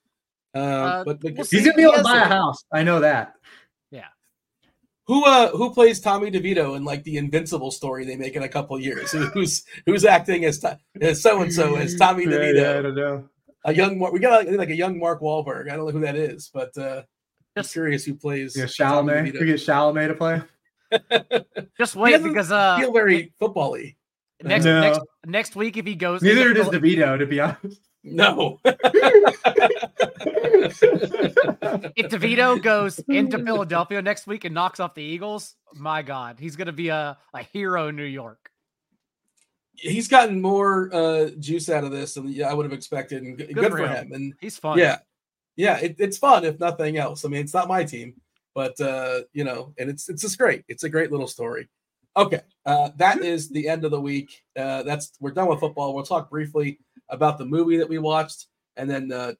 [0.55, 2.65] Uh, Uh, but, but we'll He's gonna be able to buy a house.
[2.73, 3.35] I know that.
[5.09, 8.49] Who uh who plays Tommy DeVito in like the Invincible story they make in a
[8.49, 9.11] couple years?
[9.11, 12.61] Who's who's acting as so and so as Tommy DeVito?
[12.63, 13.29] yeah, I don't know.
[13.65, 15.71] A young Mar- we got like, like a young Mark Wahlberg.
[15.71, 17.03] I don't know who that is, but uh
[17.57, 19.33] I'm Just- curious who plays Yeah, Tommy Chalamet.
[19.33, 19.41] DeVito.
[19.41, 20.43] We get Chalamet to play.
[21.79, 23.97] Just wait doesn't because uh feel very football-y.
[24.45, 24.81] next No.
[24.83, 27.81] next next week if he goes Neither does DeVito, to be honest.
[28.11, 28.61] No.
[31.97, 36.57] if DeVito goes into Philadelphia next week and knocks off the Eagles, my God, he's
[36.57, 38.51] gonna be a, a hero in New York.
[39.75, 43.55] He's gotten more uh, juice out of this than I would have expected, and good,
[43.55, 44.07] good for for him.
[44.07, 44.13] him.
[44.13, 44.79] And He's fun.
[44.79, 44.99] yeah,
[45.57, 47.25] yeah, it, it's fun if nothing else.
[47.25, 48.15] I mean, it's not my team,
[48.55, 50.65] but uh, you know, and it's it's just great.
[50.69, 51.69] It's a great little story.
[52.17, 54.43] Okay, uh, that is the end of the week.
[54.57, 55.95] Uh, that's we're done with football.
[55.95, 56.81] We'll talk briefly
[57.11, 59.33] about the movie that we watched, and then uh,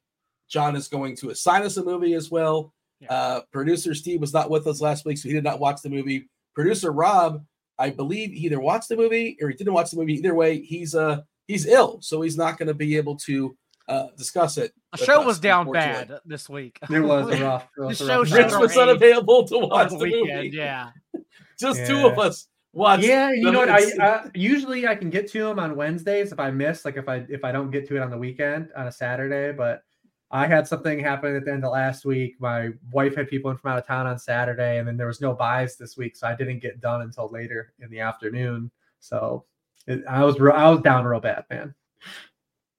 [0.49, 2.73] John is going to assign us a movie as well.
[2.99, 3.13] Yeah.
[3.13, 5.89] Uh, producer Steve was not with us last week, so he did not watch the
[5.89, 6.27] movie.
[6.53, 7.45] Producer Rob,
[7.77, 10.15] I believe, he either watched the movie or he didn't watch the movie.
[10.15, 13.55] Either way, he's uh he's ill, so he's not going to be able to
[13.87, 14.73] uh, discuss it.
[14.97, 16.77] The show us, was down bad this week.
[16.89, 17.67] It was a rough.
[17.77, 20.43] It was The a show rough Rich was unavailable to watch the, the weekend.
[20.43, 20.57] movie.
[20.57, 20.89] Yeah.
[21.59, 23.03] Just two of us watched.
[23.03, 23.69] Yeah, you know what?
[23.69, 27.09] I, I usually I can get to them on Wednesdays if I miss, like if
[27.09, 29.51] I if I don't get to it on the weekend on a Saturday.
[29.51, 29.83] But
[30.31, 32.35] I had something happen at the end of last week.
[32.39, 35.21] My wife had people in from out of town on Saturday, and then there was
[35.21, 38.69] no buys this week, so I didn't get done until later in the afternoon.
[38.99, 39.45] So
[39.87, 41.73] it, I was real, I was down real bad, man.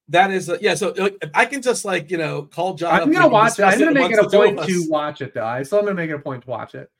[0.08, 0.74] that is, uh, yeah.
[0.74, 3.00] So like, I can just like you know call John.
[3.00, 3.64] I'm gonna watch it.
[3.64, 5.44] I'm gonna make it a the two of point to watch it, though.
[5.44, 6.90] I still am gonna make it a point to watch it.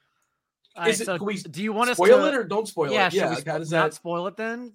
[0.80, 2.42] All right, Is it- so can we do you want us spoil to it or
[2.42, 3.10] don't spoil yeah, it?
[3.12, 3.28] should Yeah.
[3.28, 3.94] we like, spo- how does not that?
[3.94, 4.72] spoil it then?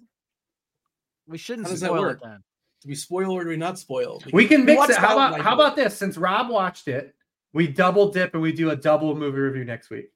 [1.26, 2.20] We shouldn't How that spoil work?
[2.22, 2.42] it then.
[2.82, 4.22] Do we spoil or do we not spoil?
[4.32, 4.96] We can mix it.
[4.96, 5.96] How about Night how about this?
[5.96, 7.12] Since Rob watched it,
[7.52, 10.12] we double dip and we do a double movie review next week.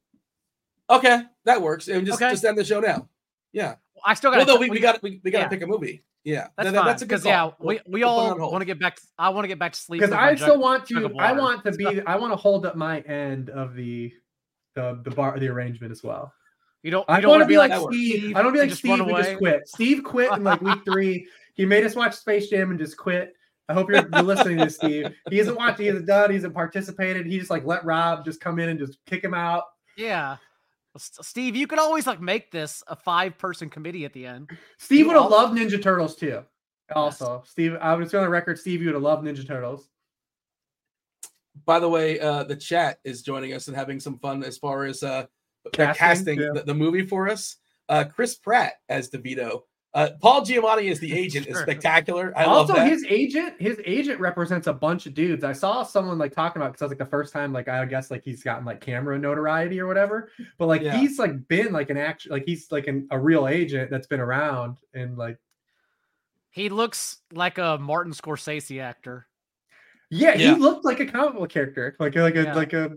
[0.88, 1.88] Okay, that works.
[1.88, 2.30] And just Okay.
[2.30, 3.08] just end the show now.
[3.52, 3.74] Yeah.
[4.04, 4.54] I still Well, got.
[4.54, 5.48] no, we, we got we, we got to yeah.
[5.48, 6.04] pick a movie.
[6.22, 6.86] Yeah, That's That- that- fine.
[6.86, 8.98] that's a good Because yeah, we, We'll- we we'll all want to get back.
[9.18, 11.12] I want to get back to sleep Because I still want to.
[11.18, 12.00] I want to be.
[12.02, 14.12] I want to hold up my end of the
[14.74, 16.32] the the bar the arrangement as well.
[16.82, 17.08] You don't.
[17.08, 17.72] You I don't want to be like.
[17.74, 18.36] Steve.
[18.36, 19.04] I don't be like Steve.
[19.04, 19.68] We just quit.
[19.68, 21.26] Steve quit in like week three.
[21.54, 23.34] He made us watch Space Jam and just quit.
[23.68, 25.14] I hope you're, you're listening to Steve.
[25.28, 25.78] He hasn't watched.
[25.78, 26.30] He hasn't done.
[26.30, 27.26] He hasn't participated.
[27.26, 29.64] He just like let Rob just come in and just kick him out.
[29.96, 30.38] Yeah.
[30.96, 34.50] Steve, you could always like make this a five person committee at the end.
[34.78, 36.42] Steve You would have loved Ninja Turtles too.
[36.96, 38.58] Also, Steve, I was on the record.
[38.58, 39.88] Steve, you would have loved Ninja Turtles.
[41.66, 44.84] By the way, uh, the chat is joining us and having some fun as far
[44.84, 45.26] as uh,
[45.72, 46.50] Casting, casting yeah.
[46.54, 47.56] the, the movie for us.
[47.88, 49.62] Uh, Chris Pratt as DeVito.
[49.92, 52.32] Uh, Paul Giamatti as the agent is spectacular.
[52.36, 52.88] I also, love that.
[52.90, 55.42] his agent, his agent represents a bunch of dudes.
[55.42, 57.84] I saw someone like talking about because I was like the first time, like I
[57.84, 60.30] guess like he's gotten like camera notoriety or whatever.
[60.58, 60.96] But like Yeah.
[60.96, 64.20] he's like been like an action, like he's like an, a real agent that's been
[64.20, 65.38] around and like
[66.50, 69.26] He looks like a Martin Scorsese actor.
[70.10, 70.54] Yeah, Yeah.
[70.54, 72.54] he looked like a comic book character, like a- like a Yeah.
[72.54, 72.92] like a.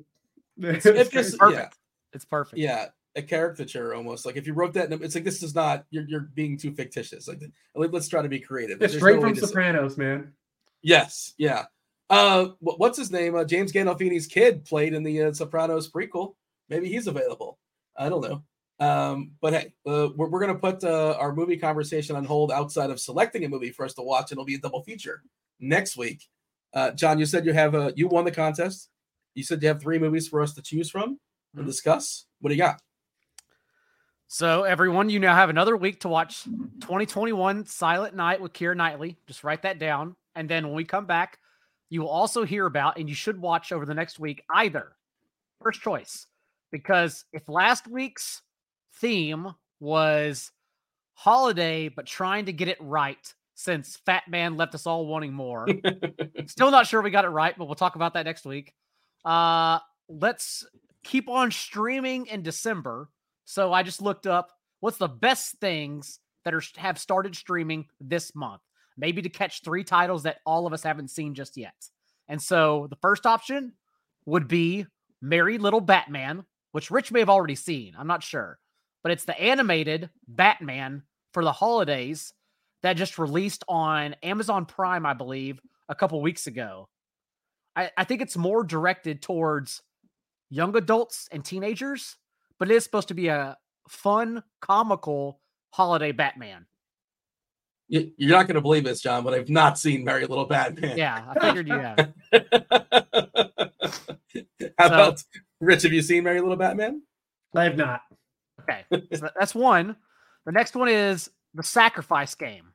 [0.58, 1.38] If it's this- crazy.
[1.38, 1.78] Perfect.
[2.14, 2.58] It's perfect.
[2.60, 4.26] yeah, a caricature almost.
[4.26, 7.28] Like if you wrote that, it's like this is not you're you're being too fictitious.
[7.28, 7.42] Like
[7.76, 8.82] let- let's try to be creative.
[8.82, 10.34] It's straight no from to say- Sopranos, man.
[10.82, 11.66] Yes, yeah.
[12.10, 13.36] Uh, what's his name?
[13.36, 16.36] Uh, James Gandolfini's kid played in the uh, Sopranos prequel.
[16.70, 17.58] Maybe he's available.
[17.98, 18.44] I don't know.
[18.86, 22.90] Um, but hey, uh, we're, we're gonna put uh, our movie conversation on hold outside
[22.90, 25.24] of selecting a movie for us to watch, and it'll be a double feature
[25.60, 26.28] next week.
[26.74, 28.90] Uh, John, you said you have a you won the contest.
[29.36, 31.20] You said you have three movies for us to choose from
[31.56, 31.68] and Mhm.
[31.68, 32.26] discuss.
[32.40, 32.82] What do you got?
[34.28, 36.44] So everyone, you now have another week to watch
[36.82, 39.20] 2021 Silent Night with Keira Knightley.
[39.28, 40.16] Just write that down.
[40.36, 41.40] And then when we come back,
[41.90, 44.96] you will also hear about, and you should watch over the next week, either
[45.62, 46.26] first choice.
[46.72, 48.42] Because if last week's
[48.96, 50.52] theme was
[51.14, 55.68] holiday, but trying to get it right since Fat Man left us all wanting more,
[56.48, 58.74] Still not sure we got it right, but we'll talk about that next week.
[59.24, 59.80] Uh,
[60.10, 60.66] let's
[61.04, 63.10] keep on streaming in December.
[63.46, 68.36] So I just looked up what's the best things that are have started streaming this
[68.36, 68.62] month.
[68.98, 71.74] Maybe to catch three titles that all of us haven't seen just yet.
[72.28, 73.74] And so the first option
[74.26, 74.86] would be
[75.22, 77.96] Merry Little Batman, which Rich may have already seen.
[77.98, 78.60] I'm not sure.
[79.04, 81.04] But it's the animated Batman
[81.34, 82.34] for the holidays
[82.84, 86.88] that just released on Amazon Prime, I believe, a couple weeks ago.
[87.76, 89.82] I, I think it's more directed towards
[90.50, 92.18] young adults and teenagers,
[92.60, 93.58] but it is supposed to be a
[93.90, 95.40] fun, comical
[95.72, 96.66] holiday Batman.
[97.88, 100.98] You- You're not going to believe this, John, but I've not seen Merry Little Batman.
[100.98, 102.14] Yeah, I figured you have.
[104.78, 105.24] How So- about
[105.60, 105.84] Rich?
[105.84, 107.02] Have you seen Merry Little Batman?
[107.56, 108.02] I have not.
[108.62, 108.84] Okay,
[109.14, 109.96] so that's one.
[110.46, 112.73] The next one is the sacrifice game.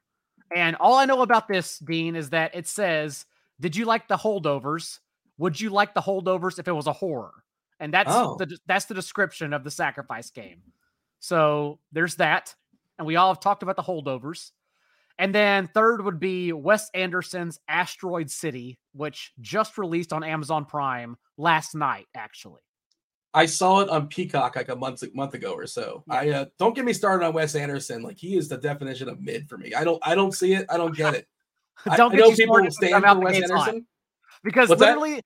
[0.54, 3.26] And all I know about this, Dean, is that it says,
[3.60, 5.00] Did you like the holdovers?
[5.38, 7.32] Would you like the holdovers if it was a horror?
[7.80, 8.36] And that's Oh.
[8.38, 10.62] the that's the description of the sacrifice game.
[11.20, 12.54] So there's that.
[12.98, 14.52] And we all have talked about the holdovers.
[15.18, 21.16] And then third would be Wes Anderson's Asteroid City, which just released on Amazon Prime
[21.36, 22.62] last night, actually.
[23.38, 26.02] I saw it on Peacock like a month month ago or so.
[26.10, 28.02] I uh, don't get me started on Wes Anderson.
[28.02, 29.74] Like he is the definition of mid for me.
[29.74, 30.66] I don't I don't see it.
[30.68, 31.28] I don't get it.
[31.96, 33.68] Don't I, get know you people started will stand for Wes gates hot.
[33.68, 33.86] Anderson.
[34.42, 34.98] Because What's that?
[34.98, 35.22] literally,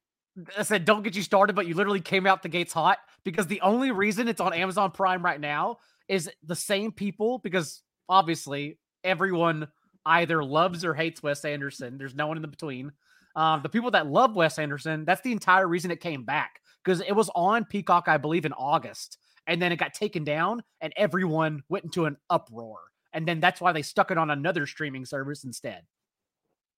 [0.59, 3.47] I said, don't get you started, but you literally came out the gates hot because
[3.47, 5.79] the only reason it's on Amazon Prime right now
[6.09, 9.67] is the same people, because obviously everyone
[10.05, 11.97] either loves or hates Wes Anderson.
[11.97, 12.93] There's no one in the between.
[13.35, 17.01] Um, the people that love Wes Anderson, that's the entire reason it came back because
[17.01, 19.19] it was on Peacock, I believe, in August.
[19.47, 22.79] And then it got taken down and everyone went into an uproar.
[23.13, 25.83] And then that's why they stuck it on another streaming service instead.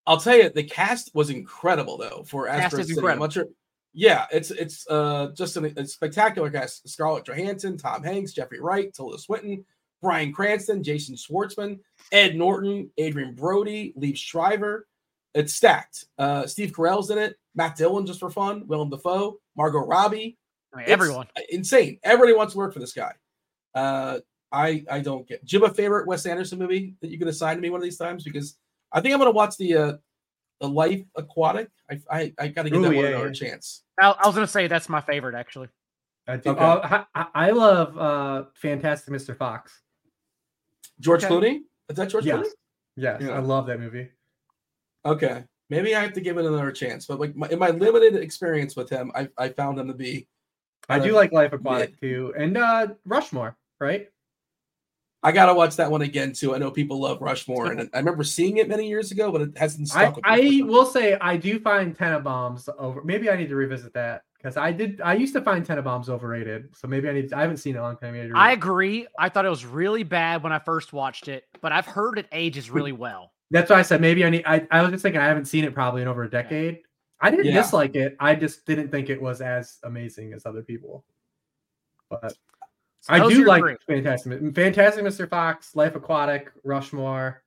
[0.06, 2.98] I'll tell you, the cast was incredible though for Cast Asteroid is City.
[2.98, 3.24] Incredible.
[3.26, 3.47] not sure.
[3.93, 6.89] Yeah, it's it's uh just an, a spectacular cast.
[6.89, 9.64] Scarlett Johansson, Tom Hanks, Jeffrey Wright, Tilda Swinton,
[10.02, 11.78] Bryan Cranston, Jason Schwartzman,
[12.12, 14.86] Ed Norton, Adrien Brody, Liev Schreiber.
[15.35, 16.06] It's stacked.
[16.18, 17.36] Uh, Steve Carell's in it.
[17.55, 18.66] Matt Dillon just for fun.
[18.66, 20.36] Willem Dafoe, Margot Robbie.
[20.72, 21.26] I mean, everyone.
[21.51, 21.98] insane.
[22.02, 23.12] Everybody wants to work for this guy.
[23.74, 24.18] Uh,
[24.51, 25.44] I I don't get.
[25.44, 27.78] Do you have a favorite Wes Anderson movie that you can assign to me one
[27.81, 28.24] of these times?
[28.24, 28.56] Because
[28.93, 29.93] I think I'm going to watch the uh,
[30.60, 31.70] the Life Aquatic.
[31.90, 33.32] I I, I got to give Ooh, that one yeah, another yeah.
[33.32, 33.82] chance.
[34.01, 35.68] I, I was going to say that's my favorite, actually.
[36.26, 36.51] I, do.
[36.51, 36.60] Okay.
[36.60, 39.36] Uh, I, I love uh, Fantastic Mr.
[39.36, 39.81] Fox.
[41.01, 41.35] George Okay.
[41.35, 41.59] Clooney.
[41.89, 42.39] Is that George Yes.
[42.39, 42.51] Clooney?
[42.97, 43.31] Yes, Yeah.
[43.31, 44.09] I love that movie.
[45.05, 47.06] Okay, maybe I have to give it another chance.
[47.06, 50.26] But like my, in my limited experience with him, I I found him to be.
[50.88, 54.08] I do like Life Aquatic too, and uh, Rushmore, right?
[55.22, 56.54] I gotta watch that one again too.
[56.54, 59.56] I know people love Rushmore, and I remember seeing it many years ago, but it
[59.56, 60.16] hasn't I, stuck.
[60.16, 63.02] with me I will say I do find Tenenbaums over.
[63.02, 65.00] Maybe I need to revisit that because I did.
[65.00, 67.32] I used to find Tenenbaums overrated, so maybe I need.
[67.32, 68.14] I haven't seen it in a long time.
[68.34, 69.06] I I, agree.
[69.18, 72.26] I thought it was really bad when I first watched it, but I've heard it
[72.30, 73.32] ages really well.
[73.50, 74.44] That's why I said maybe I need.
[74.46, 76.80] I, I was just thinking I haven't seen it probably in over a decade.
[77.20, 77.54] I didn't Yeah.
[77.62, 78.16] dislike it.
[78.20, 81.04] I just didn't think it was as amazing as other people.
[82.10, 82.34] But
[83.00, 83.76] So I do like three.
[83.86, 85.28] Fantastic, Fantastic Mr.
[85.28, 87.42] Fox, Life Aquatic, Rushmore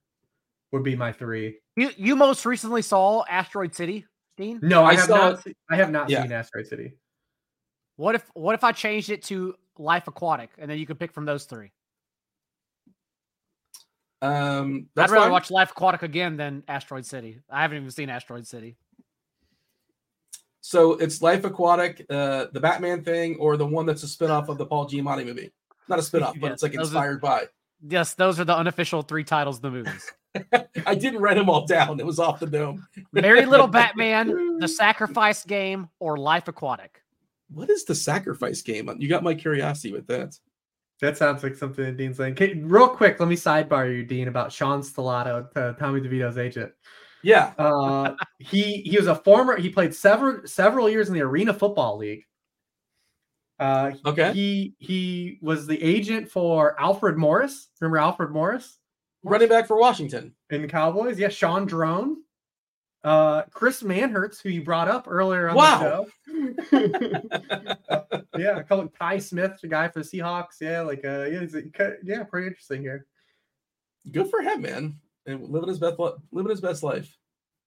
[0.71, 1.59] would be my three.
[1.75, 4.05] You you most recently saw Asteroid City,
[4.37, 4.59] Dean.
[4.61, 5.47] No, I, I have saw not.
[5.47, 6.23] it- I have not Yeah.
[6.23, 6.93] seen Asteroid City.
[7.97, 11.11] What if what if I changed it to Life Aquatic, and then you could pick
[11.11, 11.71] from those three?
[14.21, 15.31] Um, that's I'd rather fine.
[15.31, 17.39] watch Life Aquatic again than Asteroid City.
[17.49, 18.75] I haven't even seen Asteroid City.
[20.61, 24.57] So it's Life Aquatic, uh, the Batman thing, or the one that's a spinoff of
[24.57, 25.51] the Paul Giamatti movie.
[25.87, 27.43] Not a spinoff, but Yes, it's like those are- inspired by.
[27.87, 30.11] Yes, those are the unofficial three titles of the movies.
[30.87, 31.99] I didn't write them all down.
[31.99, 32.87] It was off the dome.
[33.11, 37.03] Merry Little Batman, The Sacrifice Game, or Life Aquatic.
[37.53, 38.89] What is the sacrifice game?
[38.99, 40.37] You got my curiosity with that.
[41.01, 42.33] That sounds like something that Dean's saying.
[42.33, 46.71] Okay, real quick, let me sidebar you, Dean, about Sean Stellato, uh, Tommy DeVito's agent.
[47.21, 47.53] Yeah.
[47.57, 49.57] Uh, he he was a former.
[49.57, 52.23] He played several several years in the Arena Football League.
[53.59, 54.33] Uh, Okay.
[54.33, 57.69] He he was the agent for Alfred Morris.
[57.79, 58.77] Remember Alfred Morris
[59.23, 60.33] Running back for Washington.
[60.51, 61.19] in Cowboys?
[61.19, 62.17] Yeah, Sean Drone.
[63.07, 66.07] Uh, Chris Manhertz, who you brought up earlier on Wow.
[66.25, 68.27] the show.
[68.37, 70.59] yeah, I call it Ty Smith, the guy for the Seahawks.
[70.59, 71.63] Yeah, like uh, yeah, he's a-
[72.03, 73.05] yeah, pretty interesting here.
[74.11, 74.99] Good for him, man.
[75.25, 75.97] And living his best
[76.31, 77.17] living his best life.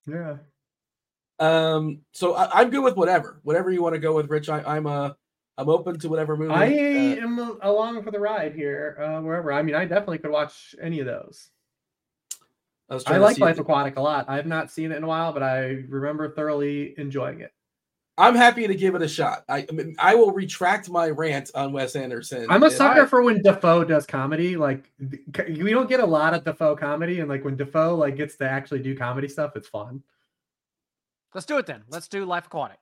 [0.07, 0.37] Yeah.
[1.39, 3.41] Um, so I, I'm good with whatever.
[3.43, 4.51] Whatever you want to go with, Rich.
[4.51, 5.12] I, I'm uh
[5.57, 6.53] I'm open to whatever movie.
[6.53, 9.53] I uh, am along for the ride here, uh, wherever.
[9.53, 11.49] I mean, I definitely could watch any of those.
[12.91, 14.27] I, was I like Life if- Aquatic a lot.
[14.29, 17.53] I have not seen it in a while, but I remember thoroughly enjoying it.
[18.19, 19.45] I'm happy to give it a shot.
[19.49, 22.47] I I, mean, I will retract my rant on Wes Anderson.
[22.51, 24.57] I'm a if- sucker for when Dafoe does comedy.
[24.57, 28.37] Like we don't get a lot of Dafoe comedy, and like when Dafoe like gets
[28.37, 30.03] to actually do comedy stuff, it's fun.
[31.33, 31.85] Let's do it then.
[31.89, 32.79] Let's do Life Aquatic.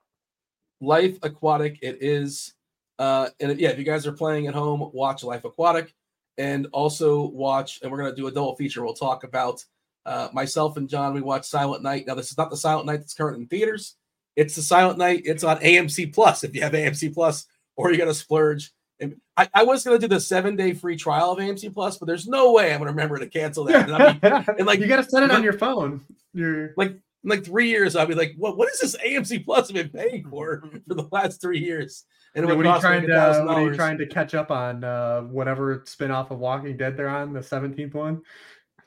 [0.80, 2.54] Life Aquatic, it is.
[2.98, 5.94] Uh, and yeah, if you guys are playing at home, watch Life Aquatic
[6.38, 8.82] and also watch, and we're going to do a double feature.
[8.84, 9.64] We'll talk about
[10.08, 11.12] uh, myself and John.
[11.12, 12.06] We watch Silent Night.
[12.06, 13.94] Now, this is not the Silent Night that's current in theaters.
[14.36, 15.22] It's the Silent Night.
[15.24, 18.72] It's on AMC Plus if you have AMC Plus, or you got to splurge.
[19.00, 21.98] And I, I was going to do the seven day free trial of AMC Plus,
[21.98, 23.88] but there's no way I'm going to remember to cancel that.
[23.88, 26.04] And, I mean, and like you got to set it on your phone.
[26.32, 26.90] You're like
[27.24, 29.90] in like three years, I'll be like, what what is this AMC Plus I've been
[29.90, 32.04] paying for for the last three years?
[32.34, 34.84] And what, are you trying to what are you trying to catch up on?
[34.84, 38.22] Uh, whatever spinoff of Walking Dead they're on, the seventeenth one.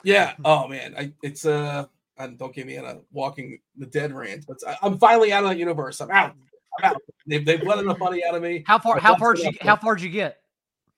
[0.03, 0.33] Yeah.
[0.43, 1.85] Oh man, I, it's uh,
[2.17, 5.43] and don't get me on a Walking the Dead rant, but I, am finally out
[5.43, 6.01] of that universe.
[6.01, 6.35] I'm out.
[6.79, 7.01] I'm out.
[7.25, 8.63] They've they've let enough money out of me.
[8.65, 8.99] How far?
[8.99, 9.51] How far did you?
[9.61, 10.37] How far did you get?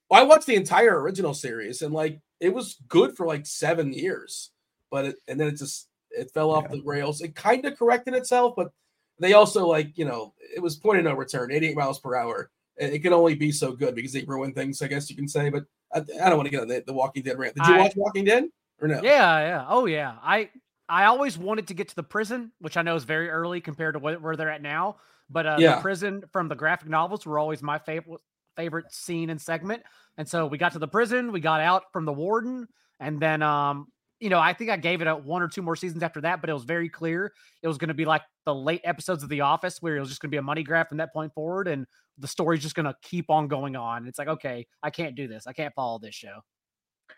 [0.10, 3.94] Well, I watched the entire original series, and like it was good for like seven
[3.94, 4.52] years,
[4.92, 6.76] but it, and then it just it fell off yeah.
[6.76, 7.22] the rails.
[7.22, 8.72] It kind of corrected itself, but
[9.20, 12.50] they also like you know it was point of no return, 88 miles per hour.
[12.76, 15.50] It, can only be so good because they ruin things, I guess you can say.
[15.50, 17.54] But I, I don't want to get on the, the, Walking Dead rant.
[17.54, 18.46] Did you I, watch Walking Dead
[18.84, 19.01] or no?
[19.01, 20.15] Yeah, yeah, oh yeah.
[20.22, 20.49] I
[20.89, 23.95] I always wanted to get to the prison, which I know is very early compared
[23.95, 24.97] to where they're at now.
[25.30, 25.76] But uh, yeah.
[25.76, 28.22] the prison from the graphic novels were always my favorite
[28.55, 29.81] favorite scene and segment.
[30.18, 32.68] And so we got to the prison, we got out from the warden,
[32.99, 33.88] and then um
[34.19, 36.39] you know, I think I gave it a one or two more seasons after that,
[36.39, 39.27] but it was very clear it was going to be like the late episodes of
[39.27, 41.34] The Office where it was just going to be a money grab from that point
[41.34, 41.85] forward, and
[42.18, 44.07] the story's just going to keep on going on.
[44.07, 45.45] It's like, okay, I can't do this.
[45.45, 46.39] I can't follow this show.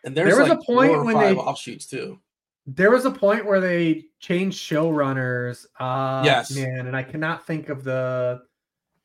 [0.04, 2.20] And there was like a point when they offshoots too.
[2.68, 5.66] There was a point where they changed showrunners.
[5.80, 8.42] Uh, yes, man, and I cannot think of the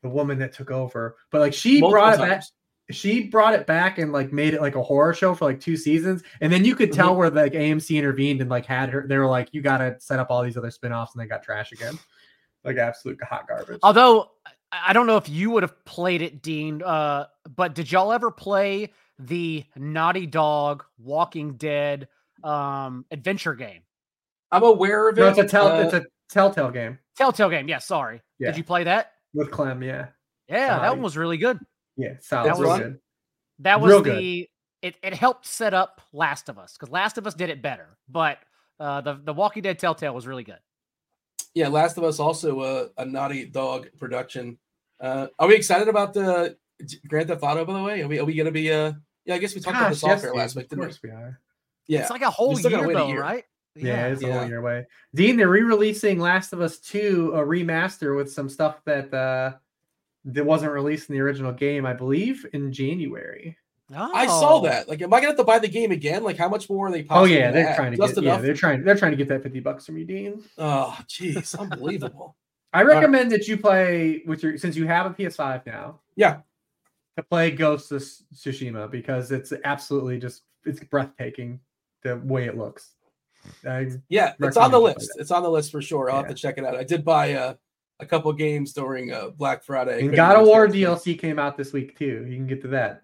[0.01, 2.21] the woman that took over, but like she Multiple brought times.
[2.21, 2.43] it back
[2.91, 5.77] she brought it back and like made it like a horror show for like two
[5.77, 7.17] seasons and then you could tell mm-hmm.
[7.17, 10.27] where like amc intervened and like had her they were like you gotta set up
[10.29, 11.97] all these other spin-offs and they got trash again
[12.63, 14.31] like absolute hot garbage although
[14.71, 17.25] i don't know if you would have played it dean uh
[17.55, 18.91] but did y'all ever play
[19.27, 22.07] the naughty dog walking dead
[22.43, 23.81] um adventure game
[24.51, 27.67] i'm aware of it no, it's a tell uh, it's a telltale game telltale game
[27.67, 28.49] yeah sorry yeah.
[28.49, 30.07] did you play that with clem yeah
[30.47, 31.59] yeah that one was really good
[31.97, 32.99] yeah, that was good.
[33.59, 34.49] That was Real the
[34.81, 37.97] it, it helped set up Last of Us because Last of Us did it better,
[38.09, 38.39] but
[38.79, 40.59] uh, the the Walking Dead Telltale was really good.
[41.53, 44.57] Yeah, Last of Us also a, a Naughty Dog production.
[44.99, 46.57] Uh, are we excited about the
[47.07, 47.65] Grand Theft Auto?
[47.65, 48.71] By the way, are we are we gonna be?
[48.71, 48.93] Uh,
[49.31, 50.71] yeah, I guess we talked Gosh, about the software yes, last week.
[50.71, 51.09] Of course we?
[51.09, 51.39] we are.
[51.87, 53.21] Yeah, it's like a whole year though, year.
[53.21, 53.45] right?
[53.75, 54.85] Yeah, yeah, it's a whole year away.
[55.15, 59.53] Dean, they're re-releasing Last of Us Two, a remaster with some stuff that uh
[60.25, 63.57] that wasn't released in the original game, I believe, in January.
[63.93, 64.11] Oh.
[64.13, 64.61] I saw oh.
[64.63, 64.87] that.
[64.87, 66.23] Like, am I gonna have to buy the game again?
[66.23, 67.05] Like, how much more are they?
[67.09, 68.23] Oh yeah, they're trying to Just get.
[68.23, 68.39] Enough?
[68.39, 68.83] Yeah, they're trying.
[68.83, 70.43] They're trying to get that fifty bucks from you, Dean.
[70.57, 72.35] Oh, jeez, unbelievable.
[72.73, 75.99] I recommend uh, that you play with your since you have a PS5 now.
[76.15, 76.39] Yeah,
[77.21, 81.59] to play Ghost of Tsushima because it's absolutely just it's breathtaking
[82.03, 82.95] the way it looks.
[83.67, 85.11] I yeah, it's on the list.
[85.17, 86.09] It's on the list for sure.
[86.09, 86.27] I'll yeah.
[86.27, 86.75] have to check it out.
[86.75, 87.53] I did buy uh
[87.99, 90.01] a couple games during uh, Black Friday.
[90.01, 92.25] And God of War DLC came out this week too.
[92.27, 93.03] You can get to that.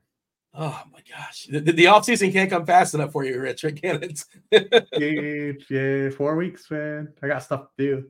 [0.60, 3.62] Oh my gosh, the, the off season can't come fast enough for you, Rich.
[3.62, 4.24] Can it?
[4.52, 7.14] yeah, yeah, four weeks, man.
[7.22, 8.06] I got stuff to do.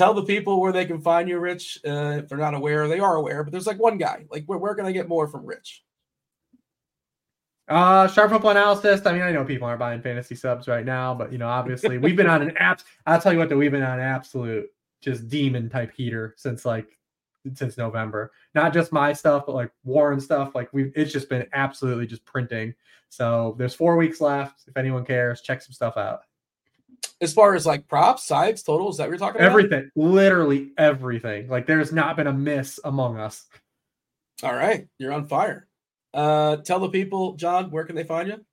[0.00, 1.78] Tell the people where they can find you, Rich.
[1.86, 3.44] Uh, if they're not aware, they are aware.
[3.44, 4.24] But there's like one guy.
[4.30, 5.84] Like, where, where can I get more from Rich?
[7.68, 9.04] Uh, sharp football analysis.
[9.04, 11.98] I mean, I know people aren't buying fantasy subs right now, but you know, obviously,
[11.98, 12.80] we've been on an app.
[13.04, 14.70] I'll tell you what, though, we've been on an absolute
[15.02, 16.98] just demon type heater since like
[17.54, 18.32] since November.
[18.54, 20.54] Not just my stuff, but like Warren stuff.
[20.54, 22.74] Like we've it's just been absolutely just printing.
[23.10, 24.62] So there's four weeks left.
[24.66, 26.20] If anyone cares, check some stuff out.
[27.20, 29.50] As far as like props, sides, totals that we're talking about?
[29.50, 29.90] Everything.
[29.94, 31.48] Literally everything.
[31.48, 33.46] Like there's not been a miss among us.
[34.42, 34.88] All right.
[34.98, 35.68] You're on fire.
[36.14, 38.44] Uh tell the people, John, where can they find you?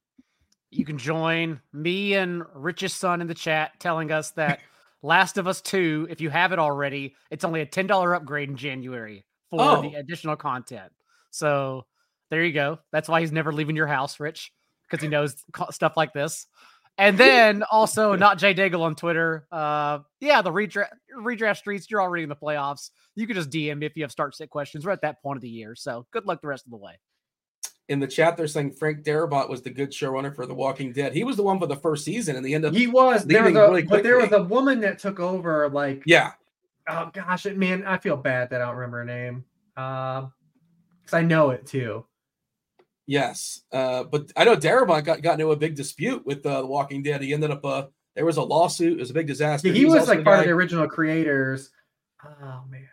[0.69, 4.59] You can join me and Rich's son in the chat telling us that
[5.01, 8.57] Last of Us 2, if you have it already, it's only a $10 upgrade in
[8.57, 9.81] January for oh.
[9.81, 10.91] the additional content.
[11.29, 11.85] So
[12.29, 12.79] there you go.
[12.91, 14.51] That's why he's never leaving your house, Rich,
[14.89, 15.35] because he knows
[15.71, 16.47] stuff like this.
[16.97, 19.47] And then also not Jay Daigle on Twitter.
[19.51, 21.89] Uh, yeah, the redraft redraft streets.
[21.89, 22.89] You're already in the playoffs.
[23.15, 24.85] You can just DM me if you have start sit questions.
[24.85, 26.99] We're at that point of the year, so good luck the rest of the way
[27.89, 31.13] in the chat they're saying Frank Darabont was the good showrunner for The Walking Dead.
[31.13, 33.43] He was the one for the first season, and the end of he was there
[33.43, 35.69] was a, really but there was a woman that took over.
[35.69, 36.33] Like yeah,
[36.89, 39.45] oh gosh, man, I feel bad that I don't remember her name.
[39.77, 40.33] Um,
[41.01, 42.05] because I know it too.
[43.07, 46.67] Yes, uh, but I know Darabont got got into a big dispute with uh, The
[46.67, 47.21] Walking Dead.
[47.21, 47.85] He ended up uh,
[48.15, 48.93] there was a lawsuit.
[48.93, 49.69] It was a big disaster.
[49.69, 50.39] Yeah, he, he was, was like part guy...
[50.41, 51.71] of the original creators.
[52.25, 52.89] Oh man,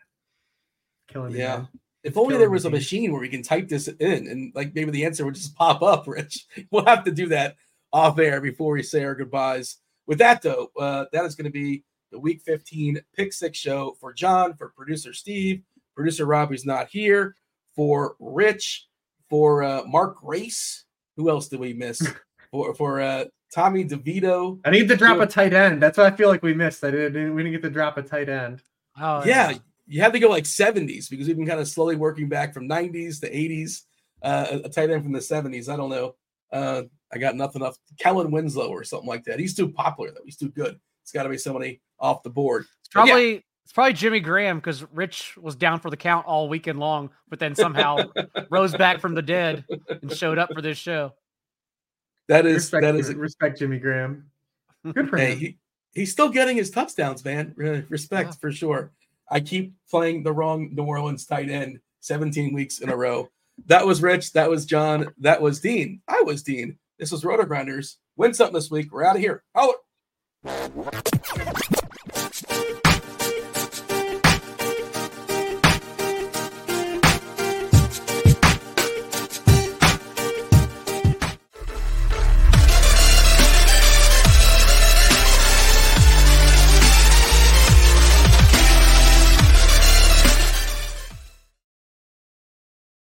[1.08, 1.40] killing me.
[1.40, 1.56] Yeah.
[1.56, 1.68] man.
[2.04, 4.72] If only killing there was a machine where we can type this in and like
[4.74, 6.46] maybe the answer would just pop up, Rich.
[6.70, 7.56] We'll have to do that
[7.92, 9.78] off air before we say our goodbyes.
[10.06, 11.82] With that, though, uh, that is going to be
[12.12, 15.62] the week 15 pick six show for John, for producer Steve,
[15.96, 17.34] producer Rob, who's not here,
[17.74, 18.86] for Rich,
[19.30, 20.84] for uh, Mark Grace.
[21.16, 22.01] Who else did we miss?
[22.51, 24.60] for for uh, Tommy DeVito.
[24.64, 25.82] I need to drop a tight end.
[25.82, 26.84] That's what I feel like we missed.
[26.84, 27.34] I didn't.
[27.34, 28.62] We didn't get to drop a tight end.
[29.01, 29.55] Oh yeah,
[29.86, 32.68] you have to go like 70s because we've been kind of slowly working back from
[32.68, 33.82] 90s to 80s.
[34.22, 35.68] Uh, a- a tight end from the 70s.
[35.68, 36.14] I don't know.
[36.52, 36.82] Uh,
[37.12, 37.76] I got nothing enough.
[37.98, 39.38] Kellen Winslow or something like that.
[39.40, 40.22] He's too popular though.
[40.24, 40.78] He's too good.
[41.02, 42.64] It's got to be somebody off the board.
[42.80, 43.40] It's But yeah.
[43.72, 47.10] Probably it's probably Jimmy Graham because Rich was down for the count all weekend long,
[47.28, 47.98] but then somehow
[48.50, 49.64] rose back from the dead
[50.02, 51.12] and showed up for this show.
[52.28, 53.14] That is Respect, that is.
[53.14, 54.30] respect Jimmy Graham.
[54.92, 55.38] Good for Hey, him.
[55.38, 55.58] he,
[55.94, 57.54] he's still getting his touchdowns, man.
[57.88, 58.34] Respect Yeah.
[58.40, 58.92] for sure.
[59.30, 63.30] I keep playing the wrong New Orleans tight end 17 weeks in a row.
[63.66, 64.32] That was Rich.
[64.34, 65.12] That was John.
[65.18, 66.02] That was Dean.
[66.06, 66.76] I was Dean.
[66.98, 67.96] This was RotoGrinders.
[68.16, 68.92] Win something this week.
[68.92, 69.42] We're out of here.
[69.54, 69.74] Holler.